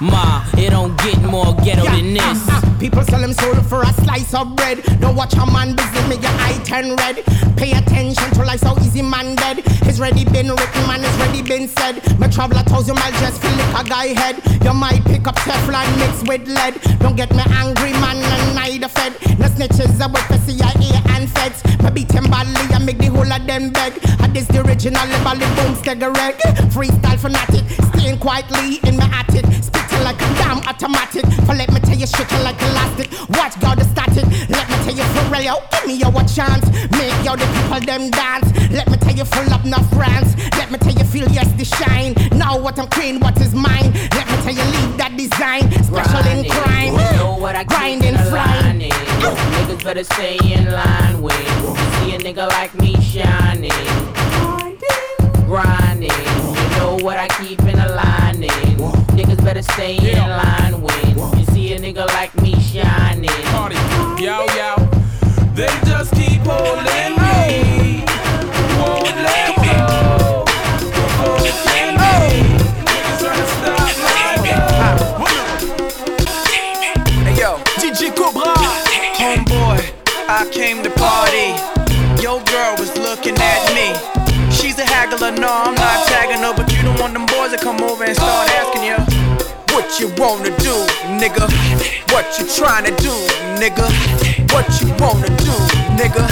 Ma, 0.00 0.44
it 0.58 0.70
don't 0.70 0.96
get 0.98 1.22
more 1.22 1.54
ghetto 1.64 1.84
than 1.84 2.14
this. 2.14 2.66
People 2.78 3.02
sell 3.04 3.20
them 3.20 3.32
soul 3.32 3.54
for 3.62 3.82
a 3.82 3.92
slice 4.04 4.34
of 4.34 4.54
bread. 4.54 4.82
Don't 5.00 5.16
watch 5.16 5.34
a 5.34 5.46
man 5.46 5.74
business, 5.74 6.08
make 6.08 6.20
your 6.20 6.30
eye 6.32 6.60
turn 6.64 6.94
red. 6.96 7.24
Pay 7.56 7.72
attention 7.72 8.30
to 8.34 8.44
life, 8.44 8.60
so 8.60 8.76
easy 8.80 9.00
man 9.00 9.34
dead. 9.36 9.62
It's 9.88 9.98
ready 9.98 10.24
been 10.24 10.50
written, 10.50 10.86
man, 10.86 11.00
it's 11.02 11.16
ready 11.16 11.40
been 11.40 11.68
said. 11.68 11.96
Me 12.20 12.28
travel 12.28 12.58
a 12.58 12.62
thousand 12.62 12.96
miles 12.96 13.18
just 13.20 13.40
feel 13.40 13.56
like 13.56 13.86
a 13.86 13.88
guy 13.88 14.06
head. 14.08 14.36
You 14.62 14.74
might 14.74 15.02
pick 15.06 15.26
up 15.26 15.36
Teflon 15.36 15.88
mixed 15.98 16.28
with 16.28 16.46
lead. 16.46 16.74
Don't 17.00 17.16
get 17.16 17.34
me 17.34 17.42
angry, 17.48 17.92
man, 17.92 18.18
and 18.18 18.54
neither 18.54 18.88
fed. 18.88 19.14
No 19.38 19.48
snitches, 19.48 19.98
I 20.00 20.06
work 20.12 20.26
for 20.28 20.36
CIA 20.44 21.00
and 21.16 21.30
feds. 21.30 21.64
Me 21.82 21.90
beat 21.90 22.08
them 22.08 22.24
badly, 22.24 22.74
I 22.74 22.78
make 22.84 22.98
the 22.98 23.06
whole 23.06 23.32
of 23.32 23.46
them 23.46 23.70
beg. 23.70 23.94
And 24.20 24.34
this 24.36 24.46
the 24.48 24.60
original, 24.60 25.00
Bally 25.24 25.48
Boom, 25.56 25.74
Stagger 25.76 26.12
Reg. 26.12 26.36
Freestyle 26.68 27.18
fanatic, 27.18 27.64
staying 27.88 28.18
quietly 28.18 28.76
in 28.84 28.96
my 28.96 29.08
attic. 29.08 29.44
Spitting 29.64 30.04
like 30.04 30.20
a 30.20 30.28
damn 30.36 30.60
automatic. 30.68 31.24
For 31.46 31.54
let 31.54 31.72
me 31.72 31.80
tell 31.80 31.96
you, 31.96 32.06
shaking 32.06 32.42
like 32.44 32.60
elastic. 32.60 33.08
Watch 33.30 33.58
God 33.60 33.78
the 33.78 33.84
static. 33.84 34.26
Let 34.52 34.68
me 34.68 34.76
tell 34.84 34.96
you 35.00 35.06
for 35.14 35.24
real, 35.32 35.42
yo. 35.42 35.54
Give 35.72 35.86
me 35.86 35.94
yo 35.96 36.08
a 36.12 36.22
chance. 36.28 36.68
Make 36.92 37.16
yo 37.24 37.32
the 37.40 37.48
people 37.56 37.80
them 37.80 38.10
dance. 38.10 38.48
Let 38.70 38.90
me 38.90 38.96
tell 38.98 39.16
you 39.16 39.24
full 39.24 39.48
up 39.54 39.64
enough 39.64 39.88
rants. 39.96 40.36
Let 40.60 40.70
me 40.70 40.78
tell 40.78 40.92
you 40.92 41.04
feel 41.04 41.28
yes 41.32 41.48
the 41.56 41.64
shine. 41.64 42.12
Now 42.36 42.58
what 42.60 42.78
I'm 42.78 42.88
queen, 42.88 43.20
what 43.20 43.40
is 43.40 43.54
mine? 43.54 43.88
Let 44.12 44.26
me 44.28 44.36
tell 44.44 44.54
you 44.60 44.66
leave 44.76 44.96
that 45.00 45.16
design. 45.16 45.64
Special 45.80 46.24
in 46.28 46.44
crime. 46.50 46.92
You 46.92 47.16
know 47.16 47.36
what 47.40 47.56
I 47.56 47.64
Grinding, 47.64 48.18
flying. 48.28 48.80
Niggas 48.80 49.82
better 49.82 50.04
stay 50.04 50.36
in 50.52 50.70
line 50.70 51.06
you 51.66 51.76
see 51.98 52.14
a 52.14 52.18
nigga 52.18 52.48
like 52.48 52.74
me 52.74 53.00
shining. 53.00 54.05
Grinding. 55.46 56.10
You 56.10 56.68
know 56.76 56.98
what 57.02 57.18
I 57.18 57.28
keep 57.38 57.60
in 57.62 57.78
aligning. 57.78 58.50
Niggas 59.14 59.44
better 59.44 59.62
stay 59.62 59.96
in 59.96 60.18
line 60.18 60.82
when 60.82 61.38
you 61.38 61.44
see 61.46 61.72
a 61.72 61.78
nigga 61.78 62.04
like 62.08 62.34
me 62.42 62.58
shining. 62.60 63.30
Party, 63.54 63.76
Yo, 64.20 64.44
yo. 64.56 64.74
They 65.54 65.68
just 65.86 66.12
keep 66.14 66.42
holding 66.42 67.14
me. 67.22 68.04
Won't 68.76 69.16
let 69.22 69.54
go. 69.56 70.44
Holding 71.22 71.94
me. 71.94 72.16
Niggas 72.84 73.18
trying 73.20 73.38
to 73.38 73.46
stop 73.54 73.80
my 74.02 74.18
Hey 77.22 77.34
yo, 77.40 77.50
DJ 77.78 78.10
Cobra. 78.16 78.52
Homeboy, 79.14 79.80
I 80.28 80.48
came 80.50 80.82
to 80.82 80.90
party. 80.90 81.25
Haggler, 85.26 85.42
no, 85.42 85.48
I'm 85.50 85.74
not 85.74 86.06
tagging 86.06 86.38
her, 86.38 86.54
but 86.54 86.70
you 86.72 86.82
don't 86.82 87.00
want 87.00 87.12
them 87.12 87.26
boys 87.26 87.50
to 87.50 87.58
come 87.58 87.82
over 87.82 88.04
and 88.04 88.14
start 88.14 88.48
asking 88.50 88.84
you. 88.84 88.94
What 89.74 89.98
you 89.98 90.06
wanna 90.22 90.54
do, 90.62 90.74
nigga? 91.18 91.50
What 92.12 92.38
you 92.38 92.46
trying 92.46 92.84
to 92.84 92.94
do, 93.02 93.10
nigga? 93.58 93.90
What 94.54 94.70
you 94.80 94.86
wanna 95.02 95.26
do, 95.42 95.50
nigga? 95.96 96.22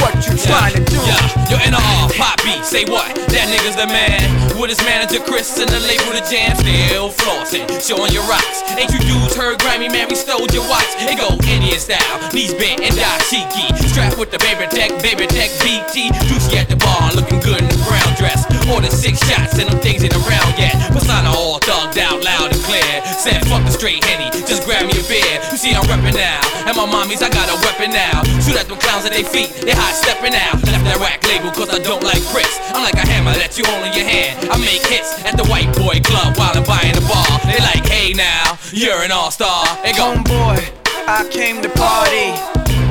What 0.00 0.16
you 0.24 0.34
trying 0.40 0.74
to 0.74 0.82
do? 0.82 0.96
Yeah, 1.04 1.52
yo, 1.52 1.56
NR, 1.60 2.16
Pop 2.16 2.40
B, 2.42 2.56
say 2.64 2.84
what? 2.88 3.12
That 3.30 3.46
nigga's 3.52 3.76
the 3.76 3.86
man. 3.86 4.24
With 4.56 4.70
his 4.70 4.80
manager 4.88 5.20
Chris 5.20 5.60
and 5.60 5.68
the 5.68 5.80
label 5.84 6.16
The 6.16 6.24
Jam, 6.24 6.56
still 6.56 7.12
flossing, 7.12 7.68
showing 7.84 8.12
your 8.16 8.24
rocks. 8.24 8.64
Ain't 8.80 8.88
you 8.90 9.00
dudes 9.04 9.36
heard 9.36 9.60
Grammy, 9.60 9.92
man, 9.92 10.08
we 10.08 10.16
stole 10.16 10.48
your 10.48 10.64
watch. 10.72 10.88
It 11.04 11.20
go 11.20 11.36
Indian 11.44 11.78
style, 11.78 12.16
knees 12.32 12.54
bent 12.54 12.80
and 12.80 12.96
dashiki. 12.96 13.68
Strapped 13.92 14.16
with 14.16 14.30
the 14.32 14.40
baby 14.40 14.64
deck, 14.72 14.90
baby 15.04 15.28
deck 15.28 15.52
BT. 15.60 16.08
Juicy 16.30 16.56
at 16.56 16.72
the 16.72 16.76
bar, 16.80 17.12
looking 17.12 17.40
good 17.44 17.60
in 17.60 17.68
the 17.68 17.80
brown 17.84 18.10
dress. 18.16 18.48
More 18.66 18.80
than 18.80 18.90
six 18.90 19.20
shots 19.28 19.58
and 19.60 19.68
them 19.68 19.78
things 19.84 20.02
ain't 20.02 20.16
around 20.24 20.56
yet. 20.56 20.72
Persona 20.94 21.28
all 21.28 21.60
thugged 21.60 21.98
out 22.00 22.24
loud 22.24 22.53
clear. 22.74 22.98
Said 23.14 23.40
fuck 23.46 23.62
the 23.64 23.70
straight 23.70 24.02
henny, 24.04 24.30
just 24.44 24.66
grab 24.66 24.86
me 24.86 24.94
a 24.98 25.04
beer. 25.06 25.38
You 25.50 25.58
see 25.58 25.72
I'm 25.74 25.86
reppin' 25.86 26.18
now, 26.18 26.40
and 26.66 26.74
my 26.74 26.86
mommies 26.86 27.22
I 27.22 27.30
got 27.30 27.46
a 27.46 27.56
weapon 27.62 27.94
now. 27.94 28.22
Shoot 28.42 28.58
at 28.58 28.66
them 28.66 28.78
clowns 28.78 29.06
at 29.06 29.14
their 29.14 29.24
feet, 29.24 29.54
they 29.62 29.72
hot 29.72 29.94
stepping 29.94 30.34
out. 30.34 30.58
Left 30.66 30.84
that 30.84 30.98
rack 30.98 31.22
label 31.30 31.50
cause 31.54 31.70
I 31.70 31.78
don't 31.78 32.02
like 32.02 32.22
bricks. 32.34 32.58
I'm 32.74 32.82
like 32.82 32.98
a 32.98 33.06
hammer 33.06 33.34
that 33.38 33.56
you 33.56 33.64
hold 33.66 33.86
in 33.86 33.92
your 33.94 34.06
hand. 34.06 34.50
I 34.50 34.58
make 34.58 34.82
hits 34.90 35.22
at 35.24 35.38
the 35.38 35.46
white 35.46 35.70
boy 35.78 36.02
club 36.02 36.36
while 36.36 36.54
I'm 36.54 36.66
buying 36.66 36.94
the 36.94 37.04
bar. 37.06 37.30
They 37.46 37.60
like, 37.62 37.86
hey 37.86 38.12
now, 38.12 38.58
you're 38.74 39.02
an 39.04 39.12
all 39.12 39.30
star. 39.30 39.64
They 39.86 39.94
go, 39.94 40.14
Homeboy, 40.14 40.58
I 41.06 41.26
came 41.30 41.62
to 41.62 41.70
party. 41.70 42.34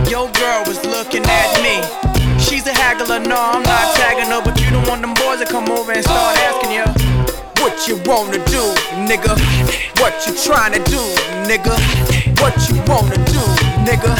Yo, 0.09 0.31
girl 0.31 0.63
was 0.67 0.79
looking 0.85 1.23
at 1.25 1.51
me. 1.61 1.83
She's 2.39 2.67
a 2.67 2.73
haggler, 2.73 3.19
no, 3.19 3.37
I'm 3.37 3.63
not 3.63 3.95
tagging 3.95 4.29
her, 4.31 4.41
but 4.43 4.59
you 4.59 4.69
don't 4.69 4.87
want 4.87 5.01
them 5.01 5.13
boys 5.15 5.39
to 5.39 5.45
come 5.45 5.69
over 5.71 5.91
and 5.91 6.03
start 6.03 6.35
oh. 6.37 6.47
asking 6.49 6.71
you. 6.75 7.02
What 7.83 7.91
you 7.91 7.97
wanna 8.07 8.39
do, 8.47 8.63
nigga? 9.11 9.35
What 9.99 10.15
you 10.25 10.31
trying 10.39 10.71
to 10.71 10.79
do, 10.89 11.03
nigga? 11.43 11.75
What 12.39 12.55
you 12.71 12.79
wanna 12.87 13.19
do, 13.27 13.43
nigga? 13.83 14.15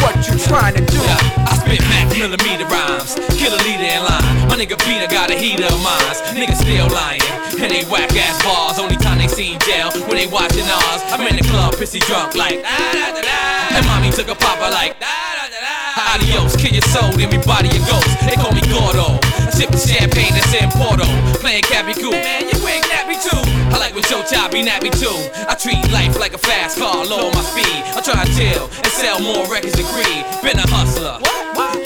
What 0.00 0.16
you 0.24 0.38
trying 0.40 0.72
to 0.72 0.80
do? 0.80 1.02
I 1.44 1.52
spit 1.60 1.82
max 1.92 2.16
millimeter 2.16 2.64
rhymes, 2.64 3.12
kill 3.36 3.52
a 3.52 3.60
leader 3.60 3.92
in 3.92 4.00
line. 4.08 4.48
My 4.48 4.56
nigga 4.56 4.80
Peter 4.88 5.06
got 5.12 5.30
a 5.30 5.36
heater 5.36 5.66
of 5.66 5.84
mines. 5.84 6.24
Niggas 6.32 6.64
still 6.64 6.88
lying, 6.88 7.20
and 7.60 7.70
they 7.70 7.84
whack 7.92 8.08
ass 8.16 8.42
bars. 8.42 8.78
Only 8.78 8.96
time 8.96 9.18
they 9.18 9.28
seen 9.28 9.58
jail 9.68 9.92
when 10.08 10.16
they 10.16 10.26
watching 10.26 10.64
ours. 10.64 11.02
I'm 11.12 11.20
in 11.28 11.36
the 11.36 11.44
club, 11.44 11.74
pissy 11.74 12.00
drunk 12.08 12.34
like 12.34 12.62
da 12.62 12.92
da 12.92 13.12
da 13.12 13.20
da. 13.20 13.76
And 13.76 13.84
mommy 13.84 14.12
took 14.12 14.28
a 14.28 14.34
popper 14.34 14.70
like 14.72 14.98
da 14.98 15.12
da 15.36 15.44
da 15.52 15.60
da. 15.60 15.83
Adios, 16.14 16.54
kill 16.54 16.70
your 16.70 16.86
soul, 16.94 17.10
then 17.18 17.26
we 17.26 17.42
body 17.42 17.66
your 17.74 17.82
ghost. 17.90 18.06
They 18.22 18.38
call 18.38 18.54
me 18.54 18.62
Gordo. 18.70 19.18
Sipping 19.50 19.82
champagne 19.82 20.30
that's 20.30 20.54
in 20.54 20.70
Porto. 20.70 21.02
Playing 21.42 21.66
Cappy 21.66 21.90
Cool. 21.98 22.14
Man, 22.14 22.46
you 22.46 22.54
ain't 22.70 22.86
nappy 22.86 23.18
too. 23.18 23.42
I 23.74 23.82
like 23.82 23.98
when 23.98 24.06
Joe 24.06 24.22
Chop 24.22 24.54
be 24.54 24.62
nappy 24.62 24.94
too. 24.94 25.10
I 25.50 25.58
treat 25.58 25.82
life 25.90 26.14
like 26.18 26.32
a 26.32 26.38
fast 26.38 26.78
car, 26.78 27.02
low 27.04 27.26
on 27.26 27.34
my 27.34 27.42
speed. 27.42 27.82
I 27.98 28.00
try 28.00 28.22
to 28.22 28.30
chill 28.30 28.70
and 28.70 28.92
sell 28.94 29.18
more 29.18 29.42
records 29.50 29.74
than 29.74 29.90
Creed. 29.90 30.22
Been 30.38 30.54
a 30.54 30.66
hustler. 30.70 31.18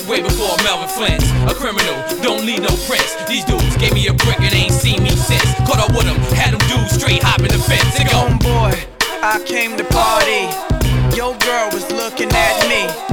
Way 0.04 0.20
before 0.20 0.52
Melvin 0.60 0.92
Flynt. 0.92 1.24
A 1.48 1.54
criminal, 1.56 1.96
don't 2.20 2.44
need 2.44 2.60
no 2.60 2.72
prints. 2.84 3.16
These 3.24 3.48
dudes 3.48 3.76
gave 3.80 3.94
me 3.94 4.08
a 4.08 4.12
brick 4.12 4.40
and 4.44 4.52
ain't 4.52 4.76
seen 4.76 5.02
me 5.02 5.16
since. 5.16 5.48
Caught 5.64 5.88
up 5.88 5.90
with 5.96 6.04
them, 6.04 6.20
had 6.36 6.52
them 6.52 6.60
dudes 6.68 7.00
straight 7.00 7.24
hopping 7.24 7.48
the 7.48 7.60
fence. 7.64 7.96
They 7.96 8.04
go, 8.04 8.28
boy, 8.44 8.76
I 9.24 9.40
came 9.48 9.72
to 9.80 9.84
party. 9.88 10.52
Yo, 11.16 11.32
girl 11.48 11.72
was 11.72 11.88
looking 11.96 12.28
at 12.28 12.68
me. 12.68 13.07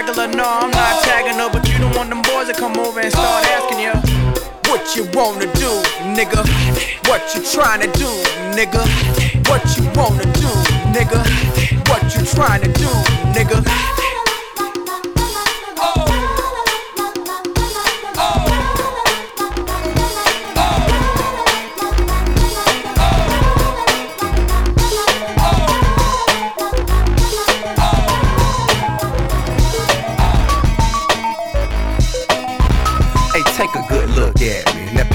No, 0.00 0.06
I'm 0.16 0.70
not 0.70 1.02
tagging 1.02 1.34
her, 1.34 1.50
but 1.52 1.68
you 1.68 1.76
don't 1.76 1.94
want 1.94 2.08
them 2.08 2.22
boys 2.22 2.48
to 2.48 2.54
come 2.54 2.74
over 2.78 3.00
and 3.00 3.12
start 3.12 3.44
asking 3.48 3.80
you. 3.80 3.92
What 4.70 4.96
you 4.96 5.04
wanna 5.12 5.44
do, 5.52 5.82
nigga? 6.16 6.40
What 7.06 7.20
you 7.34 7.42
trying 7.42 7.80
to 7.80 7.86
do, 7.98 8.08
nigga? 8.56 8.80
What 9.46 9.62
you 9.76 9.84
wanna 9.94 10.24
do, 10.24 10.48
nigga? 10.96 11.20
What 11.90 12.02
you 12.16 12.24
trying 12.24 12.62
to 12.62 12.72
do, 12.72 12.88
nigga? 13.34 13.99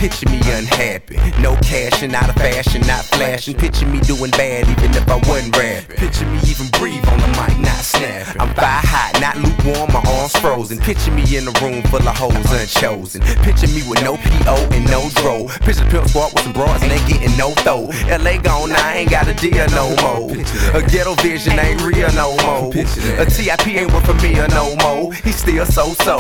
Picture 0.06 0.30
me 0.30 0.38
unhappy. 0.53 1.18
No 1.41 1.56
cash 1.66 2.03
and 2.03 2.14
out 2.14 2.30
of 2.30 2.36
fashion, 2.36 2.82
not 2.86 3.03
flashing. 3.06 3.58
Picture 3.58 3.88
me 3.88 3.99
doing 4.01 4.30
bad 4.32 4.70
even 4.70 4.91
if 4.93 5.10
I 5.10 5.18
wasn't 5.28 5.58
rapping. 5.58 5.97
Picture 5.97 6.28
me 6.28 6.38
even 6.45 6.68
breathe 6.78 7.03
on 7.10 7.18
the 7.18 7.28
mic, 7.34 7.58
not 7.58 7.82
snapping. 7.82 8.39
I'm 8.39 8.53
fire 8.53 8.86
hot, 8.86 9.18
not 9.20 9.36
lukewarm, 9.41 9.89
my 9.91 10.03
arms 10.06 10.38
frozen. 10.38 10.78
Picture 10.78 11.10
me 11.10 11.24
in 11.36 11.47
a 11.47 11.53
room 11.58 11.82
full 11.89 12.06
of 12.06 12.16
hoes 12.16 12.38
unchosen. 12.53 13.22
Picture 13.41 13.68
me 13.74 13.82
with 13.89 14.03
no 14.03 14.16
PO 14.18 14.56
and 14.78 14.86
no 14.93 15.10
dro. 15.16 15.47
Picture 15.66 15.89
pimp 15.89 16.08
squad 16.08 16.34
with 16.34 16.43
some 16.43 16.53
bras 16.53 16.84
and 16.84 16.91
they 16.91 17.01
getting 17.10 17.36
no 17.36 17.49
throw. 17.66 17.89
LA 18.06 18.38
gone, 18.38 18.72
I 18.78 19.01
ain't 19.01 19.10
got 19.10 19.28
a 19.28 19.34
deal 19.34 19.66
no 19.74 19.89
more. 20.06 20.30
A 20.78 20.86
ghetto 20.86 21.16
vision 21.26 21.58
ain't 21.58 21.82
real 21.82 22.14
no 22.14 22.38
more. 22.45 22.70
A 23.18 23.26
TIP 23.26 23.68
ain't 23.74 23.91
worth 23.91 24.06
for 24.06 24.14
me 24.22 24.38
or 24.38 24.47
no 24.49 24.76
more. 24.86 25.14
He 25.26 25.32
still 25.32 25.66
so 25.66 25.97
so. 26.06 26.20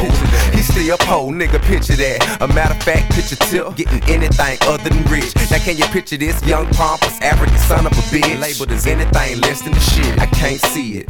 He 0.57 0.65
still 0.65 0.95
a 0.95 0.97
po, 0.97 1.29
nigga. 1.29 1.61
Picture 1.61 1.95
that. 2.01 2.41
A 2.41 2.47
matter 2.47 2.73
of 2.73 2.81
fact, 2.81 3.13
picture 3.13 3.35
tip 3.35 3.74
getting 3.75 4.01
anything 4.09 4.57
other 4.63 4.89
than 4.89 5.03
rich. 5.11 5.35
Now 5.51 5.59
can 5.59 5.77
you 5.77 5.85
picture 5.85 6.17
this 6.17 6.41
young 6.43 6.65
pompous 6.73 7.19
African 7.21 7.57
son 7.59 7.85
of 7.85 7.91
a 7.91 8.03
bitch? 8.09 8.39
Labeled 8.39 8.71
as 8.71 8.87
anything 8.87 9.41
less 9.41 9.61
than 9.61 9.73
the 9.73 9.79
shit. 9.79 10.19
I 10.19 10.25
can't 10.27 10.59
see 10.71 10.97
it. 10.97 11.09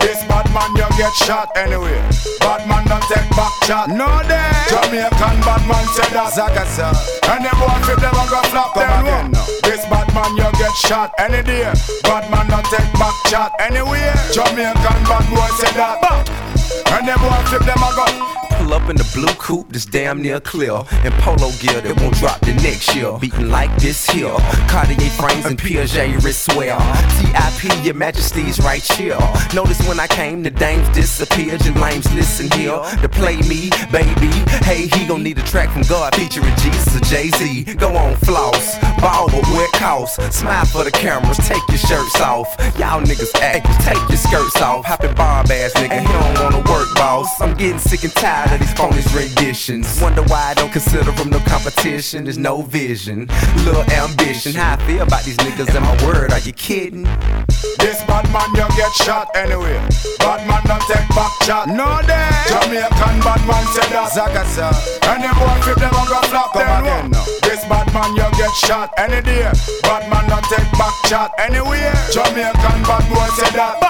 This 0.00 0.24
bad 0.24 0.48
man, 0.54 0.70
you 0.74 0.88
get 0.96 1.12
shot 1.14 1.50
anyway. 1.56 2.00
Bad 2.40 2.66
man 2.68 2.86
don't 2.88 3.02
take 3.04 3.28
back 3.36 3.52
chat. 3.62 3.88
No 3.88 4.08
day. 4.26 4.50
Jamaican 4.68 5.36
bad 5.44 5.62
man 5.68 5.84
said 5.94 6.10
that. 6.16 6.32
Zakasa. 6.32 6.90
And 7.30 7.44
them 7.44 7.54
boy 7.60 7.76
flip 7.84 8.00
them 8.00 8.14
and 8.14 8.30
go 8.30 8.40
flop 8.50 8.74
them 8.74 8.90
again. 9.02 9.30
No. 9.30 9.42
This 9.62 9.84
bad 9.86 10.08
man, 10.14 10.36
you 10.36 10.48
get 10.58 10.74
shot 10.86 11.12
any 11.18 11.42
day. 11.42 11.70
Bad 12.02 12.30
man 12.30 12.48
don't 12.48 12.66
take 12.66 12.92
back 12.94 13.14
chat 13.28 13.52
anywhere. 13.60 14.14
Jamaican 14.32 15.00
bad 15.06 15.26
boy 15.30 15.48
said 15.60 15.74
that. 15.76 16.00
And 16.92 17.06
them 17.06 17.18
boy 17.20 17.42
flip 17.46 17.62
them 17.62 17.78
and 17.78 17.96
go. 17.96 18.41
Up 18.72 18.88
in 18.88 18.96
the 18.96 19.10
blue 19.14 19.34
coupe 19.34 19.68
that's 19.68 19.84
damn 19.84 20.22
near 20.22 20.40
clear. 20.40 20.72
And 21.04 21.12
polo 21.20 21.50
gear 21.60 21.82
that 21.82 22.00
won't 22.00 22.14
drop 22.16 22.40
the 22.40 22.54
next 22.54 22.96
year. 22.96 23.12
Beating 23.18 23.50
like 23.50 23.74
this 23.76 24.08
here. 24.08 24.34
Cartier 24.66 25.10
frames 25.10 25.44
and 25.44 25.58
Piaget 25.58 26.16
wristwear. 26.24 26.80
TIP, 27.20 27.84
your 27.84 27.94
majesty's 27.94 28.58
right 28.60 28.82
here. 28.82 29.18
Notice 29.52 29.86
when 29.86 30.00
I 30.00 30.06
came, 30.06 30.42
the 30.42 30.50
dames 30.50 30.88
disappeared. 30.96 31.62
Your 31.66 31.74
lames 31.74 32.10
listen 32.14 32.50
here 32.58 32.80
to 33.02 33.08
play 33.10 33.36
me, 33.42 33.68
baby. 33.92 34.32
Hey, 34.64 34.88
he 34.88 35.06
gon' 35.06 35.22
need 35.22 35.36
a 35.36 35.42
track 35.42 35.70
from 35.70 35.82
God 35.82 36.14
featuring 36.14 36.56
Jesus 36.56 36.96
or 36.96 37.00
Jay 37.00 37.28
Z. 37.28 37.74
Go 37.74 37.94
on, 37.94 38.16
floss. 38.24 38.78
Ball, 39.00 39.28
but 39.28 39.46
wear 39.52 39.68
costs. 39.74 40.16
Smile 40.34 40.64
for 40.64 40.84
the 40.84 40.90
cameras, 40.90 41.36
take 41.36 41.62
your 41.68 41.76
shirts 41.76 42.20
off. 42.22 42.48
Y'all 42.78 43.02
niggas 43.02 43.34
act, 43.40 43.66
take 43.84 44.00
your 44.08 44.16
skirts 44.16 44.62
off. 44.62 44.86
Hopping 44.86 45.14
barb 45.14 45.50
ass 45.50 45.74
nigga, 45.74 46.00
he 46.00 46.06
don't 46.06 46.40
wanna 46.40 46.70
work, 46.70 46.88
boss. 46.94 47.28
I'm 47.42 47.54
getting 47.54 47.78
sick 47.78 48.04
and 48.04 48.12
tired 48.14 48.60
of 48.60 48.61
these 48.62 48.72
phony 48.74 49.02
renditions. 49.14 50.00
Wonder 50.00 50.22
why 50.22 50.50
I 50.50 50.54
don't 50.54 50.72
consider 50.72 51.10
them 51.12 51.30
no 51.30 51.38
competition. 51.40 52.24
There's 52.24 52.38
no 52.38 52.62
vision, 52.62 53.28
little 53.64 53.82
ambition. 53.90 54.54
How 54.54 54.74
I 54.74 54.86
feel 54.86 55.02
about 55.02 55.24
these 55.24 55.36
niggas 55.38 55.74
and 55.74 55.84
my 55.84 55.94
word, 56.06 56.32
are 56.32 56.38
you 56.40 56.52
kidding? 56.52 57.04
This 57.78 58.02
bad 58.06 58.30
man, 58.32 58.48
you 58.54 58.66
get 58.76 58.92
shot 58.92 59.28
anyway. 59.34 59.74
Bad 60.18 60.46
man 60.46 60.62
don't 60.66 60.82
take 60.86 61.08
back 61.10 61.32
chat. 61.42 61.68
No 61.68 62.00
day. 62.06 62.30
Jamaican 62.48 63.16
bad 63.26 63.42
man 63.46 63.64
said 63.74 63.90
that. 63.90 64.12
Zagaza. 64.14 64.70
Any 65.10 65.28
boy 65.34 65.54
flip 65.62 65.78
them 65.78 65.92
and 65.94 66.08
go 66.08 66.20
flop 66.30 66.52
them. 66.54 66.82
Again, 66.82 67.10
no. 67.10 67.22
This 67.42 67.64
bad 67.66 67.92
man, 67.92 68.14
you 68.14 68.26
get 68.38 68.52
shot 68.62 68.90
any 68.96 69.20
day. 69.22 69.50
Bad 69.82 70.08
man 70.10 70.28
don't 70.28 70.44
take 70.46 70.70
back 70.78 70.94
chat 71.06 71.30
anywhere. 71.38 71.94
Jamaican 72.12 72.82
bad 72.86 73.04
boy 73.10 73.28
said 73.34 73.54
that. 73.58 73.82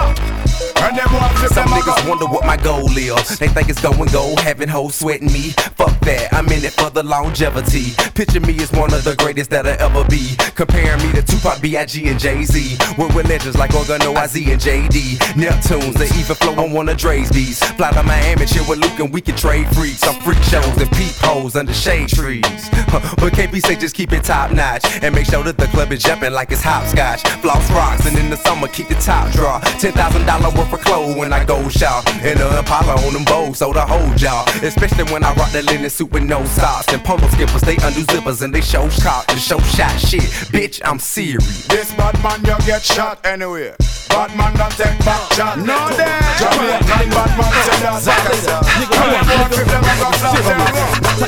And 0.83 0.97
them 0.97 1.07
boy 1.09 1.27
flip 1.37 1.51
Some 1.51 1.67
niggas 1.69 2.07
wonder 2.09 2.25
what 2.25 2.45
my 2.45 2.57
goal 2.57 2.89
is. 2.97 3.39
They 3.39 3.47
think 3.47 3.69
it's 3.69 3.81
going 3.81 4.11
gold, 4.11 4.39
having 4.39 4.67
hoes 4.67 4.95
sweating 4.95 5.31
me. 5.31 5.51
Fuck 5.77 5.97
that, 6.01 6.33
I'm 6.33 6.47
in 6.47 6.63
it 6.63 6.73
for 6.73 6.89
the 6.89 7.03
longevity. 7.03 7.91
Picture 8.15 8.39
me 8.41 8.59
as 8.61 8.71
one 8.71 8.93
of 8.93 9.03
the 9.03 9.15
greatest 9.15 9.49
that'll 9.49 9.71
ever 9.79 10.03
be. 10.09 10.35
Comparing 10.55 11.01
me 11.01 11.11
to 11.13 11.21
Tupac, 11.23 11.61
B.I.G. 11.61 12.07
and 12.07 12.19
Jay-Z. 12.19 12.77
We're 12.97 13.13
with 13.15 13.27
legends 13.29 13.57
like 13.57 13.71
Organo, 13.71 14.13
IZ 14.23 14.35
and 14.51 14.61
JD. 14.61 15.17
Neptunes, 15.39 15.93
they 15.95 16.07
even 16.19 16.35
flow 16.35 16.55
on 16.63 16.71
one 16.73 16.89
of 16.89 16.97
Dre's 16.97 17.31
beats. 17.31 17.63
Fly 17.73 17.91
to 17.91 18.03
Miami, 18.03 18.45
chill 18.45 18.65
with 18.67 18.79
Luke 18.79 18.99
and 18.99 19.13
we 19.13 19.21
can 19.21 19.35
trade 19.35 19.67
freaks. 19.75 20.03
I'm 20.03 20.19
freak 20.21 20.41
shows 20.43 20.77
and 20.77 20.91
peep 20.91 21.15
holes 21.21 21.55
under 21.55 21.73
shade 21.73 22.09
trees. 22.09 22.43
Huh, 22.91 22.99
But 23.17 23.33
KP 23.33 23.61
say 23.65 23.75
just 23.75 23.95
keep 23.95 24.11
it 24.11 24.23
top 24.23 24.51
notch. 24.51 24.83
And 25.01 25.15
make 25.15 25.25
sure 25.25 25.43
that 25.43 25.57
the 25.57 25.67
club 25.67 25.91
is 25.91 26.03
jumping 26.03 26.33
like 26.33 26.51
it's 26.51 26.61
hopscotch. 26.61 27.21
Floss 27.41 27.69
rocks 27.71 28.05
and 28.05 28.17
in 28.17 28.29
the 28.29 28.37
summer 28.37 28.67
keep 28.67 28.89
the 28.89 28.95
top 28.95 29.31
draw. 29.31 29.59
$10,000 29.61 30.42
worth 30.49 30.73
of 30.73 30.81
clothes 30.81 31.15
when 31.15 31.33
I 31.33 31.43
go 31.45 31.67
shop. 31.69 32.07
And 32.21 32.39
the 32.39 32.59
Impala 32.59 32.95
on 33.05 33.13
them 33.13 33.25
bows, 33.25 33.59
so 33.59 33.73
the 33.73 33.85
whole 33.85 34.13
job. 34.15 34.47
Especially 34.61 35.05
when 35.11 35.23
I 35.23 35.33
rock 35.35 35.51
that 35.51 35.65
linen 35.65 35.89
suit 35.89 36.11
with 36.11 36.23
no 36.23 36.43
socks. 36.45 36.91
And 36.93 37.03
polo 37.03 37.27
skippers, 37.29 37.61
they 37.61 37.75
undo 37.77 38.01
zippers 38.11 38.41
and 38.41 38.53
they 38.53 38.61
show 38.61 38.89
cock 39.01 39.25
and 39.29 39.39
show 39.39 39.59
shot 39.59 39.99
shit. 39.99 40.21
Bitch, 40.51 40.81
I'm 40.83 40.99
serious. 40.99 41.67
This 41.67 41.93
bad 41.93 42.21
man, 42.23 42.39
you 42.45 42.57
get 42.65 42.83
shot 42.83 43.25
anyway. 43.25 43.75
Bad 44.09 44.35
man 44.37 44.53
don't 44.55 44.71
take 44.73 44.99
back 45.05 45.29
chat. 45.31 45.57
No 45.57 45.89
day. 45.97 46.19
Jamaican 46.37 47.09
bad 47.09 47.33
man 47.33 47.49
said 47.65 47.81
that. 47.81 47.97
Zagaza. 47.97 48.61
Any 48.69 48.85
boy 49.25 49.49
flip 49.49 49.67
them 49.73 49.81
and 49.81 49.97
go 49.97 50.09
flop 50.21 50.37
them. 50.37 50.59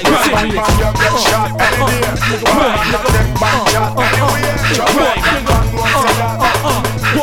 Bad 0.06 0.28
man, 0.32 0.54
you 0.54 0.62
get 0.62 1.16
shot 1.26 1.50
any 1.58 1.82
day. 1.82 2.46
Bad 2.46 2.62
man 2.62 2.86
don't 2.94 3.10
take 3.10 3.34
back 3.42 3.58
chat 3.74 3.90
anyway. 4.06 4.54
Jamaican 4.78 5.42
bad 5.50 5.66
man 5.74 5.90
said 6.06 6.18
that. 6.22 6.38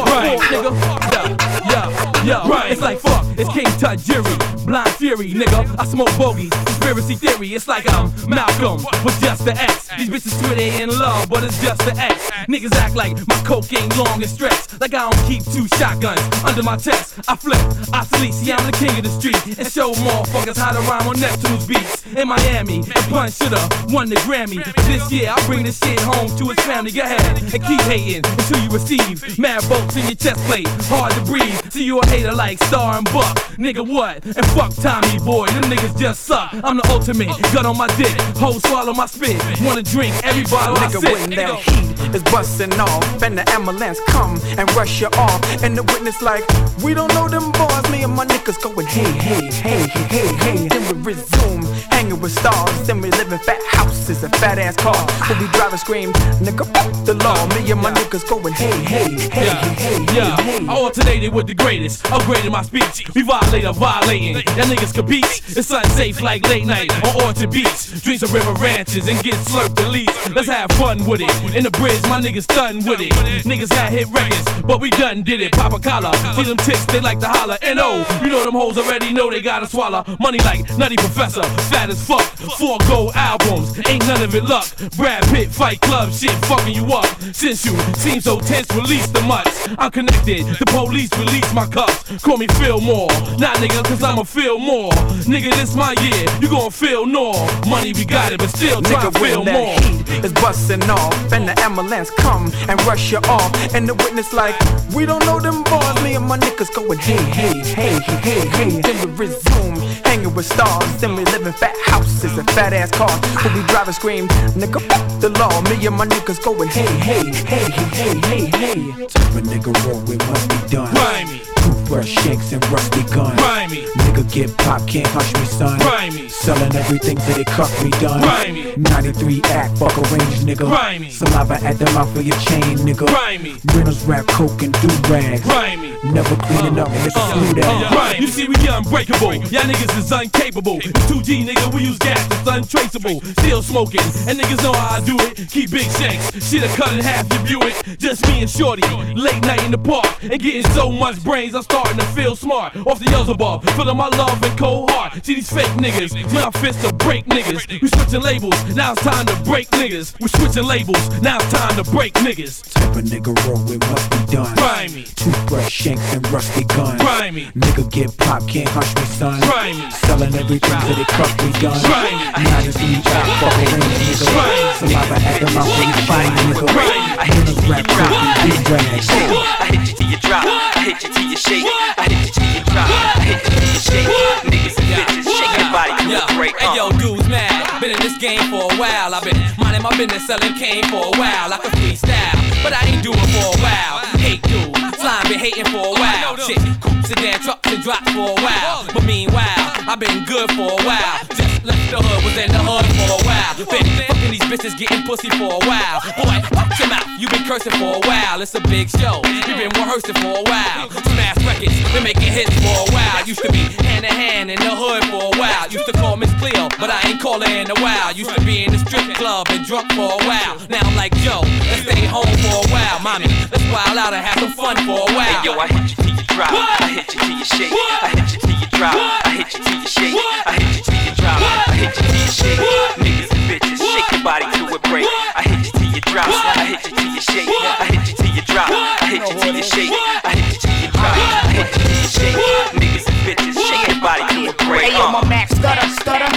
Right, 0.02 0.40
nigga. 0.50 1.51
Yeah, 1.72 2.11
yeah, 2.24 2.46
yeah. 2.46 2.64
It's 2.66 2.80
like 2.80 2.98
fuck. 2.98 3.26
It's 3.38 3.52
King 3.52 3.66
Tajiri, 3.80 4.66
blind 4.66 4.90
fury, 4.90 5.32
nigga. 5.32 5.78
I 5.78 5.84
smoke 5.84 6.10
bogeys, 6.18 6.50
conspiracy 6.50 7.16
theory. 7.16 7.54
It's 7.54 7.68
like 7.68 7.88
I'm 7.92 8.12
Malcolm 8.28 8.84
with 9.04 9.18
just 9.20 9.44
the 9.44 9.52
X. 9.52 9.88
These 9.96 10.08
bitches 10.08 10.38
swear 10.40 10.54
they 10.54 10.82
in 10.82 10.90
love, 10.90 11.28
but 11.28 11.42
it's 11.44 11.60
just 11.62 11.80
the 11.84 11.94
X. 11.96 12.30
Niggas 12.48 12.74
act 12.76 12.94
like 12.94 13.16
my 13.26 13.42
coke 13.44 13.72
ain't 13.72 13.96
long 13.96 14.22
and 14.22 14.30
stretched. 14.30 14.80
Like 14.80 14.94
I 14.94 15.10
don't 15.10 15.26
keep 15.26 15.44
two 15.44 15.66
shotguns 15.78 16.20
under 16.44 16.62
my 16.62 16.76
chest. 16.76 17.20
I 17.28 17.36
flip, 17.36 17.60
I 17.92 18.04
sleep. 18.04 18.32
See, 18.32 18.52
I'm 18.52 18.64
the 18.70 18.76
king 18.76 18.96
of 18.96 19.04
the 19.04 19.10
street 19.10 19.58
and 19.58 19.66
show 19.70 19.92
motherfuckers 19.92 20.58
how 20.58 20.72
to 20.72 20.80
rhyme 20.88 21.08
on 21.08 21.20
Neptune's 21.20 21.66
beats. 21.66 22.02
In 22.12 22.28
Miami, 22.28 22.76
and 22.76 23.04
Punch 23.08 23.34
shoulda 23.34 23.66
won 23.88 24.10
the 24.10 24.16
Grammy. 24.16 24.62
This 24.84 25.10
year, 25.10 25.30
I'll 25.30 25.46
bring 25.46 25.64
this 25.64 25.78
shit 25.78 25.98
home 26.00 26.28
to 26.36 26.44
his 26.50 26.60
family. 26.60 26.90
Go 26.90 27.02
ahead 27.02 27.42
and 27.42 27.50
keep 27.64 27.80
hating 27.82 28.22
until 28.30 28.58
you 28.60 28.68
receive 28.68 29.38
mad 29.38 29.66
bolts 29.66 29.96
in 29.96 30.04
your 30.04 30.14
chest 30.14 30.38
plate. 30.44 30.68
Hard 30.92 31.12
to 31.14 31.20
breathe. 31.22 31.72
See 31.72 31.84
you 31.84 32.00
hater 32.12 32.32
like 32.32 32.62
Star 32.64 32.98
and 32.98 33.06
Buck. 33.12 33.36
Nigga, 33.56 33.86
what? 33.86 34.24
And 34.24 34.46
fuck 34.56 34.74
Tommy 34.74 35.18
Boy. 35.24 35.46
Them 35.46 35.64
niggas 35.72 35.98
just 35.98 36.24
suck. 36.24 36.52
I'm 36.64 36.76
the 36.76 36.86
ultimate. 36.90 37.28
Gun 37.52 37.64
on 37.66 37.76
my 37.78 37.88
dick. 37.96 38.12
Hoes 38.36 38.62
swallow 38.68 38.92
my 38.92 39.06
spit. 39.06 39.40
Wanna 39.62 39.82
drink 39.82 40.14
every 40.24 40.44
bottle 40.44 40.76
I 40.76 40.86
Nigga, 40.86 41.00
sip. 41.00 41.12
when 41.12 41.30
that 41.30 41.58
heat 41.60 42.14
is 42.14 42.22
busting 42.24 42.72
off, 42.78 43.22
and 43.22 43.38
the 43.38 43.48
ambulance 43.50 43.98
come 44.08 44.38
and 44.58 44.68
rush 44.76 45.00
you 45.00 45.08
off, 45.16 45.40
and 45.62 45.76
the 45.76 45.82
witness 45.84 46.20
like, 46.20 46.44
we 46.84 46.92
don't 46.94 47.12
know 47.14 47.28
them 47.28 47.50
boys. 47.52 47.84
Me 47.90 48.02
and 48.04 48.14
my 48.14 48.26
niggas 48.26 48.60
going, 48.62 48.86
hey, 48.86 49.10
hey, 49.26 49.50
hey, 49.50 49.86
hey, 50.12 50.28
hey. 50.44 50.68
Then 50.68 50.82
we 50.88 51.12
resume 51.12 51.62
hanging 51.90 52.20
with 52.20 52.32
stars. 52.38 52.86
Then 52.86 53.00
we 53.00 53.10
live 53.12 53.32
in 53.32 53.38
fat 53.38 53.62
houses 53.70 54.22
and 54.22 54.34
fat 54.36 54.58
ass 54.58 54.76
cars. 54.76 55.10
When 55.28 55.38
we 55.40 55.46
drive 55.52 55.70
and 55.72 55.80
scream, 55.80 56.12
nigga, 56.44 56.64
fuck 56.74 56.92
the 57.06 57.14
law. 57.14 57.38
Me 57.54 57.70
and 57.70 57.80
my 57.80 57.92
niggas 57.92 58.28
going, 58.28 58.54
hey, 58.54 58.76
hey, 58.82 59.08
hey, 59.30 59.48
hey, 59.48 60.04
hey, 60.04 60.14
Yeah, 60.16 60.36
hey. 60.42 60.66
I 60.66 60.74
alternated 60.74 61.32
with 61.32 61.46
the 61.46 61.54
greatest, 61.54 62.01
upgraded 62.10 62.50
my 62.50 62.62
speech. 62.62 63.08
We 63.14 63.22
violate 63.22 63.64
or 63.64 63.74
violating. 63.74 64.36
Y'all 64.36 64.66
niggas 64.66 64.92
beat. 65.06 65.42
It's 65.56 65.70
unsafe 65.70 66.20
like 66.20 66.48
late 66.48 66.66
night 66.66 66.90
on 67.04 67.22
Orchard 67.22 67.50
Beach. 67.50 68.02
Drinks 68.02 68.22
of 68.22 68.32
river 68.32 68.52
ranches 68.54 69.08
and 69.08 69.22
get 69.22 69.34
slurped 69.34 69.78
at 69.80 69.90
least. 69.90 70.30
Let's 70.34 70.48
have 70.48 70.70
fun 70.72 71.04
with 71.04 71.20
it. 71.20 71.54
In 71.54 71.64
the 71.64 71.70
bridge, 71.70 72.02
my 72.04 72.20
niggas 72.20 72.46
done 72.46 72.84
with 72.84 73.00
it. 73.00 73.12
Niggas 73.44 73.70
got 73.70 73.90
hit 73.92 74.08
records, 74.08 74.62
but 74.62 74.80
we 74.80 74.90
done 74.90 75.22
did 75.22 75.40
it. 75.40 75.52
Pop 75.52 75.72
a 75.72 75.78
collar, 75.78 76.12
see 76.34 76.44
them 76.44 76.56
ticks, 76.58 76.84
they 76.86 77.00
like 77.00 77.20
to 77.20 77.28
holler. 77.28 77.58
And 77.62 77.78
oh, 77.78 78.06
You 78.22 78.30
know 78.30 78.44
them 78.44 78.54
hoes 78.54 78.78
already 78.78 79.12
know 79.12 79.30
they 79.30 79.42
gotta 79.42 79.66
swallow. 79.66 80.04
Money 80.20 80.38
like 80.38 80.68
Nutty 80.78 80.96
Professor, 80.96 81.42
fat 81.70 81.90
as 81.90 82.04
fuck. 82.06 82.22
Four 82.58 82.78
gold 82.88 83.12
albums, 83.14 83.78
ain't 83.88 84.06
none 84.06 84.22
of 84.22 84.34
it 84.34 84.44
luck. 84.44 84.66
Brad 84.96 85.22
Pitt, 85.28 85.50
Fight 85.50 85.80
Club, 85.80 86.12
shit 86.12 86.32
fucking 86.46 86.74
you 86.74 86.86
up. 86.92 87.06
Since 87.32 87.64
you 87.64 87.76
seem 87.96 88.20
so 88.20 88.40
tense, 88.40 88.70
release 88.74 89.06
the 89.08 89.20
mutts. 89.22 89.68
I'm 89.78 89.90
connected, 89.90 90.46
the 90.46 90.66
police 90.66 91.12
release 91.18 91.52
my 91.52 91.66
cuffs. 91.66 91.91
Call 92.22 92.36
me 92.36 92.46
Phil 92.58 92.80
Moore. 92.80 93.08
Nah, 93.38 93.54
nigga, 93.56 93.82
cause 93.84 94.02
I'ma 94.02 94.22
feel 94.24 94.58
more. 94.58 94.90
Nigga, 95.24 95.50
this 95.54 95.74
my 95.74 95.94
year, 96.02 96.26
you 96.40 96.48
gon' 96.48 96.70
feel 96.70 97.06
more. 97.06 97.34
Money, 97.66 97.92
we 97.92 98.04
got 98.04 98.32
it, 98.32 98.38
but 98.38 98.48
still 98.50 98.82
try 98.82 99.00
to 99.02 99.10
Nigga, 99.10 99.20
feel 99.20 99.44
when 99.44 99.54
more. 99.54 99.74
that 99.76 99.84
heat 100.08 100.24
is 100.24 100.32
busting 100.34 100.82
off, 100.90 101.32
and 101.32 101.48
the 101.48 101.58
ambulance 101.60 102.10
come 102.10 102.52
and 102.68 102.80
rush 102.86 103.12
you 103.12 103.18
off, 103.28 103.50
and 103.74 103.88
the 103.88 103.94
witness 103.94 104.32
like, 104.32 104.54
we 104.94 105.06
don't 105.06 105.24
know 105.26 105.40
them 105.40 105.62
boys. 105.64 106.02
Me 106.02 106.14
and 106.14 106.26
my 106.26 106.38
niggas 106.38 106.74
going, 106.74 106.98
hey, 106.98 107.16
hey, 107.16 107.60
hey, 107.74 107.98
hey, 108.00 108.40
hey. 108.48 108.70
Hey 108.70 108.80
Then 108.82 108.96
we 109.10 109.26
resume 109.26 109.76
hanging 110.04 110.34
with 110.34 110.46
stars. 110.46 111.00
Then 111.00 111.16
we 111.16 111.24
live 111.24 111.46
in 111.46 111.52
fat 111.52 111.76
houses 111.86 112.36
and 112.36 112.48
fat 112.50 112.72
ass 112.72 112.90
cars. 112.90 113.18
When 113.44 113.54
we 113.54 113.62
drive 113.68 113.86
and 113.86 113.94
scream, 113.96 114.28
nigga, 114.58 114.80
fuck 114.88 115.20
the 115.20 115.30
law. 115.30 115.60
Me 115.62 115.86
and 115.86 115.96
my 115.96 116.06
niggas 116.06 116.42
going, 116.44 116.68
hey, 116.68 116.86
hey, 117.08 117.32
hey, 117.46 117.70
hey, 117.70 118.20
hey, 118.28 118.44
hey. 118.46 119.06
Type 119.06 119.34
of 119.34 119.42
nigga 119.44 119.72
roll, 119.86 120.10
it 120.10 120.18
must 120.28 120.48
be 120.48 120.74
done. 120.76 120.92
Grimy. 120.94 121.51
Toothbrush 121.82 122.08
shanks 122.22 122.52
and 122.52 122.64
rusty 122.70 123.02
guns. 123.14 123.34
Grimy. 123.40 123.82
Nigga 124.04 124.32
get 124.32 124.56
pop, 124.58 124.86
can't 124.86 125.06
hush 125.08 125.32
me, 125.34 125.44
son. 125.46 125.78
Grimy. 125.80 126.28
Selling 126.28 126.74
everything 126.76 127.16
till 127.16 127.34
they 127.34 127.44
cuff 127.44 127.72
me 127.82 127.90
done. 127.90 128.20
Grimy. 128.20 128.74
93 128.76 129.42
act, 129.46 129.78
fuck 129.78 129.96
a 129.96 130.02
range, 130.14 130.46
nigga. 130.46 130.68
Grimy. 130.68 131.10
Saliva 131.10 131.54
at 131.54 131.78
the 131.78 131.86
mouth 131.92 132.14
of 132.16 132.24
your 132.24 132.36
chain, 132.38 132.78
nigga. 132.78 133.06
Grimy. 133.06 133.56
Reynolds 133.74 134.04
Wrap 134.04 134.26
coke 134.28 134.62
and 134.62 134.72
do 134.80 134.88
rags. 135.10 135.42
Grimy. 135.42 135.92
Never 136.04 136.36
cleaning 136.36 136.78
up, 136.78 136.88
and 136.88 137.06
it's 137.06 137.16
a 137.16 137.20
slew 137.32 137.54
that. 137.54 137.92
Right. 137.94 138.20
You 138.20 138.26
see, 138.26 138.46
we 138.48 138.54
get 138.56 138.70
unbreakable. 138.70 139.34
Y'all 139.34 139.62
niggas 139.62 139.98
is 139.98 140.12
incapable. 140.12 140.76
With 140.76 140.94
2G, 141.10 141.46
nigga, 141.46 141.74
we 141.74 141.84
use 141.84 141.98
gas 141.98 142.26
that's 142.28 142.48
untraceable. 142.48 143.20
Still 143.38 143.62
smoking, 143.62 144.00
and 144.28 144.38
niggas 144.38 144.62
know 144.62 144.72
how 144.72 144.98
I 144.98 145.00
do 145.04 145.16
it. 145.18 145.48
Keep 145.48 145.70
big 145.70 145.90
shanks. 145.98 146.30
Shit, 146.48 146.62
I 146.64 146.76
cut 146.76 146.92
in 146.92 147.00
half 147.00 147.32
you 147.32 147.38
view 147.40 147.60
it. 147.62 147.98
Just 147.98 148.26
me 148.28 148.40
and 148.40 148.50
Shorty. 148.50 148.82
Late 149.14 149.42
night 149.42 149.62
in 149.64 149.70
the 149.70 149.78
park. 149.78 150.06
And 150.22 150.40
getting 150.40 150.70
so 150.72 150.90
much 150.90 151.22
brains, 151.22 151.54
I'm 151.54 151.62
starting 151.72 151.98
to 151.98 152.06
feel 152.12 152.36
smart. 152.36 152.76
Off 152.86 152.98
the 152.98 153.06
Beelzebub, 153.06 153.64
feeling 153.70 153.96
my 153.96 154.08
love 154.08 154.42
and 154.42 154.58
cold 154.58 154.90
heart. 154.90 155.24
See 155.24 155.36
these 155.36 155.50
fake 155.50 155.72
niggas, 155.80 156.12
my 156.34 156.50
fists 156.60 156.82
to 156.84 156.92
break 156.92 157.24
niggas. 157.26 157.80
We 157.80 157.88
switching 157.88 158.20
labels, 158.20 158.76
now 158.76 158.92
it's 158.92 159.02
time 159.02 159.24
to 159.26 159.36
break 159.44 159.68
niggas. 159.70 160.20
We 160.20 160.28
switching 160.28 160.64
labels, 160.64 161.02
now 161.22 161.36
it's 161.36 161.50
time 161.50 161.82
to 161.82 161.90
break 161.90 162.12
niggas. 162.14 162.72
Type 162.74 162.96
of 162.96 163.04
nigga 163.04 163.32
roll, 163.48 163.64
it 163.72 163.80
must 163.88 164.10
be 164.10 164.20
done. 164.36 164.54
Grimy. 164.56 165.04
Toothbrush 165.16 165.72
shanks 165.72 166.12
and 166.12 166.22
rusty 166.30 166.64
guns. 166.64 167.00
Grimy. 167.00 167.46
Nigga 167.56 167.90
get 167.90 168.16
pop, 168.18 168.46
can't 168.46 168.68
hush 168.68 168.92
me, 168.96 169.04
son. 169.16 169.40
Grimy. 169.40 169.90
Selling 170.04 170.34
everything 170.34 170.78
till 170.84 170.96
they 170.96 171.08
cuff 171.16 171.32
me 171.40 171.52
done. 171.56 171.80
Grimy. 171.88 172.20
93 172.52 173.00
act, 173.16 173.30
fuck 173.40 173.52
a 173.52 173.64
range, 173.64 173.96
nigga. 173.96 174.28
Grimy. 174.28 174.62
Saliva 174.76 175.16
at 175.24 175.40
the 175.40 175.48
mouth 175.56 175.72
of 175.72 175.88
your 175.88 176.00
chain, 176.04 176.30
nigga. 176.36 176.66
Reynolds 176.76 177.62
Wrap 177.68 177.86
coke 177.88 178.12
and 178.12 178.50
do 178.50 178.74
rags. 178.74 179.08
I 179.08 179.66
hit 179.70 179.88
you 179.88 179.94
till 179.96 180.10
you 180.10 180.18
drop. 180.18 180.44
I 180.44 180.80
hit 180.84 181.02
you 181.02 181.08
till 181.14 181.28
you 181.30 181.36
shake. 181.36 181.61
I 181.68 182.08
hit 182.10 182.26
you 182.26 182.32
till 182.32 182.50
you 182.50 182.62
drop. 182.66 182.88
I 182.88 183.22
hit 183.22 183.38
you 183.42 183.50
till 183.50 183.66
you 183.66 183.78
shake. 183.78 184.10
Niggas 184.48 184.76
and 184.78 184.88
bitches, 184.90 185.26
shake 185.30 185.54
your 185.58 185.70
body 185.72 185.92
to 185.98 186.10
Yo, 186.10 186.18
a 186.18 186.34
break. 186.34 186.54
hey 186.58 186.66
uh. 186.66 186.74
yo, 186.74 186.84
dudes, 186.98 187.28
man. 187.28 187.50
Been 187.80 187.92
in 187.92 188.00
this 188.00 188.18
game 188.18 188.42
for 188.50 188.70
a 188.70 188.74
while. 188.78 189.14
I've 189.14 189.24
been 189.24 189.38
minding 189.58 189.82
my 189.82 189.94
business, 189.96 190.26
selling 190.26 190.54
cane 190.54 190.84
for 190.90 191.02
a 191.02 191.14
while. 191.18 191.52
I 191.52 191.58
can 191.58 191.70
freestyle, 191.78 192.38
but 192.62 192.72
I 192.72 192.86
ain't 192.86 193.02
doing 193.02 193.18
it 193.18 193.30
for 193.34 193.54
a 193.54 193.58
while. 193.60 193.98
Hate 194.22 194.42
dudes, 194.42 194.78
slime 194.98 195.26
been 195.28 195.38
hating 195.38 195.66
for 195.66 195.82
a 195.82 195.90
oh, 195.90 195.98
while. 195.98 196.36
Shit, 196.38 196.62
coops 196.80 197.10
and 197.10 197.20
damn 197.20 197.40
trucks 197.40 197.68
and 197.72 197.82
drops 197.82 198.10
for 198.12 198.30
a 198.30 198.38
while. 198.40 198.86
But 198.94 199.04
meanwhile, 199.04 199.66
I've 199.90 199.98
been 199.98 200.24
good 200.24 200.50
for 200.52 200.78
a 200.78 200.80
while. 200.86 201.18
Just 201.34 201.51
left 201.64 201.90
the 201.90 201.98
hood, 201.98 202.20
was 202.24 202.36
in 202.36 202.50
the 202.50 202.62
hood 202.62 202.86
for 202.98 203.08
a 203.14 203.20
while. 203.26 203.52
Been 203.56 203.86
fucking 204.06 204.30
these 204.30 204.46
bitches, 204.50 204.76
getting 204.76 205.02
pussy 205.06 205.30
for 205.30 205.58
a 205.58 205.62
while. 205.66 206.02
Boy, 206.18 206.36
watch 206.52 206.78
your 206.78 206.88
mouth, 206.88 207.06
you 207.18 207.28
been 207.28 207.44
cursing 207.44 207.72
for 207.78 207.98
a 207.98 208.02
while. 208.06 208.42
It's 208.42 208.54
a 208.54 208.62
big 208.66 208.90
show, 208.90 209.22
we 209.24 209.42
been 209.42 209.70
rehearsing 209.78 210.16
for 210.18 210.42
a 210.42 210.44
while. 210.44 210.90
Smash 210.90 211.38
records, 211.46 211.74
been 211.92 212.04
making 212.04 212.32
hits 212.32 212.54
for 212.58 212.76
a 212.82 212.88
while. 212.90 213.22
Used 213.26 213.42
to 213.42 213.52
be 213.52 213.62
hand 213.86 214.04
in 214.04 214.12
hand 214.12 214.50
in 214.50 214.58
the 214.58 214.74
hood 214.74 215.04
for 215.06 215.30
a 215.30 215.34
while. 215.38 215.68
Used 215.70 215.86
to 215.86 215.92
call 215.92 216.16
Miss 216.16 216.32
Cleo, 216.42 216.68
but 216.78 216.90
I 216.90 217.00
ain't 217.08 217.20
call 217.20 217.40
her 217.40 217.52
in 217.52 217.70
a 217.70 217.78
while. 217.80 218.12
Used 218.12 218.34
to 218.34 218.42
be 218.44 218.64
in 218.64 218.72
the 218.72 218.78
strip 218.78 219.14
club 219.14 219.46
and 219.50 219.64
drunk 219.64 219.92
for 219.92 220.18
a 220.18 220.20
while. 220.26 220.58
Now 220.68 220.82
I'm 220.82 220.96
like 220.96 221.14
Joe, 221.22 221.42
let's 221.70 221.82
stay 221.82 222.06
home 222.06 222.32
for 222.42 222.66
a 222.66 222.68
while, 222.72 222.98
mommy. 223.00 223.28
Let's 223.50 223.64
wild 223.70 223.98
out 223.98 224.12
and 224.14 224.24
have 224.24 224.38
some 224.40 224.52
fun 224.52 224.76
for 224.84 224.98
a 225.06 225.14
while. 225.14 225.40
Hey, 225.40 225.46
yo, 225.46 225.58
I 225.58 225.68
hit 225.68 225.96
you 225.96 226.01
drop. 226.34 226.50
I 226.52 226.88
hit 226.88 227.14
you 227.14 227.20
till 227.20 227.36
you 227.38 227.44
shake. 227.44 227.72
I 227.72 228.08
hit 228.16 228.32
you 228.32 228.38
till 228.40 228.56
you 228.60 228.68
drop. 228.72 228.96
I 228.96 229.30
hit 229.36 229.52
you 229.54 229.60
till 229.64 229.80
you 229.80 229.88
shake. 229.88 230.16
I 230.16 230.52
hit 230.56 230.76
you 230.76 230.82
till 230.82 231.00
you 231.04 231.12
drop. 231.20 231.40
I 231.68 231.74
hit 231.76 231.92
you 231.96 232.02
till 232.02 232.16
you 232.16 232.32
shake. 232.32 232.60
Niggas 233.02 233.30
and 233.32 233.42
bitches, 233.48 233.78
shake 233.80 234.10
your 234.12 234.24
body 234.24 234.46
to 234.56 234.62
a 234.74 234.78
break. 234.88 235.06
I 235.36 235.42
hit 235.44 235.60
you 235.66 235.72
till 235.72 235.90
you 235.92 236.00
drop. 236.08 236.28
I 236.28 236.64
hit 236.72 236.80
you 236.88 236.96
till 236.96 237.10
you 237.12 237.20
shake. 237.20 237.48
I 237.52 237.84
hit 237.92 238.08
you 238.08 238.14
till 238.16 238.32
you 238.32 238.42
drop. 238.48 238.70
I 238.70 239.06
hit 239.12 239.22
you 239.28 239.34
till 239.40 239.54
you 239.56 239.62
shake. 239.62 239.92
I 239.92 240.32
hit 240.32 240.48
you 240.52 240.58
till 240.60 240.76
you 240.80 240.88
drop. 240.92 241.12
I 241.12 241.52
hit 241.52 241.68
you 241.68 241.82
till 241.84 241.96
you 242.00 242.08
shake. 242.16 242.36
Niggas 242.80 243.06
and 243.12 243.18
bitches, 243.28 243.56
shake 243.60 243.86
your 243.92 244.00
body 244.00 244.24
to 244.32 244.40
a 244.50 244.54
break. 244.66 244.88
Hey 244.88 244.96
yo, 244.96 245.10
my 245.12 245.20
Uh. 245.20 245.28
Mac 245.28 245.48
stutter, 245.52 245.88
stutter. 246.00 246.32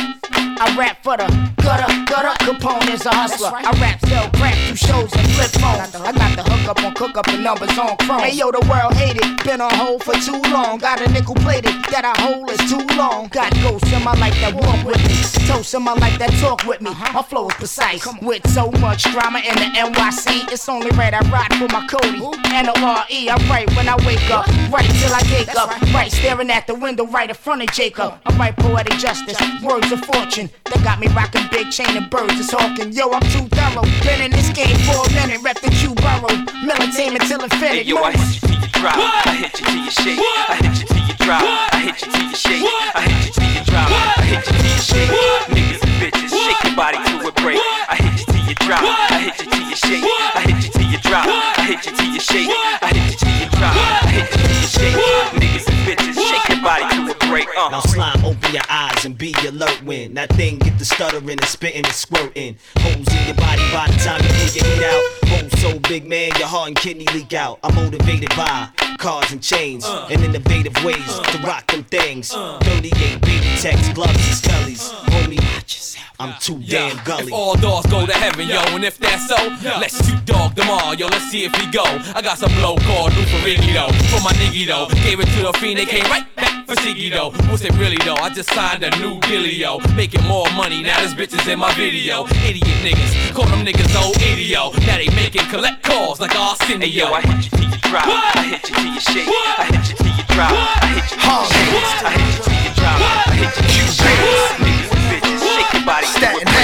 I 0.58 0.76
rap 0.78 1.04
for 1.04 1.18
the 1.18 1.28
gutter, 1.64 1.88
gutter. 2.06 2.36
Capone 2.46 2.94
is 2.94 3.06
a 3.06 3.14
hustler. 3.14 3.52
I 3.54 3.72
rap, 3.80 4.00
sell 4.08 4.30
crack, 4.46 4.68
do 4.68 4.76
shows 4.76 5.12
and 5.14 5.28
flip 5.34 5.52
phones. 5.62 5.96
I 5.96 6.12
got 6.12 6.36
the 6.36 6.44
hook 6.44 6.70
up 6.70 6.84
on 6.84 6.94
cook 6.94 7.18
up 7.18 7.28
and 7.28 7.44
numbers 7.44 7.78
on 7.78 7.98
chrome. 7.98 8.20
Hey 8.20 8.36
yo, 8.36 8.52
the 8.52 8.62
world 8.70 8.94
hate 8.94 9.18
it. 9.18 9.44
Been 9.44 9.62
on 9.62 9.74
hold 9.74 10.04
for 10.04 10.14
too 10.14 10.40
long. 10.52 10.78
Got 10.78 11.02
a 11.02 11.10
nickel 11.12 11.36
plated 11.36 11.74
that 11.92 12.06
I 12.06 12.14
hold 12.22 12.50
is 12.52 12.62
too 12.70 12.86
long. 12.96 13.28
Got 13.30 13.54
ghosts 13.62 13.92
in 13.92 14.04
my 14.04 14.14
life 14.14 14.36
that 14.42 14.54
walk 14.54 14.86
with 14.86 15.02
me. 15.08 15.16
Toast 15.48 15.74
in 15.74 15.84
my 15.84 15.94
life 15.94 16.18
that 16.20 16.32
talk 16.42 16.66
with 16.66 16.82
me. 16.82 16.92
Uh-huh. 16.92 17.14
My 17.14 17.22
flow 17.22 17.48
is 17.50 17.56
precise. 17.56 18.06
With 18.22 18.48
so 18.50 18.72
much 18.82 19.04
drama 19.12 19.40
in 19.40 19.56
the 19.56 19.70
NYC, 19.78 20.52
it's 20.52 20.68
only 20.70 20.92
right 20.92 21.14
I 21.14 21.22
ride 21.30 21.54
for 21.58 21.70
my 21.74 21.86
Cody. 21.88 22.22
And 22.54 22.68
the 22.68 22.74
RE, 22.74 23.30
I 23.30 23.38
write 23.50 23.70
when 23.76 23.88
I 23.88 23.96
wake 24.06 24.30
up. 24.30 24.48
Right 24.70 24.90
till 25.02 25.14
I 25.14 25.22
wake 25.34 25.56
up. 25.56 25.70
Right 25.94 26.12
staring 26.12 26.50
at 26.50 26.68
the 26.68 26.76
window 26.76 27.06
right 27.06 27.30
in 27.30 27.36
front 27.36 27.62
of 27.62 27.72
Jacob. 27.72 28.14
I 28.26 28.36
write 28.38 28.58
poetic 28.58 28.98
justice, 28.98 29.38
words 29.62 29.92
of 29.92 30.02
fortune. 30.06 30.50
That 30.66 30.84
got 30.84 31.00
me 31.00 31.08
rocking 31.10 31.48
big 31.52 31.72
chain 31.72 31.96
and 31.98 32.10
birds 32.10 32.40
is 32.40 32.52
hawking. 32.52 32.92
Yo, 32.92 33.12
I'm 33.12 33.22
too 33.34 33.48
thorough. 33.50 33.86
Been 34.04 34.22
in 34.22 34.35
this 34.36 34.50
game 34.52 34.78
for 34.88 35.00
a 35.06 35.10
minute. 35.14 35.42
Rep 35.42 35.60
the 35.62 35.70
Q 35.70 35.94
borough. 35.96 36.36
Militate 36.64 37.20
till 37.28 37.40
Hey 37.40 37.46
infinity. 37.46 37.90
yo, 37.90 37.98
I 38.04 38.12
hit 38.12 38.36
you 38.36 38.40
till 38.48 38.60
you 38.62 38.68
drop. 38.74 38.98
I 38.98 39.36
hit 39.36 39.60
you 39.60 39.66
till 39.66 39.82
you 39.84 39.92
shake. 39.92 40.20
I 40.20 40.56
hit 40.62 40.76
you 40.80 40.86
till 40.86 41.04
you 41.08 41.16
drop. 41.24 41.44
I 41.74 41.80
hit 41.86 42.02
you 42.02 42.12
till 42.12 42.26
you 42.28 42.36
shake. 42.36 42.66
I 42.96 43.02
hit 43.02 43.26
you 43.26 43.32
till 43.34 43.50
you 43.56 43.64
drop. 43.66 43.90
I 43.90 44.24
hit 44.30 44.46
you 44.46 44.54
till 44.54 44.66
you 44.66 44.82
shake. 44.82 45.12
Niggas 45.56 45.82
and 45.86 45.96
bitches, 46.02 46.32
shake 46.34 46.64
your 46.64 46.76
body 46.76 46.98
to 46.98 47.28
a 47.28 47.32
break. 47.42 47.60
I 47.90 47.96
hit 47.96 48.20
you 48.20 48.26
till 48.26 48.44
you 48.50 48.56
drop. 48.56 48.82
I 48.84 49.20
hit 49.26 49.36
you 49.42 49.48
till 49.52 49.66
you 49.70 49.76
shake. 49.76 50.06
I 50.06 50.42
hit 50.46 50.64
you 50.66 50.72
till 50.72 50.88
you 50.92 51.00
drop. 51.00 51.28
I 51.28 51.64
hit 51.70 51.86
you 51.86 51.92
till 51.96 52.10
you 52.14 52.20
shake. 52.20 52.50
I 52.82 52.88
hit 52.94 53.12
you 53.12 53.18
till 53.18 53.36
you 53.40 53.48
drop. 53.58 53.76
I 53.76 54.10
hit 54.16 54.28
you 54.32 54.38
till 54.44 54.58
you 54.62 54.68
shake. 54.68 54.96
Niggas 54.96 55.35
break. 57.46 57.58
Uh. 57.58 57.70
Now 57.70 57.80
slime, 57.82 58.26
open 58.26 58.54
your 58.54 58.64
eyes 58.70 59.06
and 59.06 59.18
be 59.18 59.34
alert 59.48 59.84
when 59.84 60.14
that 60.16 60.30
thing 60.34 60.58
get 60.60 60.78
the 60.78 60.86
stuttering 60.86 61.30
and 61.30 61.46
spitting 61.46 61.86
and 61.86 61.94
squirting. 61.94 62.58
Holes 62.80 63.08
in 63.08 63.26
your 63.28 63.36
body 63.36 63.62
by 63.72 63.88
the 63.88 63.98
time 64.04 64.22
you 64.24 64.30
pull 64.30 64.50
your 64.56 64.66
heat 64.66 64.84
out. 64.84 65.04
Holes 65.30 65.62
so 65.62 65.80
big, 65.80 66.06
man, 66.06 66.32
your 66.38 66.48
heart 66.48 66.68
and 66.70 66.78
kidney 66.78 67.06
leak 67.14 67.34
out. 67.34 67.60
I'm 67.64 67.76
motivated 67.76 68.30
by 68.30 68.70
cars 68.98 69.32
and 69.32 69.42
chains 69.42 69.86
uh. 69.86 70.08
and 70.10 70.24
innovative 70.24 70.76
ways 70.84 70.98
uh. 71.08 71.24
to 71.24 71.38
rock 71.40 71.68
them 71.68 71.84
things. 71.86 72.32
38 72.32 73.22
baby 73.22 73.46
techs, 73.60 73.90
gloves 73.94 74.14
and 74.14 74.20
scullies. 74.20 74.92
Uh. 74.94 75.06
Homie, 75.12 75.40
watch 75.54 75.76
yourself. 75.76 76.06
I'm 76.20 76.40
too 76.40 76.60
damn 76.60 77.04
gully. 77.04 77.28
If 77.28 77.34
all 77.34 77.56
dogs 77.56 77.88
go 77.88 78.06
to 78.06 78.14
heaven, 78.14 78.48
yo, 78.48 78.62
and 78.76 78.86
if 78.86 78.98
that's 78.98 79.28
so, 79.28 79.36
let's 79.80 79.98
shoot 80.08 80.26
dog 80.26 80.56
them 80.56 80.70
all, 80.70 80.94
yo, 80.94 81.08
let's 81.08 81.30
see 81.30 81.44
if 81.44 81.52
we 81.60 81.70
go. 81.72 81.84
I 82.16 82.22
got 82.22 82.38
some 82.38 82.54
blow 82.56 82.78
called 82.78 83.14
Lou 83.16 83.24
Ferrigno 83.24 83.74
though, 83.74 83.94
for 84.08 84.24
my 84.24 84.32
nigga 84.34 84.68
though. 84.68 84.88
Gave 85.04 85.20
it 85.20 85.28
to 85.36 85.42
the 85.44 85.54
fiend, 85.60 85.78
they 85.78 85.86
came 85.86 86.06
right 86.06 86.26
back 86.36 86.66
for 86.66 86.76
Siggy 86.76 87.12
though. 87.12 87.32
What's 87.50 87.64
it 87.64 87.74
really 87.78 87.98
though? 87.98 88.16
I 88.16 88.30
just 88.30 88.50
signed 88.54 88.84
a 88.84 88.90
new 88.98 89.20
dealio, 89.22 89.80
making 89.96 90.24
more 90.24 90.50
money 90.52 90.82
now. 90.82 91.00
This 91.02 91.14
bitch 91.14 91.40
is 91.40 91.48
in 91.48 91.60
my 91.60 91.74
video. 91.76 92.26
Idiot 92.48 92.80
niggas, 92.84 93.34
call 93.34 93.46
them 93.46 93.66
niggas 93.66 93.94
old 94.02 94.16
idiot. 94.22 94.74
Now 94.88 94.98
they 94.98 95.10
making 95.16 95.46
collect 95.50 95.84
calls 95.84 96.20
like 96.20 96.36
Arsenio. 96.36 96.80
Hey 96.80 96.88
yo, 96.88 97.12
I 97.12 97.22
hit 97.22 97.46
you 97.46 97.58
till 97.58 97.70
you 97.70 97.78
drop. 97.78 98.06
I 98.08 98.44
hit 98.44 98.70
you 98.70 98.76
till 98.76 98.95
you 98.96 99.02
shake. 99.02 99.28
I 99.28 99.68
hit 99.68 99.90
you 99.90 99.96
till 100.00 100.08
you 100.08 100.24
drop. 100.32 100.52
I 100.56 100.88
hit 100.96 101.12
you 101.12 101.20
till 101.20 101.36
you 101.36 101.52
shake. 101.52 102.00
I 102.00 102.16
hit 102.16 102.32
you 102.32 102.44
till 102.48 102.60
you 102.64 102.72
drop. 102.80 102.96
I 103.28 103.36
hit 103.36 103.52
you 103.52 103.68
till 103.68 103.76
you 103.76 103.92
shake. 103.92 104.24
Niggas 104.64 104.92
and 104.96 105.04
bitches, 105.12 105.40
shake 105.44 105.74
your 105.76 105.84
body 105.84 106.08
to 106.08 106.55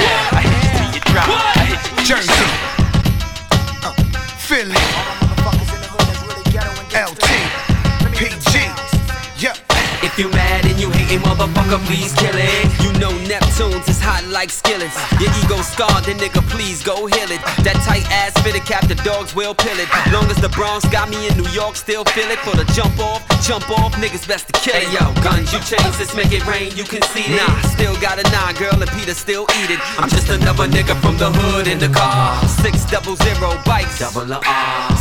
you 10.22 10.30
mad 10.38 10.66
and 10.70 10.80
you 10.80 10.90
hating, 10.92 11.20
motherfucker, 11.26 11.82
please 11.90 12.14
kill 12.14 12.38
it. 12.38 12.70
You 12.86 12.94
know 13.02 13.10
Neptunes 13.26 13.90
is 13.90 13.98
hot 13.98 14.22
like 14.30 14.52
skillets. 14.54 14.94
Your 15.18 15.34
ego 15.42 15.58
scarred, 15.66 16.06
then 16.06 16.22
nigga, 16.22 16.46
please 16.46 16.84
go 16.86 17.10
heal 17.10 17.32
it. 17.34 17.42
That 17.66 17.82
tight 17.82 18.06
ass 18.14 18.38
fitted 18.46 18.62
cap, 18.70 18.86
the 18.86 18.94
dogs 19.02 19.34
will 19.34 19.56
pill 19.56 19.78
it. 19.82 19.90
Long 20.14 20.30
as 20.30 20.38
the 20.38 20.50
Bronx 20.50 20.86
got 20.94 21.10
me 21.10 21.26
in 21.26 21.34
New 21.34 21.50
York, 21.50 21.76
still 21.76 22.06
feel 22.14 22.30
it. 22.30 22.38
For 22.46 22.54
the 22.54 22.70
jump 22.78 22.94
off, 23.02 23.26
jump 23.42 23.66
off, 23.82 23.98
niggas 23.98 24.28
best 24.30 24.46
to 24.50 24.54
kill 24.62 24.78
it. 24.78 24.86
Hey 24.86 24.94
yo, 24.94 25.10
guns, 25.26 25.50
you 25.50 25.60
change 25.66 25.98
this, 25.98 26.14
make 26.14 26.30
it 26.30 26.46
rain, 26.46 26.70
you 26.78 26.86
can 26.86 27.02
see 27.10 27.26
it. 27.26 27.42
Nah, 27.42 27.58
still 27.74 27.98
got 27.98 28.22
a 28.22 28.26
nine, 28.30 28.54
girl, 28.62 28.78
and 28.78 28.92
Peter 28.94 29.18
still 29.18 29.50
eat 29.66 29.74
it. 29.74 29.82
I'm 29.98 30.10
just 30.10 30.30
another 30.30 30.70
nigga 30.70 30.94
from 31.02 31.18
the 31.18 31.34
hood 31.34 31.66
in 31.66 31.82
the 31.82 31.90
car. 31.90 32.38
Six 32.62 32.86
double 32.86 33.18
zero 33.26 33.58
bikes, 33.66 33.98
double 33.98 34.30
R. 34.30 34.44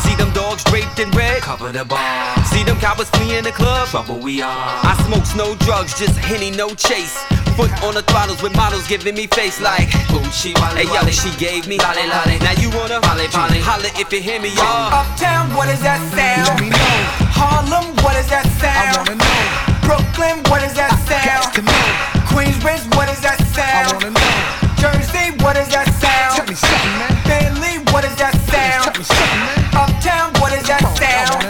See 0.01 0.17
them 0.17 0.33
dogs 0.33 0.65
draped 0.65 0.97
in 0.97 1.11
red, 1.13 1.45
cover 1.45 1.69
the 1.69 1.85
bar. 1.85 2.41
See 2.49 2.65
them 2.65 2.81
coppers 2.81 3.11
flee 3.11 3.37
in 3.37 3.45
the 3.45 3.53
club, 3.53 3.85
trouble 3.89 4.17
we 4.17 4.41
are. 4.41 4.81
I 4.81 4.97
smokes 5.11 5.35
no 5.35 5.57
drugs, 5.67 5.99
just 5.99 6.17
henny, 6.17 6.51
no 6.51 6.69
chase. 6.71 7.19
Foot 7.59 7.73
on 7.83 7.95
the 7.95 8.03
throttles 8.03 8.43
with 8.43 8.55
models 8.55 8.87
giving 8.87 9.15
me 9.17 9.27
face 9.27 9.61
like 9.61 9.89
Gucci, 10.07 10.55
Hey 10.79 10.87
yo, 10.87 11.03
she 11.11 11.35
gave 11.37 11.67
me 11.67 11.79
lolly, 11.79 12.07
lolly. 12.07 12.39
Now 12.39 12.55
you 12.63 12.71
wanna 12.71 13.01
lolly, 13.03 13.27
lolly. 13.35 13.59
holla 13.59 13.91
if 13.99 14.13
you 14.13 14.21
hear 14.23 14.41
me, 14.41 14.55
y'all. 14.55 14.95
Uptown, 14.95 15.51
what 15.57 15.69
is 15.69 15.83
that 15.83 15.99
sound? 16.15 16.47
Let 16.47 16.61
me 16.63 16.71
know. 16.71 16.95
Harlem, 17.35 17.91
what 18.07 18.15
is 18.23 18.29
that 18.31 18.47
sound? 18.63 18.87
I 18.87 19.03
wanna 19.03 19.19
know. 19.19 19.43
Brooklyn, 19.83 20.39
what 20.47 20.63
is 20.63 20.75
that 20.79 20.95
sound? 21.11 21.55
to 21.59 21.63
know. 21.67 21.87
Queensbridge, 22.31 22.87
what 22.95 23.11
is 23.11 23.21
that 23.27 23.43
sound? 23.51 23.91
I 23.91 23.93
wanna 23.93 24.15
know. 24.15 24.61
Jersey, 24.79 25.35
what 25.43 25.59
is 25.59 25.69
that 25.75 25.91
sound? 25.99 26.39
Tell 26.39 26.47
me 26.47 26.55
something, 26.55 26.95
man. 27.03 27.13
Philly, 27.27 27.75
what 27.91 28.07
is 28.07 28.15
that 28.23 28.35
sound? 28.47 28.85
Tell 28.87 28.95
me 28.95 29.05
something, 29.05 29.43
man. 29.43 29.59
Uptown, 29.75 30.29
what 30.39 30.55
is 30.55 30.65
that 30.71 30.87
sound? 30.95 31.50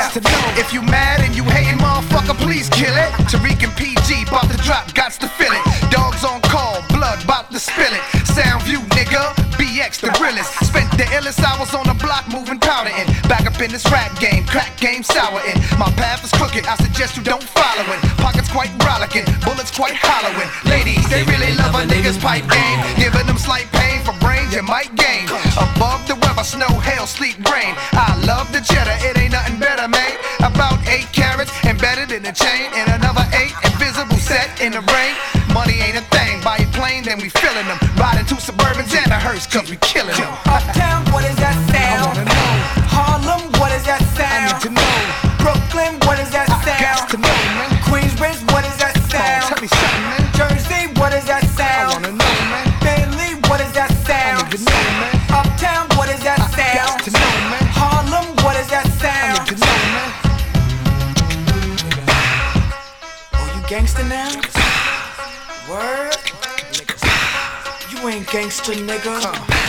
Yeah, 0.00 0.08
to 0.16 0.20
know. 0.24 0.40
If 0.56 0.72
you 0.72 0.80
mad 0.80 1.20
and 1.20 1.36
you 1.36 1.44
hating, 1.44 1.76
motherfucker, 1.76 2.32
please 2.40 2.70
kill 2.70 2.96
it. 2.96 3.12
Tariq 3.28 3.60
and 3.60 3.74
PG, 3.76 4.32
bout 4.32 4.48
to 4.48 4.56
drop, 4.64 4.88
gots 4.96 5.18
to 5.20 5.28
feel 5.28 5.52
it. 5.52 5.64
Dogs 5.92 6.24
on 6.24 6.40
call, 6.48 6.80
blood 6.88 7.20
bout 7.26 7.52
to 7.52 7.60
spill 7.60 7.92
it. 7.92 8.04
Sound 8.24 8.64
view, 8.64 8.80
nigga, 8.96 9.36
BX 9.60 10.00
the 10.00 10.08
realest. 10.16 10.48
Spent 10.64 10.88
the 10.96 11.04
illest 11.12 11.44
hours 11.44 11.74
on 11.74 11.84
the 11.84 11.92
block 12.00 12.24
moving 12.32 12.58
powder 12.58 12.88
in. 12.96 13.06
Back 13.28 13.44
up 13.44 13.60
in 13.60 13.70
this 13.70 13.84
rap 13.92 14.08
game, 14.18 14.46
crack 14.46 14.72
game 14.80 15.02
sour 15.02 15.44
in. 15.44 15.60
My 15.76 15.92
path 16.00 16.24
is 16.24 16.32
crooked, 16.32 16.64
I 16.64 16.76
suggest 16.76 17.18
you 17.18 17.22
don't 17.22 17.44
follow 17.44 17.84
it. 17.92 18.00
Pockets 18.16 18.48
quite 18.48 18.72
rollicking, 18.80 19.28
bullets 19.44 19.70
quite 19.70 20.00
hollowing. 20.00 20.48
Ladies, 20.64 21.04
they 21.12 21.24
really 21.28 21.52
love 21.60 21.76
a 21.76 21.84
nigga's 21.84 22.16
pipe 22.16 22.48
game. 22.48 22.78
Giving 22.96 23.26
them 23.26 23.36
slight 23.36 23.68
pain 23.72 24.00
for 24.00 24.16
brains 24.24 24.54
you 24.54 24.62
might 24.62 24.94
gain. 24.96 25.28
Above 25.56 26.06
the 26.08 26.16
weather, 26.24 26.44
snow, 26.44 26.72
hail, 26.80 27.06
sleet, 27.06 27.36
rain. 27.48 27.76
I 27.92 28.16
love 28.26 28.50
the 28.52 28.60
cheddar, 28.60 28.96
it 29.06 29.16
ain't 29.18 29.32
nothing 29.32 29.58
better, 29.58 29.79
set 34.30 34.60
in 34.62 34.70
the 34.70 34.82
rain. 34.94 35.14
Money 35.52 35.82
ain't 35.82 35.98
a 35.98 36.06
thing, 36.14 36.40
buy 36.42 36.56
a 36.58 36.68
plane, 36.70 37.02
then 37.02 37.18
we 37.18 37.28
filling 37.30 37.66
them. 37.66 37.78
Riding 37.98 38.26
two 38.26 38.36
Suburbans 38.36 38.94
and 38.94 39.10
a 39.10 39.18
hearse, 39.18 39.46
cause 39.46 39.68
we 39.68 39.76
killing 39.78 40.14
them. 40.14 40.49
Ain't 68.10 68.26
gangster, 68.30 68.72
nigga. 68.72 69.14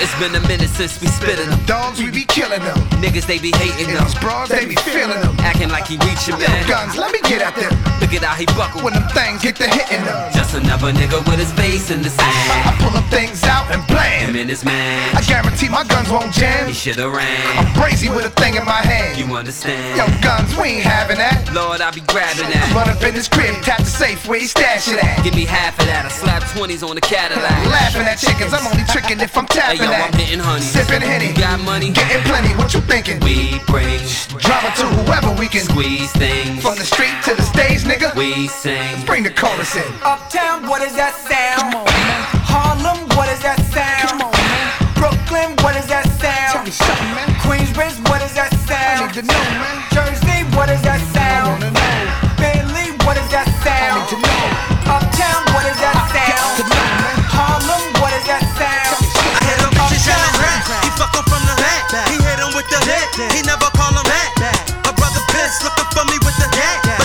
It's 0.01 0.13
been 0.19 0.33
a 0.35 0.45
minute 0.47 0.69
since 0.69 0.99
we 0.99 1.07
spittin' 1.07 1.49
them. 1.49 1.59
Dogs, 1.65 1.99
we 2.01 2.09
be 2.09 2.25
killing 2.25 2.61
them. 2.61 2.77
Niggas, 3.01 3.25
they 3.27 3.39
be 3.39 3.51
hating 3.55 3.93
them. 3.93 4.03
These 4.03 4.19
bras, 4.19 4.49
they 4.49 4.65
be 4.65 4.75
feeling 4.75 5.21
them. 5.21 5.35
Acting 5.39 5.69
like 5.69 5.87
he 5.87 5.97
reaching, 5.97 6.35
Yo, 6.39 6.47
man. 6.47 6.67
guns, 6.67 6.97
let 6.97 7.11
me 7.11 7.19
get 7.21 7.41
at 7.41 7.55
them. 7.55 7.90
Look 8.01 8.13
at 8.13 8.23
how 8.25 8.35
he 8.35 8.45
buckle. 8.57 8.81
When 8.81 8.93
them 8.93 9.07
things 9.13 9.41
get 9.41 9.55
to 9.57 9.67
hitting 9.69 10.03
them. 10.03 10.17
Just 10.33 10.55
another 10.55 10.91
nigga 10.91 11.21
with 11.29 11.37
his 11.39 11.51
face 11.53 11.91
in 11.91 12.01
the 12.01 12.09
sand. 12.09 12.49
I 12.67 12.75
pull 12.81 12.91
them 12.91 13.05
things 13.13 13.43
out 13.43 13.69
and 13.71 13.85
blam. 13.87 14.29
Him 14.29 14.35
and 14.35 14.49
his 14.49 14.65
man. 14.65 15.15
I 15.15 15.21
guarantee 15.21 15.69
my 15.69 15.83
guns 15.85 16.09
won't 16.09 16.33
jam. 16.33 16.67
He 16.67 16.73
shoulda 16.73 17.09
ran. 17.09 17.57
I'm 17.57 17.69
crazy 17.79 18.09
with 18.09 18.25
a 18.25 18.33
thing 18.41 18.55
in 18.55 18.65
my 18.65 18.81
hand. 18.81 19.17
You 19.21 19.29
understand? 19.37 19.97
Yo, 19.97 20.05
guns, 20.21 20.49
we 20.57 20.81
ain't 20.81 20.83
having 20.83 21.17
that. 21.17 21.45
Lord, 21.53 21.79
I 21.81 21.91
be 21.91 22.01
grabbing 22.09 22.49
that. 22.49 22.65
Run 22.73 22.89
up 22.89 23.01
in 23.03 23.13
this 23.13 23.27
crib, 23.29 23.53
tap 23.63 23.79
the 23.79 23.85
safe, 23.85 24.27
where 24.27 24.39
you 24.39 24.47
stash 24.47 24.87
it 24.89 24.97
at? 25.03 25.23
Give 25.23 25.35
me 25.35 25.45
half 25.45 25.77
of 25.79 25.85
that. 25.85 26.05
I 26.05 26.09
slap 26.09 26.41
20s 26.57 26.81
on 26.81 26.95
the 26.95 27.01
Cadillac. 27.01 27.53
Laughing 27.69 28.01
at 28.09 28.17
chickens, 28.17 28.51
I'm 28.53 28.65
only 28.65 28.83
tricking 28.89 29.19
if 29.21 29.37
I'm 29.37 29.45
Hey, 29.51 29.77
tapping 29.77 29.85
yo, 29.85 29.93
that. 29.93 30.09
I'm 30.13 30.19
hitting 30.19 30.39
honey. 30.41 30.61
Sipping 30.65 31.01
henny, 31.05 31.29
You 31.29 31.37
got 31.37 31.59
money? 31.61 31.91
getting 31.93 32.23
plenty. 32.25 32.49
What 32.57 32.73
you 32.73 32.81
thinking? 32.81 33.19
We 33.21 33.59
bring 33.69 34.01
Drama 34.41 34.73
to 34.81 34.85
whoever 35.05 35.31
we 35.37 35.47
can 35.47 35.61
squeeze 35.61 36.11
things. 36.17 36.61
From 36.65 36.75
the 36.75 36.85
street 36.87 37.13
to 37.29 37.35
the 37.35 37.43
stage, 37.45 37.85
nigga. 37.91 38.15
We 38.15 38.47
sing. 38.47 39.05
Bring 39.05 39.23
the 39.23 39.31
chorus 39.31 39.75
in. 39.75 39.91
Uptown, 40.03 40.67
what 40.67 40.81
is 40.81 40.95
that 40.95 41.13
sound? 41.27 41.59
Come 41.59 41.83
on, 41.83 41.91
man. 41.91 42.23
Harlem, 42.47 42.99
what 43.15 43.27
is 43.27 43.41
that 43.43 43.59
sound? 43.67 44.23
Brooklyn, 44.95 45.57
what 45.63 45.75
is 45.75 45.87
that 45.91 46.07
sound? 46.21 46.67
Queensbridge, 47.43 47.97
what 48.07 48.21
is 48.21 48.33
that 48.35 48.53
sound? 48.67 49.11
Jersey, 49.91 50.39
what 50.55 50.69
is 50.69 50.81
that 50.87 51.01
sound? 51.11 51.63
Philly, 52.39 52.95
what 53.03 53.17
is 53.17 53.27
that 53.33 53.49
sound? 53.65 54.07
I 54.07 54.99
Uptown, 55.01 55.41
what 55.55 55.65
is 55.67 55.79
that 55.81 55.97
sound? 56.15 56.69
Harlem, 57.27 57.83
what 57.99 58.13
is 58.13 58.25
that 58.27 58.43
sound? 58.55 58.99
I 59.35 59.39
hit 59.47 59.59
him 59.59 59.71
bitches 59.75 60.05
in 60.05 60.15
the 60.15 60.31
head. 60.39 60.61
He 60.85 60.89
fuck 60.95 61.15
'em 61.17 61.25
from 61.27 61.43
the 61.49 61.55
head. 61.59 62.07
He 62.11 62.15
hit 62.21 62.39
him 62.39 62.51
with 62.55 62.67
the 62.69 62.79
hit. 62.85 63.09
He 63.35 63.41
never 63.43 63.67
call 63.73 63.91
him 63.95 64.05
back. 64.05 64.31
A 64.85 64.91
brother 64.93 65.23
pissed 65.33 65.63
looking 65.63 65.89
for 65.95 66.05
me 66.05 66.17
with 66.21 66.37
the 66.37 66.47
hat. 66.55 67.00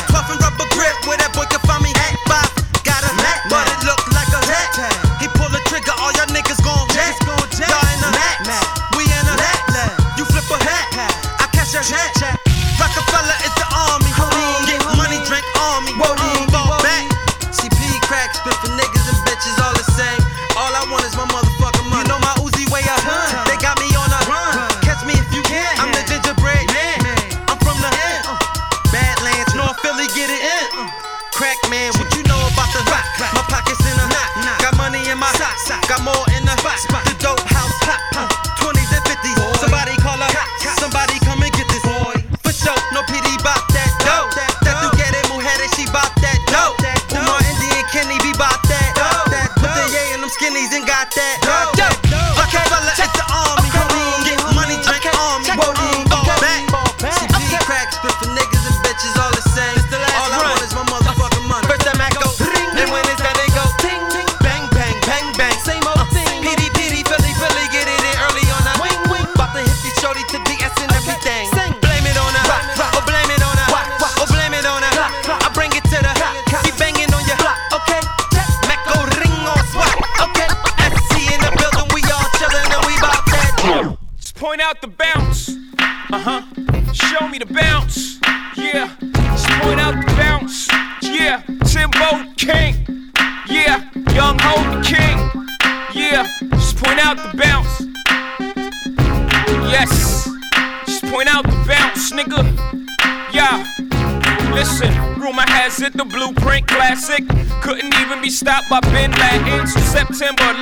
For 58.11 58.29
niggas 58.29 58.56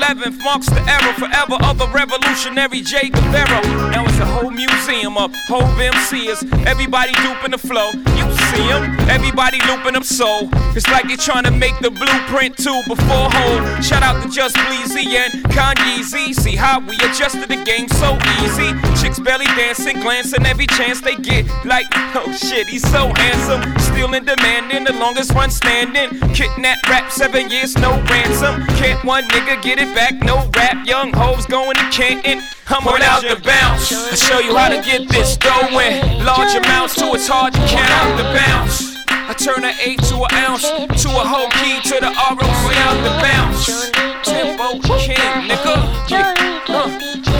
11th 0.04 0.38
marks 0.44 0.68
the 0.68 0.80
era 0.84 1.14
forever 1.14 1.56
of 1.64 1.78
the 1.78 1.88
revolutionary 1.88 2.82
J. 2.82 3.08
Guevara. 3.08 3.60
Now 3.90 4.04
it's 4.04 4.18
a 4.18 4.26
Hov 4.26 4.52
museum 4.52 5.16
of 5.16 5.32
Hov 5.48 5.64
MCs. 5.80 6.66
Everybody 6.66 7.12
duping 7.24 7.52
the 7.52 7.58
flow. 7.58 7.88
You 8.12 8.28
them, 8.56 9.08
everybody 9.08 9.58
looping 9.66 9.96
up 9.96 10.04
soul. 10.04 10.48
It's 10.76 10.88
like 10.88 11.06
they 11.08 11.16
trying 11.16 11.44
to 11.44 11.50
make 11.50 11.78
the 11.80 11.90
blueprint 11.90 12.56
too 12.56 12.82
before 12.86 13.28
Hov. 13.30 13.84
Shout 13.84 14.02
out 14.02 14.22
to 14.22 14.28
Just 14.28 14.56
Bleezy 14.56 15.06
and 15.14 15.32
Kanye 15.54 16.02
Z. 16.02 16.34
See 16.34 16.56
how 16.56 16.80
we 16.80 16.96
adjusted 16.96 17.48
the 17.48 17.62
game 17.64 17.88
so 17.88 18.18
easy. 18.42 18.74
Chicks 19.00 19.18
belly 19.18 19.46
dancing, 19.56 20.00
glancing 20.00 20.46
every 20.46 20.66
chance 20.66 21.00
they 21.00 21.16
get. 21.16 21.46
Like, 21.64 21.86
oh 22.14 22.32
shit, 22.32 22.66
he's 22.66 22.88
so 22.90 23.12
handsome. 23.14 23.62
Still 23.78 24.14
in 24.14 24.24
demand, 24.24 24.72
in 24.72 24.84
the 24.84 24.92
longest 24.94 25.34
one 25.34 25.50
standing. 25.50 26.10
Kidnap 26.34 26.82
rap, 26.88 27.10
seven 27.10 27.50
years, 27.50 27.76
no 27.78 27.90
ransom. 28.10 28.66
Can't 28.76 29.02
one 29.04 29.24
nigga 29.28 29.62
get 29.62 29.78
it 29.78 29.94
back, 29.94 30.14
no 30.22 30.50
rap. 30.56 30.86
Young 30.86 31.12
hoes 31.12 31.46
going 31.46 31.76
to 31.76 31.90
Canton. 31.90 32.42
I'm 32.66 32.82
Point 32.82 33.02
out 33.02 33.22
the 33.22 33.40
bounce. 33.44 33.92
I 33.92 34.14
show 34.14 34.40
you 34.40 34.56
how 34.56 34.68
to 34.70 34.80
get 34.80 35.08
this 35.08 35.36
going. 35.36 36.24
Large 36.24 36.56
amounts 36.56 36.94
to 36.96 37.12
it's 37.12 37.28
hard 37.28 37.52
to 37.52 37.60
count 37.60 37.90
out 37.90 38.16
the 38.16 38.24
bounce. 38.24 38.93
I 39.26 39.32
turn 39.32 39.64
an 39.64 39.74
eight 39.80 40.02
to 40.04 40.16
an 40.16 40.34
ounce, 40.44 40.68
to 40.68 41.08
a 41.08 41.24
whole 41.24 41.48
key 41.56 41.80
to 41.88 41.96
the 41.96 42.12
ROC 42.12 42.76
out 42.84 42.98
the 43.00 43.12
bounce. 43.24 43.90
Tempo 44.22 44.80
king, 44.98 45.16
nigga. 45.48 46.10
Yeah. 46.10 46.34
Uh. 46.68 46.88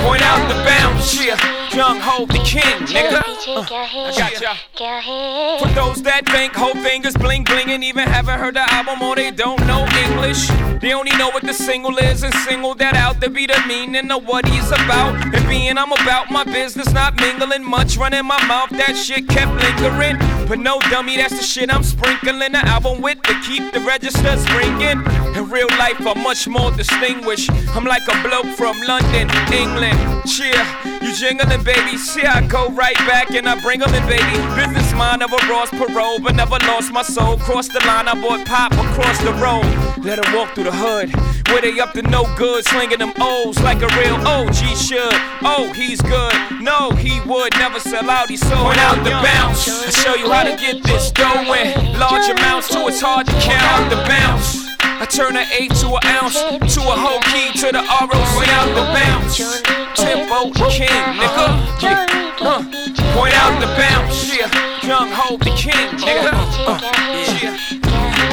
Point 0.04 0.22
out 0.22 0.48
the 0.48 0.54
bounce, 0.64 1.14
yeah. 1.22 1.36
Young 1.76 2.00
Ho 2.00 2.24
the 2.24 2.40
king, 2.44 2.86
nigga. 2.88 3.20
Uh. 3.46 3.64
I 4.16 4.32
got. 4.40 4.56
For 5.60 5.68
those 5.74 6.02
that 6.02 6.26
think 6.26 6.54
Hov 6.54 6.76
is 6.76 7.16
bling 7.16 7.44
bling 7.44 7.70
and 7.70 7.84
even 7.84 8.08
haven't 8.08 8.38
heard 8.38 8.54
the 8.54 8.64
album 8.72 9.02
or 9.02 9.16
they 9.16 9.30
don't 9.30 9.60
know 9.66 9.86
English, 10.08 10.48
they 10.80 10.92
only 10.94 11.12
know 11.16 11.28
what 11.30 11.42
the 11.42 11.54
single 11.54 11.96
is 11.98 12.22
and 12.22 12.34
single 12.48 12.74
that 12.76 12.94
out 12.96 13.20
to 13.20 13.28
be 13.28 13.46
the 13.46 13.60
meaning 13.68 14.10
of 14.10 14.26
what 14.26 14.48
he's 14.48 14.68
about. 14.68 15.14
And 15.34 15.48
being 15.48 15.76
I'm 15.76 15.92
about 15.92 16.30
my 16.30 16.44
business, 16.44 16.92
not 16.92 17.16
mingling 17.16 17.64
much, 17.64 17.96
running 17.96 18.24
my 18.24 18.42
mouth. 18.46 18.70
That 18.70 18.96
shit 18.96 19.28
kept 19.28 19.52
lingering, 19.52 20.16
but 20.46 20.58
no 20.58 20.80
dummy, 20.90 21.16
that's 21.16 21.36
the 21.36 21.42
shit 21.42 21.72
I'm 21.72 21.82
sprinkling 21.82 22.52
the 22.52 22.66
album 22.66 23.00
with 23.00 23.20
to 23.22 23.34
keep 23.40 23.72
the 23.72 23.80
registers 23.80 24.44
ringing. 24.52 25.02
In 25.36 25.50
real 25.50 25.68
life, 25.78 26.00
I'm 26.06 26.22
much 26.22 26.46
more 26.48 26.70
distinguished. 26.72 27.50
I'm 27.74 27.84
like 27.84 28.02
a 28.08 28.16
bloke 28.22 28.46
from 28.56 28.80
London, 28.82 29.30
England. 29.52 29.98
Cheer, 30.26 30.62
you 31.02 31.14
jingling, 31.14 31.64
baby. 31.64 31.96
See, 31.96 32.22
I 32.24 32.46
go 32.46 32.68
right 32.70 32.96
back 33.06 33.30
and 33.30 33.48
I 33.48 33.60
bring 33.60 33.82
'em 33.82 33.94
in, 33.94 34.06
baby. 34.06 34.36
Business 34.54 34.92
mind 34.94 35.22
of 35.22 35.32
a 35.32 35.40
Ross 35.48 35.70
Perot, 35.70 36.22
but 36.22 36.34
never 36.34 36.58
lost 36.66 36.92
my 36.92 37.02
soul. 37.02 37.36
Crossed 37.38 37.72
the 37.72 37.80
line, 37.86 38.08
I 38.08 38.14
bought 38.14 38.44
pop 38.46 38.72
across 38.72 39.18
the 39.18 39.32
road. 39.34 39.66
Let 40.04 40.18
walk 40.34 40.54
through 40.54 40.64
the 40.64 40.72
hood. 40.72 41.33
Where 41.48 41.60
they 41.60 41.78
up 41.78 41.92
to 41.92 42.02
no 42.02 42.24
good, 42.36 42.64
slinging 42.64 42.98
them 42.98 43.12
O's 43.20 43.60
like 43.60 43.82
a 43.82 43.88
real 43.98 44.16
OG 44.26 44.54
should. 44.76 45.14
Oh, 45.42 45.72
he's 45.74 46.00
good. 46.00 46.32
No, 46.60 46.90
he 46.90 47.20
would 47.22 47.52
never 47.54 47.78
sell 47.78 48.08
out. 48.10 48.30
He 48.30 48.36
sold 48.36 48.66
Point 48.66 48.78
out 48.78 49.02
the 49.04 49.10
bounce. 49.10 49.68
I 49.68 49.90
show 49.90 50.14
you 50.14 50.30
how 50.30 50.44
to 50.44 50.56
get 50.56 50.82
this 50.82 51.12
going. 51.12 51.74
Large 51.98 52.30
amounts 52.30 52.68
to 52.68 52.86
it's 52.88 53.00
hard 53.00 53.26
to 53.26 53.32
count 53.40 53.62
out 53.62 53.90
the 53.90 53.96
bounce. 54.08 54.64
I 54.80 55.06
turn 55.06 55.36
an 55.36 55.46
eight 55.52 55.70
to 55.82 55.88
an 55.88 56.06
ounce, 56.06 56.38
to 56.40 56.80
a 56.80 56.96
whole 56.96 57.20
key 57.28 57.52
to 57.60 57.66
the 57.72 57.82
ROC 57.82 58.48
out 58.48 58.68
the 58.72 58.86
bounce. 58.94 59.36
Tempo 59.98 60.50
king, 60.70 60.88
nigga. 60.88 61.82
Yeah. 61.82 62.06
Uh. 62.40 62.62
Point 63.12 63.34
out 63.34 63.60
the 63.60 63.66
bounce, 63.76 64.34
yeah. 64.34 64.48
Young 64.86 65.10
Ho 65.10 65.36
the 65.36 65.50
king, 65.56 65.98
nigga. 65.98 66.32
Uh. 66.66 66.80
Yeah. 67.42 67.83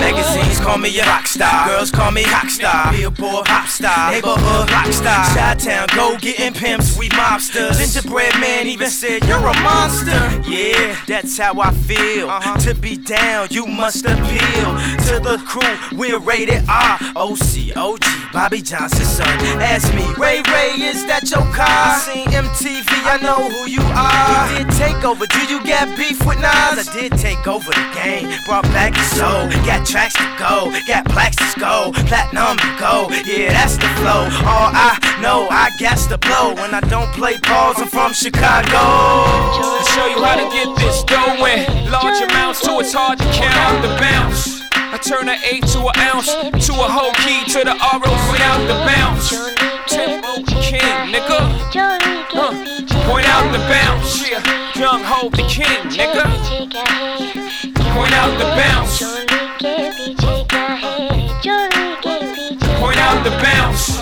Magazines 0.02 0.60
call 0.60 0.80
me 0.80 1.00
a 1.00 1.06
rock 1.06 1.28
star. 1.28 1.68
Girls 1.68 1.92
call 1.92 2.12
me 2.12 2.24
a 2.24 2.28
rock 2.32 2.50
star. 2.50 2.92
Billboard 2.92 3.46
pop 3.46 3.68
star. 3.68 4.12
Neighborhood 4.12 4.72
rock 4.72 4.92
star. 4.92 5.24
Chi-town 5.36 5.88
go 5.96 6.18
getting 6.18 6.54
pimps. 6.54 6.98
We 6.98 7.08
mobsters. 7.10 7.78
Gingerbread 7.78 8.34
man 8.42 8.66
even 8.68 8.90
said 8.90 9.24
you're 9.26 9.38
a 9.38 9.54
monster. 9.62 10.20
Yeah, 10.50 10.98
that's 11.08 11.38
how 11.38 11.62
I 11.62 11.72
feel. 11.72 12.30
Uh-huh. 12.30 12.58
To 12.62 12.74
be 12.74 12.98
down, 12.98 13.50
you 13.52 13.68
must 13.68 14.04
appeal 14.06 14.70
to 15.08 15.20
the 15.22 15.38
crew. 15.46 15.98
We're 15.98 16.20
rated 16.20 16.64
R. 16.68 16.98
OC, 17.16 17.78
OG, 17.78 18.04
Bobby 18.34 18.62
Johnson's 18.64 19.08
son. 19.08 19.28
Ask 19.62 19.94
me, 19.94 20.04
Ray 20.18 20.42
Ray, 20.50 20.82
is 20.82 21.06
that 21.06 21.30
your 21.30 21.46
car? 21.54 21.70
I 21.70 22.02
seen 22.02 22.28
MTV, 22.28 22.90
I 23.06 23.20
know 23.22 23.38
who 23.38 23.70
you 23.70 23.82
are. 23.94 24.50
We 24.50 24.64
did 24.64 24.74
take 24.82 25.06
over. 25.06 25.28
Do 25.28 25.42
you 25.46 25.64
got 25.64 25.96
beef 25.96 26.26
with 26.26 26.42
Nas? 26.42 26.90
I 26.90 27.00
did 27.00 27.12
take 27.20 27.48
over 27.48 27.70
the 27.70 27.88
game. 27.94 28.34
Brought 28.48 28.64
back 28.74 28.94
the 28.94 29.04
soul. 29.14 29.50
Got 29.64 29.91
tracks 29.92 30.16
to 30.16 30.24
go. 30.40 30.72
Got 30.88 31.04
plaques 31.12 31.36
to 31.36 31.60
go. 31.60 31.92
Platinum 32.08 32.56
to 32.56 32.72
go. 32.80 33.12
Yeah, 33.28 33.52
that's 33.52 33.76
the 33.76 33.92
flow. 34.00 34.24
All 34.48 34.72
I 34.72 34.96
know, 35.20 35.52
I 35.52 35.68
got 35.78 36.00
to 36.08 36.18
blow. 36.18 36.56
When 36.56 36.74
I 36.74 36.80
don't 36.88 37.12
play 37.12 37.36
balls, 37.44 37.76
I'm 37.78 37.90
from 37.92 38.14
Chicago. 38.14 38.72
To 38.72 39.84
show 39.92 40.08
you 40.08 40.24
how 40.24 40.40
to 40.40 40.48
get 40.56 40.72
this 40.80 41.04
dough 41.04 41.44
in 41.44 41.92
large 41.92 42.24
amounts 42.24 42.62
to 42.64 42.80
it's 42.80 42.94
hard 42.94 43.20
to 43.20 43.28
count 43.36 43.84
the 43.84 43.92
bounce. 44.00 44.64
I 44.72 44.98
turn 44.98 45.28
an 45.28 45.40
eight 45.52 45.68
to 45.76 45.80
an 45.84 45.96
ounce, 46.08 46.32
to 46.32 46.74
a 46.80 46.88
whole 46.88 47.12
key 47.28 47.44
to 47.52 47.60
the 47.68 47.76
ROC 47.76 48.40
out 48.48 48.64
the 48.72 48.80
bounce. 48.88 49.28
Tempo 49.92 50.40
king, 50.64 51.12
nigga. 51.12 51.40
Huh. 52.32 52.56
Point 53.12 53.28
out 53.28 53.52
the 53.52 53.60
bounce, 53.68 54.24
yeah. 54.24 54.40
Young 54.80 55.04
Ho 55.04 55.30
the 55.30 55.44
king, 55.52 55.84
nigga. 55.92 56.24
Point 57.92 58.14
out 58.16 58.32
the 58.40 58.48
bounce. 58.56 59.31
के 59.62 59.90
पीछे 59.98 60.44
का 60.54 60.64
है 60.84 61.28
चोरी 61.44 61.94
के 62.06 62.16
पीछे 62.34 62.80
Point 62.82 62.98
out 62.98 63.24
the 63.24 63.32
bounce 63.44 64.02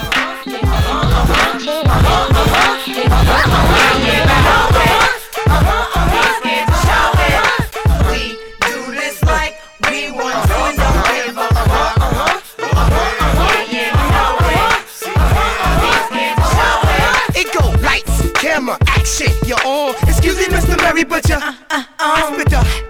action, 18.88 19.32
you're 19.46 19.58
on. 19.66 19.96
Excuse 20.08 20.38
me, 20.38 20.46
Mr. 20.46 20.78
Mary, 20.78 21.04
but 21.04 21.28
you're 21.28 21.38
uh, 21.38 21.54
uh, 21.70 21.84
uh, 22.00 22.34
spit 22.34 22.50
the 22.50 22.89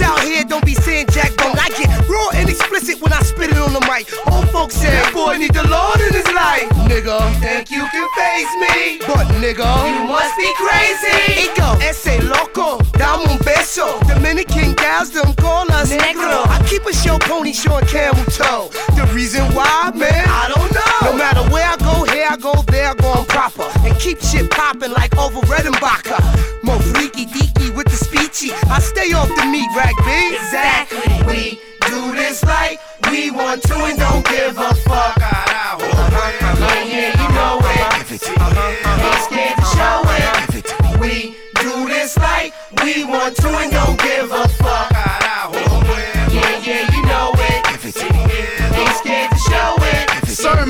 out 0.00 0.20
here 0.22 0.44
don't 0.44 0.64
be 0.64 0.74
saying 0.74 1.06
jack 1.10 1.36
bone. 1.36 1.56
I 1.58 1.68
get 1.76 1.88
raw 2.08 2.30
and 2.34 2.48
explicit 2.48 3.00
when 3.00 3.12
I 3.12 3.22
spit 3.22 3.50
it 3.50 3.58
on 3.58 3.72
the 3.72 3.80
mic. 3.80 4.08
Old 4.32 4.48
folks 4.50 4.74
say, 4.74 4.92
boy 5.12 5.36
need 5.36 5.54
the 5.54 5.66
Lord 5.68 6.00
in 6.00 6.12
his 6.12 6.26
life. 6.32 6.68
Nigga, 6.88 7.18
think 7.40 7.70
you 7.70 7.84
can 7.90 8.06
face 8.16 8.52
me. 8.64 8.98
But 9.06 9.26
nigga, 9.42 9.68
you 9.92 10.04
must 10.08 10.36
be 10.36 10.48
crazy. 10.56 11.48
It 11.48 11.56
go, 11.56 11.76
ese 11.80 12.22
loco, 12.24 12.78
dame 12.98 13.26
un 13.28 13.38
beso. 13.38 13.98
Dominican 14.08 14.74
gals, 14.74 15.10
them 15.10 15.32
call 15.34 15.70
us 15.72 15.92
negro. 15.92 16.46
I 16.46 16.64
keep 16.68 16.84
a 16.86 16.92
show 16.92 17.18
pony 17.18 17.52
showing 17.52 17.86
camel 17.86 18.24
toe. 18.26 18.70
The 18.96 19.08
reason 19.14 19.44
why, 19.54 19.90
man, 19.94 20.24
I 20.28 20.52
don't 20.54 20.70
know. 20.72 21.10
No 21.10 21.16
matter 21.16 21.42
where 21.52 21.66
I 21.66 21.76
go, 21.76 22.04
here 22.12 22.26
I 22.30 22.36
go, 22.36 22.54
there 22.66 22.90
I 22.90 22.94
go, 22.94 23.12
I'm 23.12 23.26
proper. 23.26 23.68
And 23.86 23.98
keep 23.98 24.20
shit 24.20 24.50
popping 24.50 24.92
like 24.92 25.16
Orville 25.16 25.42
Redenbacher. 25.42 26.20
More 26.62 26.78
freaky 26.80 27.24
deaky 28.30 28.50
with 28.50 28.60
the 28.60 28.66
speechy. 28.66 28.70
I 28.70 28.78
stay 28.80 29.12
off 29.12 29.28
the 29.28 29.46
meat 29.46 29.70
rack, 29.76 29.94
B. 30.04 30.36
Exactly. 30.36 31.22
We 31.26 31.60
do 31.88 32.12
this 32.14 32.44
like 32.44 32.80
we 33.10 33.30
want 33.30 33.62
to 33.64 33.74
and 33.76 33.98
don't 33.98 34.26
give 34.26 34.58
a 34.58 34.74
fuck. 34.74 35.16
Yeah, 35.18 35.78
yeah, 36.84 37.22
you 37.22 37.28
know 37.34 37.58
it. 37.62 38.10
Ain't 38.10 38.22
scared 39.24 39.56
to 39.56 39.64
show 39.64 40.02
it. 40.06 41.00
We 41.00 41.36
do 41.60 41.88
this 41.88 42.16
like 42.18 42.54
we 42.84 43.04
want 43.04 43.36
to 43.36 43.48
and 43.48 43.72
don't 43.72 43.99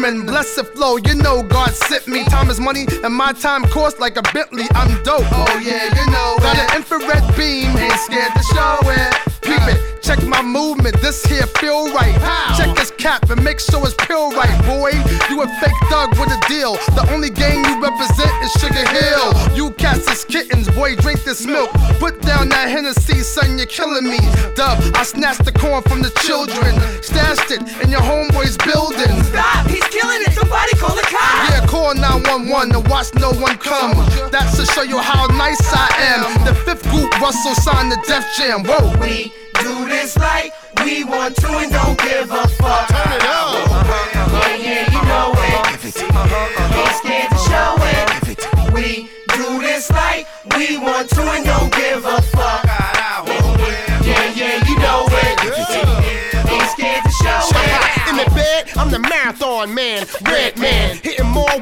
it. 0.05 0.11
Sermon, 0.11 0.27
blessed 0.27 0.67
flow, 0.67 0.97
you 0.97 1.15
know 1.15 1.43
God 1.43 1.71
sent 1.71 2.09
me. 2.09 2.25
Time 2.25 2.49
is 2.51 2.59
money, 2.59 2.87
and 3.05 3.15
my 3.15 3.33
time 3.33 3.63
costs 3.65 4.01
like 4.01 4.17
a 4.17 4.23
Bentley. 4.33 4.65
I'm 4.73 5.03
dope. 5.03 5.27
Oh 5.31 5.63
yeah, 5.63 5.85
you 5.85 6.11
know 6.11 6.37
Got 6.39 6.57
an 6.57 6.77
infrared 6.77 7.37
beam, 7.37 7.77
ain't 7.77 7.93
scared 8.01 8.33
to 8.35 8.43
show 8.43 8.79
it. 8.85 9.30
It, 9.69 10.03
check 10.03 10.23
my 10.27 10.43
movement, 10.43 11.01
this 11.01 11.25
here 11.25 11.47
feel 11.59 11.93
right. 11.93 12.15
Check 12.57 12.75
this 12.77 12.91
cap 12.93 13.31
and 13.31 13.43
make 13.43 13.61
sure 13.61 13.83
it's 13.85 13.95
pill 13.95 14.31
right, 14.33 14.57
boy. 14.67 14.93
You 15.29 15.43
a 15.43 15.49
fake 15.61 15.81
thug 15.89 16.11
with 16.19 16.31
a 16.31 16.41
deal. 16.49 16.75
The 16.97 17.07
only 17.13 17.31
gang 17.31 17.65
you 17.65 17.83
represent 17.83 18.33
is 18.43 18.53
Sugar 18.61 18.87
Hill. 18.89 19.57
You 19.57 19.71
cats 19.73 20.11
is 20.11 20.25
kittens, 20.25 20.69
boy, 20.71 20.97
drink 20.97 21.23
this 21.25 21.47
milk. 21.47 21.71
Put 21.99 22.21
down 22.23 22.49
that 22.51 22.69
Hennessy, 22.69 23.21
son, 23.21 23.59
you're 23.59 23.67
killing 23.67 24.05
me. 24.05 24.19
Dub, 24.55 24.79
I 24.95 25.03
snatched 25.03 25.45
the 25.45 25.53
corn 25.53 25.83
from 25.83 26.03
the 26.03 26.11
children. 26.27 26.75
Stashed 27.03 27.51
it 27.51 27.63
in 27.83 27.91
your 27.91 28.01
homeboy's 28.01 28.57
building. 28.59 29.23
Stop, 29.25 29.67
he's 29.67 29.85
killing 29.89 30.23
it. 30.23 30.33
Somebody 30.33 30.77
call 30.77 30.95
the 30.95 31.07
cops. 31.09 31.51
Yeah, 31.51 31.67
call 31.67 31.95
911 31.95 32.73
to 32.73 32.81
watch 32.89 33.15
no 33.15 33.33
one 33.33 33.57
come. 33.59 33.95
That's 34.31 34.57
to 34.57 34.67
show 34.67 34.83
you 34.83 34.99
how 34.99 35.27
nice 35.29 35.61
I 35.73 35.89
am. 36.17 36.45
The 36.45 36.55
fifth 36.55 36.89
group 36.91 37.11
Russell 37.21 37.55
signed 37.55 37.93
the 37.93 37.99
Def 38.07 38.25
Jam. 38.37 38.65
Whoa. 38.65 38.97
We 39.01 39.33
this 40.01 40.17
like 40.17 40.55
we 40.85 41.05
want 41.05 41.37
to 41.37 41.49
and 41.59 41.73
don't 41.73 41.99
give 41.99 42.31
a 42.31 42.49
fuck. 42.49 42.89
Turn 42.89 43.13
it 43.13 43.23
up. 43.23 43.69
Uh-huh. 43.69 44.31
Yeah, 44.33 44.57
yeah, 44.57 44.93
you 44.95 45.03
know 45.05 45.33
it. 45.37 46.01
Uh-huh. 46.01 46.79
Ain't 46.81 46.97
scared 47.01 47.31
to 47.31 47.39
show 47.49 47.77
it. 47.93 48.73
We 48.73 49.11
do 49.37 49.61
this 49.61 49.91
like 49.91 50.27
we 50.57 50.79
want 50.79 51.11
to 51.11 51.23
and 51.23 51.45
don't 51.45 51.73
give 51.73 52.05
a 52.07 52.23
fuck. 52.33 52.65
Yeah, 54.03 54.33
yeah, 54.41 54.65
you 54.69 54.77
know 54.79 55.05
it. 55.11 55.37
Ain't 56.49 56.71
scared 56.71 57.05
to 57.05 57.13
show 57.21 57.41
it. 57.51 58.09
In 58.09 58.17
the 58.17 58.31
bed, 58.35 58.71
I'm 58.77 58.91
the 58.91 59.01
marathon 59.01 59.75
man, 59.75 60.07
red 60.25 60.59
man, 60.59 60.99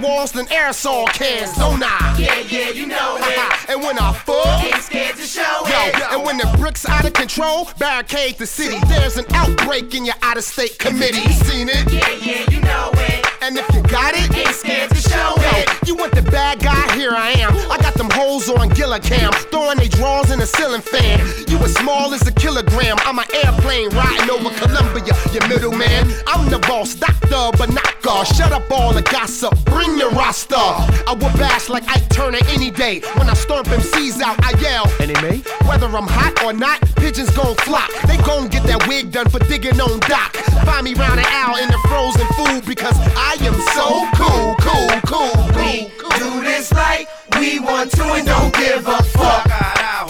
walls 0.01 0.33
than 0.33 0.47
aerosol 0.47 1.07
cans. 1.13 1.55
Don't 1.57 1.83
I? 1.83 2.17
Yeah, 2.19 2.39
yeah, 2.41 2.71
you 2.71 2.87
know 2.87 3.17
it. 3.21 3.39
and 3.71 3.83
when 3.83 3.99
I 3.99 4.13
fuck, 4.13 4.65
Ain't 4.65 4.83
scared 4.83 5.17
to 5.17 5.23
show 5.23 5.43
Yo, 5.43 5.87
it. 5.89 6.13
and 6.13 6.25
when 6.25 6.37
the 6.39 6.55
bricks 6.59 6.87
out 6.89 7.05
of 7.07 7.13
control, 7.13 7.69
barricade 7.79 8.39
the 8.39 8.47
city. 8.47 8.79
There's 8.89 9.17
an 9.17 9.27
outbreak 9.35 9.95
in 9.95 10.05
your 10.05 10.15
out 10.23 10.37
of 10.37 10.45
state 10.45 10.79
committee. 10.79 11.21
You 11.21 11.33
Seen 11.49 11.69
it? 11.69 11.91
Yeah, 11.93 12.11
yeah, 12.23 12.51
you 12.51 12.61
know 12.61 12.91
it. 12.95 13.18
And 13.41 13.57
if 13.57 13.67
you 13.75 13.83
got 13.83 14.15
it, 14.15 14.35
Ain't 14.37 14.49
scared 14.55 14.91
to 14.91 14.97
show 14.97 15.35
it. 15.39 15.69
you 15.87 15.95
want 15.95 16.15
the 16.15 16.23
bad 16.23 16.59
guy? 16.61 16.95
Here 16.97 17.13
I 17.13 17.31
am. 17.33 17.55
I 17.71 17.79
got 17.79 17.95
them 17.95 18.11
hoes 18.11 18.49
on 18.51 18.71
Gillicam, 18.71 19.33
throwing 19.51 19.79
they 19.79 19.89
drawers 19.89 20.31
in 20.31 20.41
a 20.41 20.47
ceiling 20.47 20.81
fan. 20.83 21.21
You 21.49 21.59
as 21.59 21.75
small 21.75 22.13
as 22.15 22.27
a 22.27 22.33
kilogram. 22.33 22.97
I'm 23.01 23.19
an 23.19 23.27
airplane 23.45 23.89
riding 23.91 24.31
over 24.31 24.51
Colombia. 24.59 25.15
You 25.33 25.41
middleman. 25.49 26.13
I'm 26.27 26.51
the 26.51 26.59
boss, 26.61 26.95
doctor, 26.95 27.51
but 27.57 27.73
not 27.73 27.95
God. 28.03 28.25
Shut 28.27 28.53
up 28.53 28.71
all 28.71 28.93
the 28.93 29.03
gossip. 29.03 29.55
Bring 29.65 29.97
your 29.99 30.11
roster. 30.11 30.57
I 30.57 31.13
will 31.19 31.33
bash 31.39 31.69
like 31.69 31.89
Ike 31.89 32.09
Turner 32.11 32.39
any 32.49 32.71
day. 32.71 33.01
When 33.17 33.29
I 33.29 33.35
stomp 33.35 33.69
MCs 33.69 34.21
out, 34.21 34.37
I 34.45 34.59
yell. 34.61 34.91
Enemy? 35.01 35.43
Whether 35.67 35.87
I'm 35.87 36.07
hot 36.09 36.43
or 36.45 36.53
not, 36.53 36.81
pigeons 36.97 37.31
gon' 37.37 37.55
flock. 37.57 37.91
They 38.07 38.17
gon' 38.19 38.49
get 38.49 38.65
that 38.65 38.87
wig 38.89 39.13
done 39.13 39.29
for 39.31 39.39
digging 39.41 39.81
on 39.81 40.01
dock. 40.01 40.35
Find 40.67 40.85
me 40.85 40.95
round 40.95 41.21
an 41.21 41.27
owl 41.29 41.57
in 41.57 41.69
the 41.69 41.79
frozen 41.89 42.27
food 42.37 42.67
because 42.67 42.97
I 43.17 43.28
am 43.41 43.55
so 43.75 44.07
cool, 44.15 44.55
cool, 44.61 44.89
cool, 45.07 45.37
We 45.57 45.91
do 46.19 46.41
this 46.43 46.73
like 46.73 47.09
we 47.39 47.59
want 47.61 47.91
to 47.93 48.05
and 48.13 48.27
don't 48.27 48.55
give 48.55 48.87
a 48.87 49.03
fuck. 49.03 49.47
Uh-huh. 49.47 50.07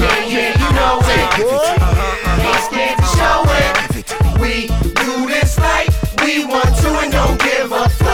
Yeah, 0.00 0.24
yeah, 0.26 0.50
you 0.58 0.68
know 0.74 0.98
it. 1.02 1.28
Ain't 1.38 1.82
uh-huh. 1.82 2.60
scared 2.68 2.98
to 2.98 3.06
show 3.18 3.42
it. 3.60 4.40
We 4.40 4.66
do 4.94 5.28
this 5.28 5.58
like 5.58 5.88
we 6.24 6.44
want 6.44 6.74
to 6.76 6.88
and 7.00 7.12
don't 7.12 7.38
give 7.40 7.72
a 7.72 7.88
fuck. 7.88 8.09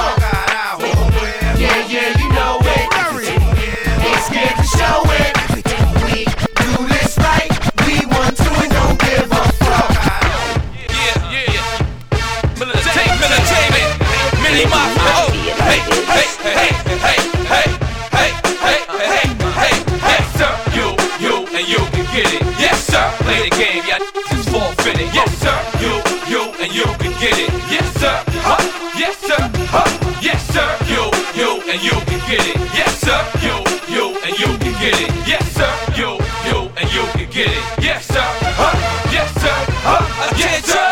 Yes, 25.16 25.32
sir. 25.40 25.56
You, 25.80 25.92
you, 26.28 26.42
and 26.60 26.70
you 26.76 26.84
can 27.00 27.12
get 27.16 27.32
it. 27.40 27.48
Yes, 27.72 27.88
sir. 27.96 28.16
Huh. 28.44 28.60
Yes, 29.00 29.16
sir. 29.16 29.40
Huh. 29.72 29.88
Yes, 30.20 30.44
sir. 30.52 30.68
You, 30.92 31.08
you, 31.32 31.50
and 31.72 31.80
you 31.80 31.96
can 32.04 32.20
get 32.28 32.44
it. 32.44 32.56
Yes, 32.76 32.92
sir. 33.00 33.16
You, 33.40 33.56
you, 33.88 34.04
and 34.26 34.34
you 34.36 34.50
can 34.60 34.74
get 34.76 34.92
it. 35.00 35.10
Yes, 35.24 35.44
sir. 35.56 35.72
You, 35.96 36.20
you, 36.44 36.58
and 36.76 36.86
you 36.92 37.04
can 37.16 37.28
get 37.32 37.48
it. 37.48 37.64
Yes, 37.80 38.04
sir. 38.04 38.28
Huh. 38.60 38.76
Yes, 39.08 39.32
sir. 39.40 39.56
Huh. 39.88 40.04
Yes, 40.36 40.68
sir. 40.68 40.84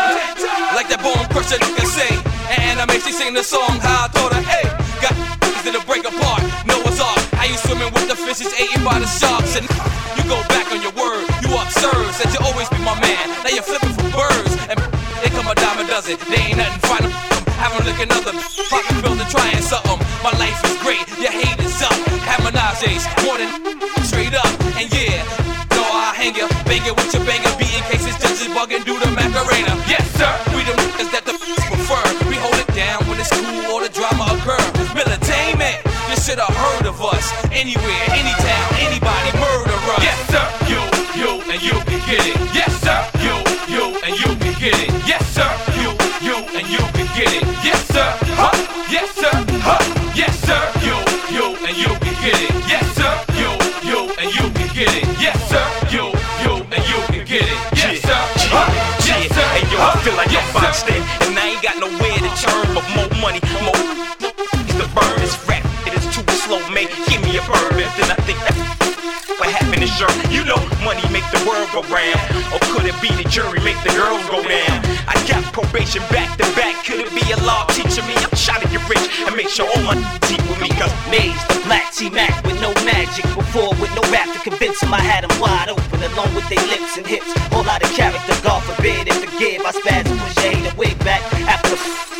Like 0.73 0.89
that 0.89 1.05
boom 1.05 1.21
crusher, 1.29 1.61
you 1.61 1.71
can 1.77 1.85
sing. 1.85 2.17
And 2.65 2.81
I 2.81 2.85
makes 2.89 3.05
sing 3.05 3.33
the 3.33 3.43
song 3.43 3.77
how 3.77 4.05
I 4.05 4.07
thought 4.09 4.33
I 4.33 4.41
hey. 4.41 4.65
Got 5.05 5.13
to 5.69 5.85
break 5.85 6.01
apart. 6.01 6.41
Know 6.65 6.81
what's 6.81 6.99
up. 6.99 7.19
How 7.37 7.45
you 7.45 7.57
swimming 7.57 7.93
with 7.93 8.07
the 8.09 8.15
fishes, 8.15 8.49
eating 8.59 8.83
by 8.83 8.97
the 8.97 9.05
sharks, 9.05 9.55
and 9.55 9.69
you 10.17 10.23
go 10.27 10.41
back 10.49 10.54
you 11.85 11.91
absurd. 11.91 12.13
Said 12.13 12.33
you 12.33 12.39
always 12.45 12.69
be 12.69 12.79
my 12.79 12.97
man, 12.99 13.29
now 13.43 13.51
you're 13.53 13.63
flipping 13.63 13.93
for 13.93 14.09
birds. 14.09 14.53
And 14.69 14.79
they 15.21 15.29
come 15.29 15.47
a 15.47 15.55
dime 15.55 15.79
a 15.79 15.87
dozen, 15.87 16.17
they 16.29 16.53
ain't 16.53 16.57
nothing 16.57 16.81
final. 16.89 17.11
Have 17.61 17.73
a 17.79 17.83
look 17.85 17.99
another 17.99 18.33
pocket 18.69 18.97
building, 19.01 19.27
trying 19.29 19.61
something. 19.61 19.99
My 20.23 20.33
life 20.37 20.57
is 20.65 20.75
great, 20.81 21.05
your 21.19 21.31
hate 21.31 21.59
is 21.61 21.81
up. 21.81 21.95
Have 22.29 22.41
menages, 22.43 23.05
more 23.25 23.37
than 23.37 23.49
straight 24.03 24.33
up. 24.33 24.49
And 24.77 24.89
yeah, 24.93 25.23
no, 25.71 25.83
I 25.83 26.13
hang 26.15 26.35
ya, 26.35 26.47
bang 26.65 26.83
it 26.85 26.95
with 26.95 27.13
your 27.13 27.23
banger, 27.25 27.53
beating 27.57 27.85
cases, 27.89 28.15
judges 28.19 28.49
bugging, 28.53 28.83
do 28.85 28.97
the 28.99 29.09
Macarena. 29.13 29.73
Yes, 29.87 30.05
sir, 30.17 30.31
we 30.53 30.63
the 30.63 30.73
niggas 30.73 31.11
that 31.13 31.25
the 31.25 31.33
prefer. 31.69 32.03
We 32.29 32.35
hold 32.35 32.57
it 32.57 32.69
down 32.73 33.05
when 33.07 33.19
it's 33.19 33.31
cool 33.31 33.65
or 33.71 33.81
the 33.85 33.91
drama 33.93 34.25
occur. 34.35 34.59
Militainment, 34.97 35.79
you 36.09 36.17
should 36.17 36.39
have 36.39 36.53
heard 36.53 36.85
of 36.85 37.01
us. 37.01 37.25
Anywhere, 37.51 38.05
the 71.75 71.81
world 71.81 71.87
go 71.89 71.95
round, 71.95 72.19
or 72.53 72.59
could 72.71 72.85
it 72.87 72.95
be 73.01 73.11
the 73.21 73.27
jury 73.27 73.59
make 73.59 73.75
the 73.83 73.91
girls 73.91 74.23
go 74.31 74.39
down? 74.43 74.79
I 75.07 75.15
got 75.27 75.43
probation 75.51 76.01
back 76.07 76.37
to 76.37 76.45
back, 76.55 76.85
could 76.85 76.99
it 76.99 77.11
be 77.11 77.23
a 77.31 77.37
law 77.43 77.65
teaching 77.67 78.05
me? 78.07 78.15
I'm 78.15 78.31
trying 78.31 78.63
to 78.63 78.69
get 78.71 78.81
rich. 78.87 79.03
And 79.27 79.35
make 79.35 79.49
sure 79.49 79.67
all 79.67 79.83
my 79.83 79.95
teeth 80.23 80.43
with 80.47 80.61
me, 80.61 80.69
cause 80.79 80.93
Maze, 81.11 81.35
the 81.51 81.59
black 81.65 81.91
T-Mac 81.91 82.31
with 82.45 82.59
no 82.61 82.71
magic. 82.87 83.25
Before 83.35 83.75
with 83.81 83.91
no 83.95 84.03
rap 84.11 84.31
to 84.33 84.39
convince 84.39 84.81
him 84.81 84.93
I 84.93 85.01
had 85.01 85.23
him 85.23 85.35
wide 85.39 85.69
open 85.69 85.99
Along 86.15 86.33
with 86.35 86.47
their 86.49 86.63
lips 86.67 86.97
and 86.97 87.05
hips. 87.07 87.27
Whole 87.51 87.63
lot 87.63 87.83
of 87.83 87.91
character, 87.91 88.35
God 88.43 88.63
forbid 88.63 89.07
and 89.09 89.17
forgive 89.19 89.61
I 89.65 89.71
spaz 89.71 90.05
and 90.07 90.19
push 90.19 90.35
your 90.43 90.53
hater 90.53 90.75
wig 90.77 90.97
back 90.99 91.21
After 91.47 91.75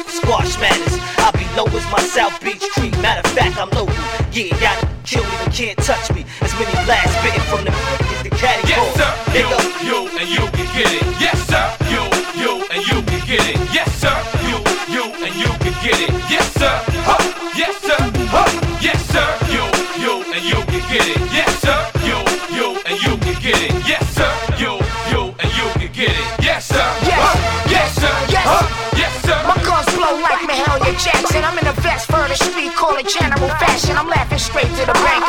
squash 0.09 0.59
manners 0.59 0.95
I'll 1.21 1.35
be 1.35 1.45
low 1.55 1.67
as 1.67 1.85
my 1.91 2.01
South 2.01 2.35
Beach 2.41 2.63
Creek 2.73 2.95
Matter 2.99 3.21
of 3.23 3.31
fact, 3.35 3.57
I'm 3.57 3.69
local. 3.71 3.95
Yeah, 4.31 4.51
y'all 4.59 4.89
kill 5.03 5.23
me 5.23 5.35
but 5.43 5.53
can't 5.53 5.77
touch 5.79 6.11
me. 6.11 6.25
As 6.41 6.51
many 6.59 6.73
blasts 6.85 7.15
spitting 7.19 7.45
from 7.47 7.63
the 7.63 7.71
is 8.15 8.23
the 8.23 8.31
caddy 8.31 8.67
Yes, 8.67 9.04
Nigga, 9.35 9.59
you, 9.83 10.07
and 10.17 10.29
you 10.29 10.39
can 10.55 10.65
get 10.73 10.93
it. 10.93 11.03
Yes, 11.19 11.45
sir, 11.45 11.84
I'm 32.09 32.25
in 32.25 32.31
a 32.31 32.35
vest 32.35 32.45
for 32.45 32.45
the 32.45 32.51
street, 32.51 32.73
call 32.75 32.95
it 32.97 33.07
general 33.07 33.49
fashion. 33.57 33.95
I'm 33.97 34.07
laughing 34.07 34.39
straight 34.39 34.69
to 34.69 34.83
the 34.85 34.93
bank, 34.93 35.23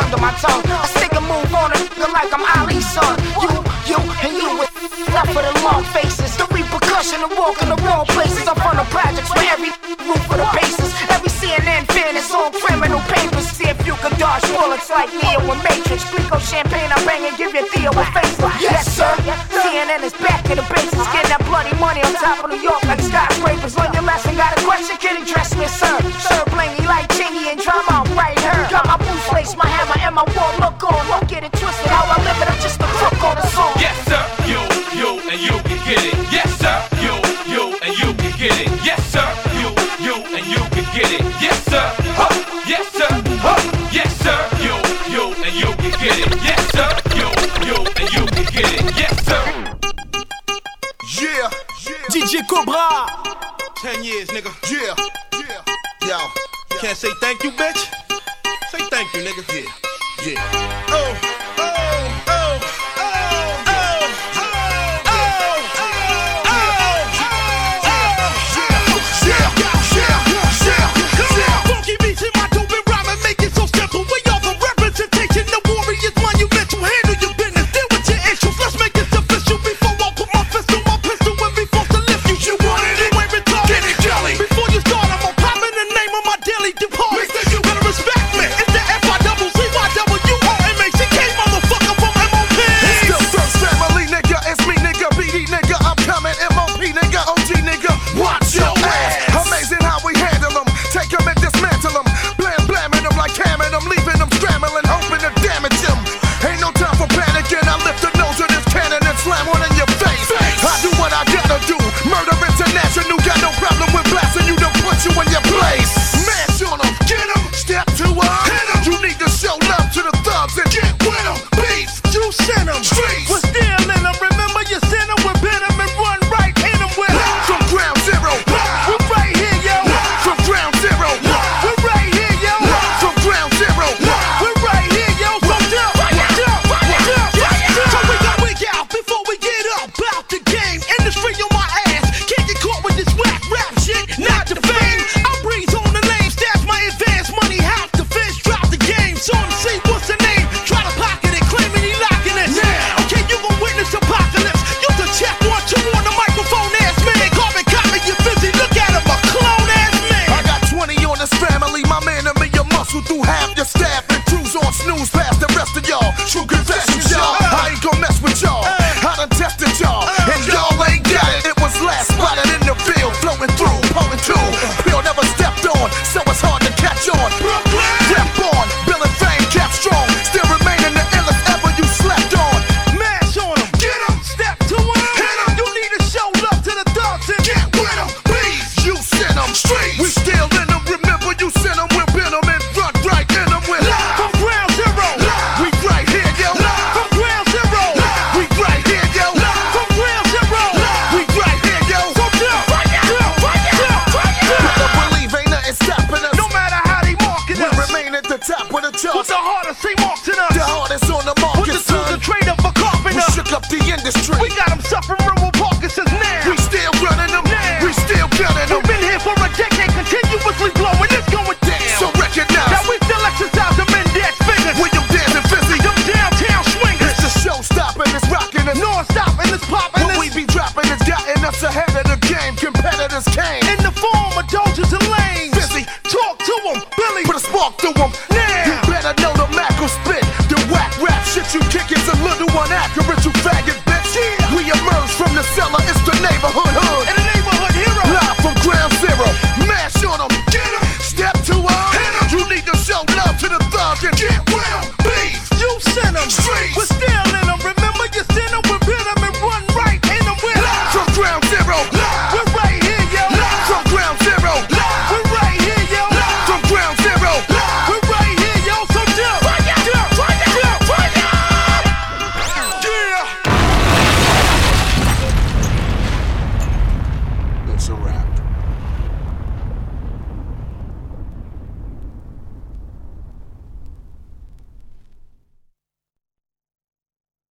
under 0.00 0.18
my 0.18 0.32
tongue. 0.40 0.62
I 0.66 0.86
stick 0.86 1.12
a 1.12 1.20
move 1.20 1.52
on 1.54 1.72
a 1.72 1.76
nigga 1.76 2.08
like 2.12 2.32
I'm 2.32 2.44
Ali's 2.58 2.86
son. 2.88 3.18
You, 3.40 3.50
you, 3.86 3.98
and 4.22 4.32
you 4.36 4.48
with 4.58 4.72
enough 5.08 5.28
for 5.32 5.42
the 5.42 5.54
long 5.62 5.84
faces. 5.92 6.36
The 6.36 6.46
repercussion 6.50 7.22
of 7.22 7.32
walking 7.36 7.68
the 7.68 7.78
wrong 7.84 8.06
places. 8.06 8.46
I'm 8.48 8.56
from 8.56 8.76
the 8.76 8.86
projects 8.88 9.30
where 9.34 9.50
every 9.52 9.70
roof 10.06 10.22
for 10.26 10.38
the 10.38 10.48
bases. 10.56 10.90
Every 11.10 11.30
CNN 11.30 11.84
fan 11.92 12.16
is 12.16 12.30
on 12.32 12.52
criminal 12.52 13.00
papers. 13.12 13.46
See 13.52 13.68
if 13.68 13.78
you 13.86 13.94
can 14.00 14.12
dodge 14.18 14.44
bullets 14.52 14.88
like 14.90 15.10
Neo 15.12 15.40
and 15.44 15.62
Matrix. 15.62 16.04
Plico 16.08 16.38
champagne, 16.40 16.90
I 16.90 16.98
bang 17.04 17.24
and 17.28 17.36
give 17.36 17.52
your 17.52 17.66
Theo 17.68 17.90
a 17.92 18.04
facelift. 18.14 18.60
Yes, 18.60 18.88
sir. 18.88 19.12
CNN 19.52 20.02
is 20.02 20.14
back 20.18 20.44
to 20.48 20.54
the 20.56 20.66
bases. 20.72 21.06
Getting 21.12 21.30
that 21.30 21.42
bloody 21.46 21.74
money 21.78 22.00
on 22.02 22.12
top 22.16 22.44
of 22.44 22.50
New 22.50 22.62
York 22.62 22.82
like 22.88 23.00
skyscrapers. 23.00 23.76
Learn 23.76 23.92
your 23.92 24.02
lesson, 24.02 24.36
got 24.36 24.56
a 24.56 24.60
question, 24.64 24.96
can 24.96 25.20
you 25.20 25.24
dress 25.26 25.54
me, 25.56 25.66
sir? 25.68 25.98
Chingy 27.62 27.91
can't 56.92 57.00
say 57.00 57.12
thank 57.20 57.42
you, 57.42 57.50
bitch. 57.52 57.91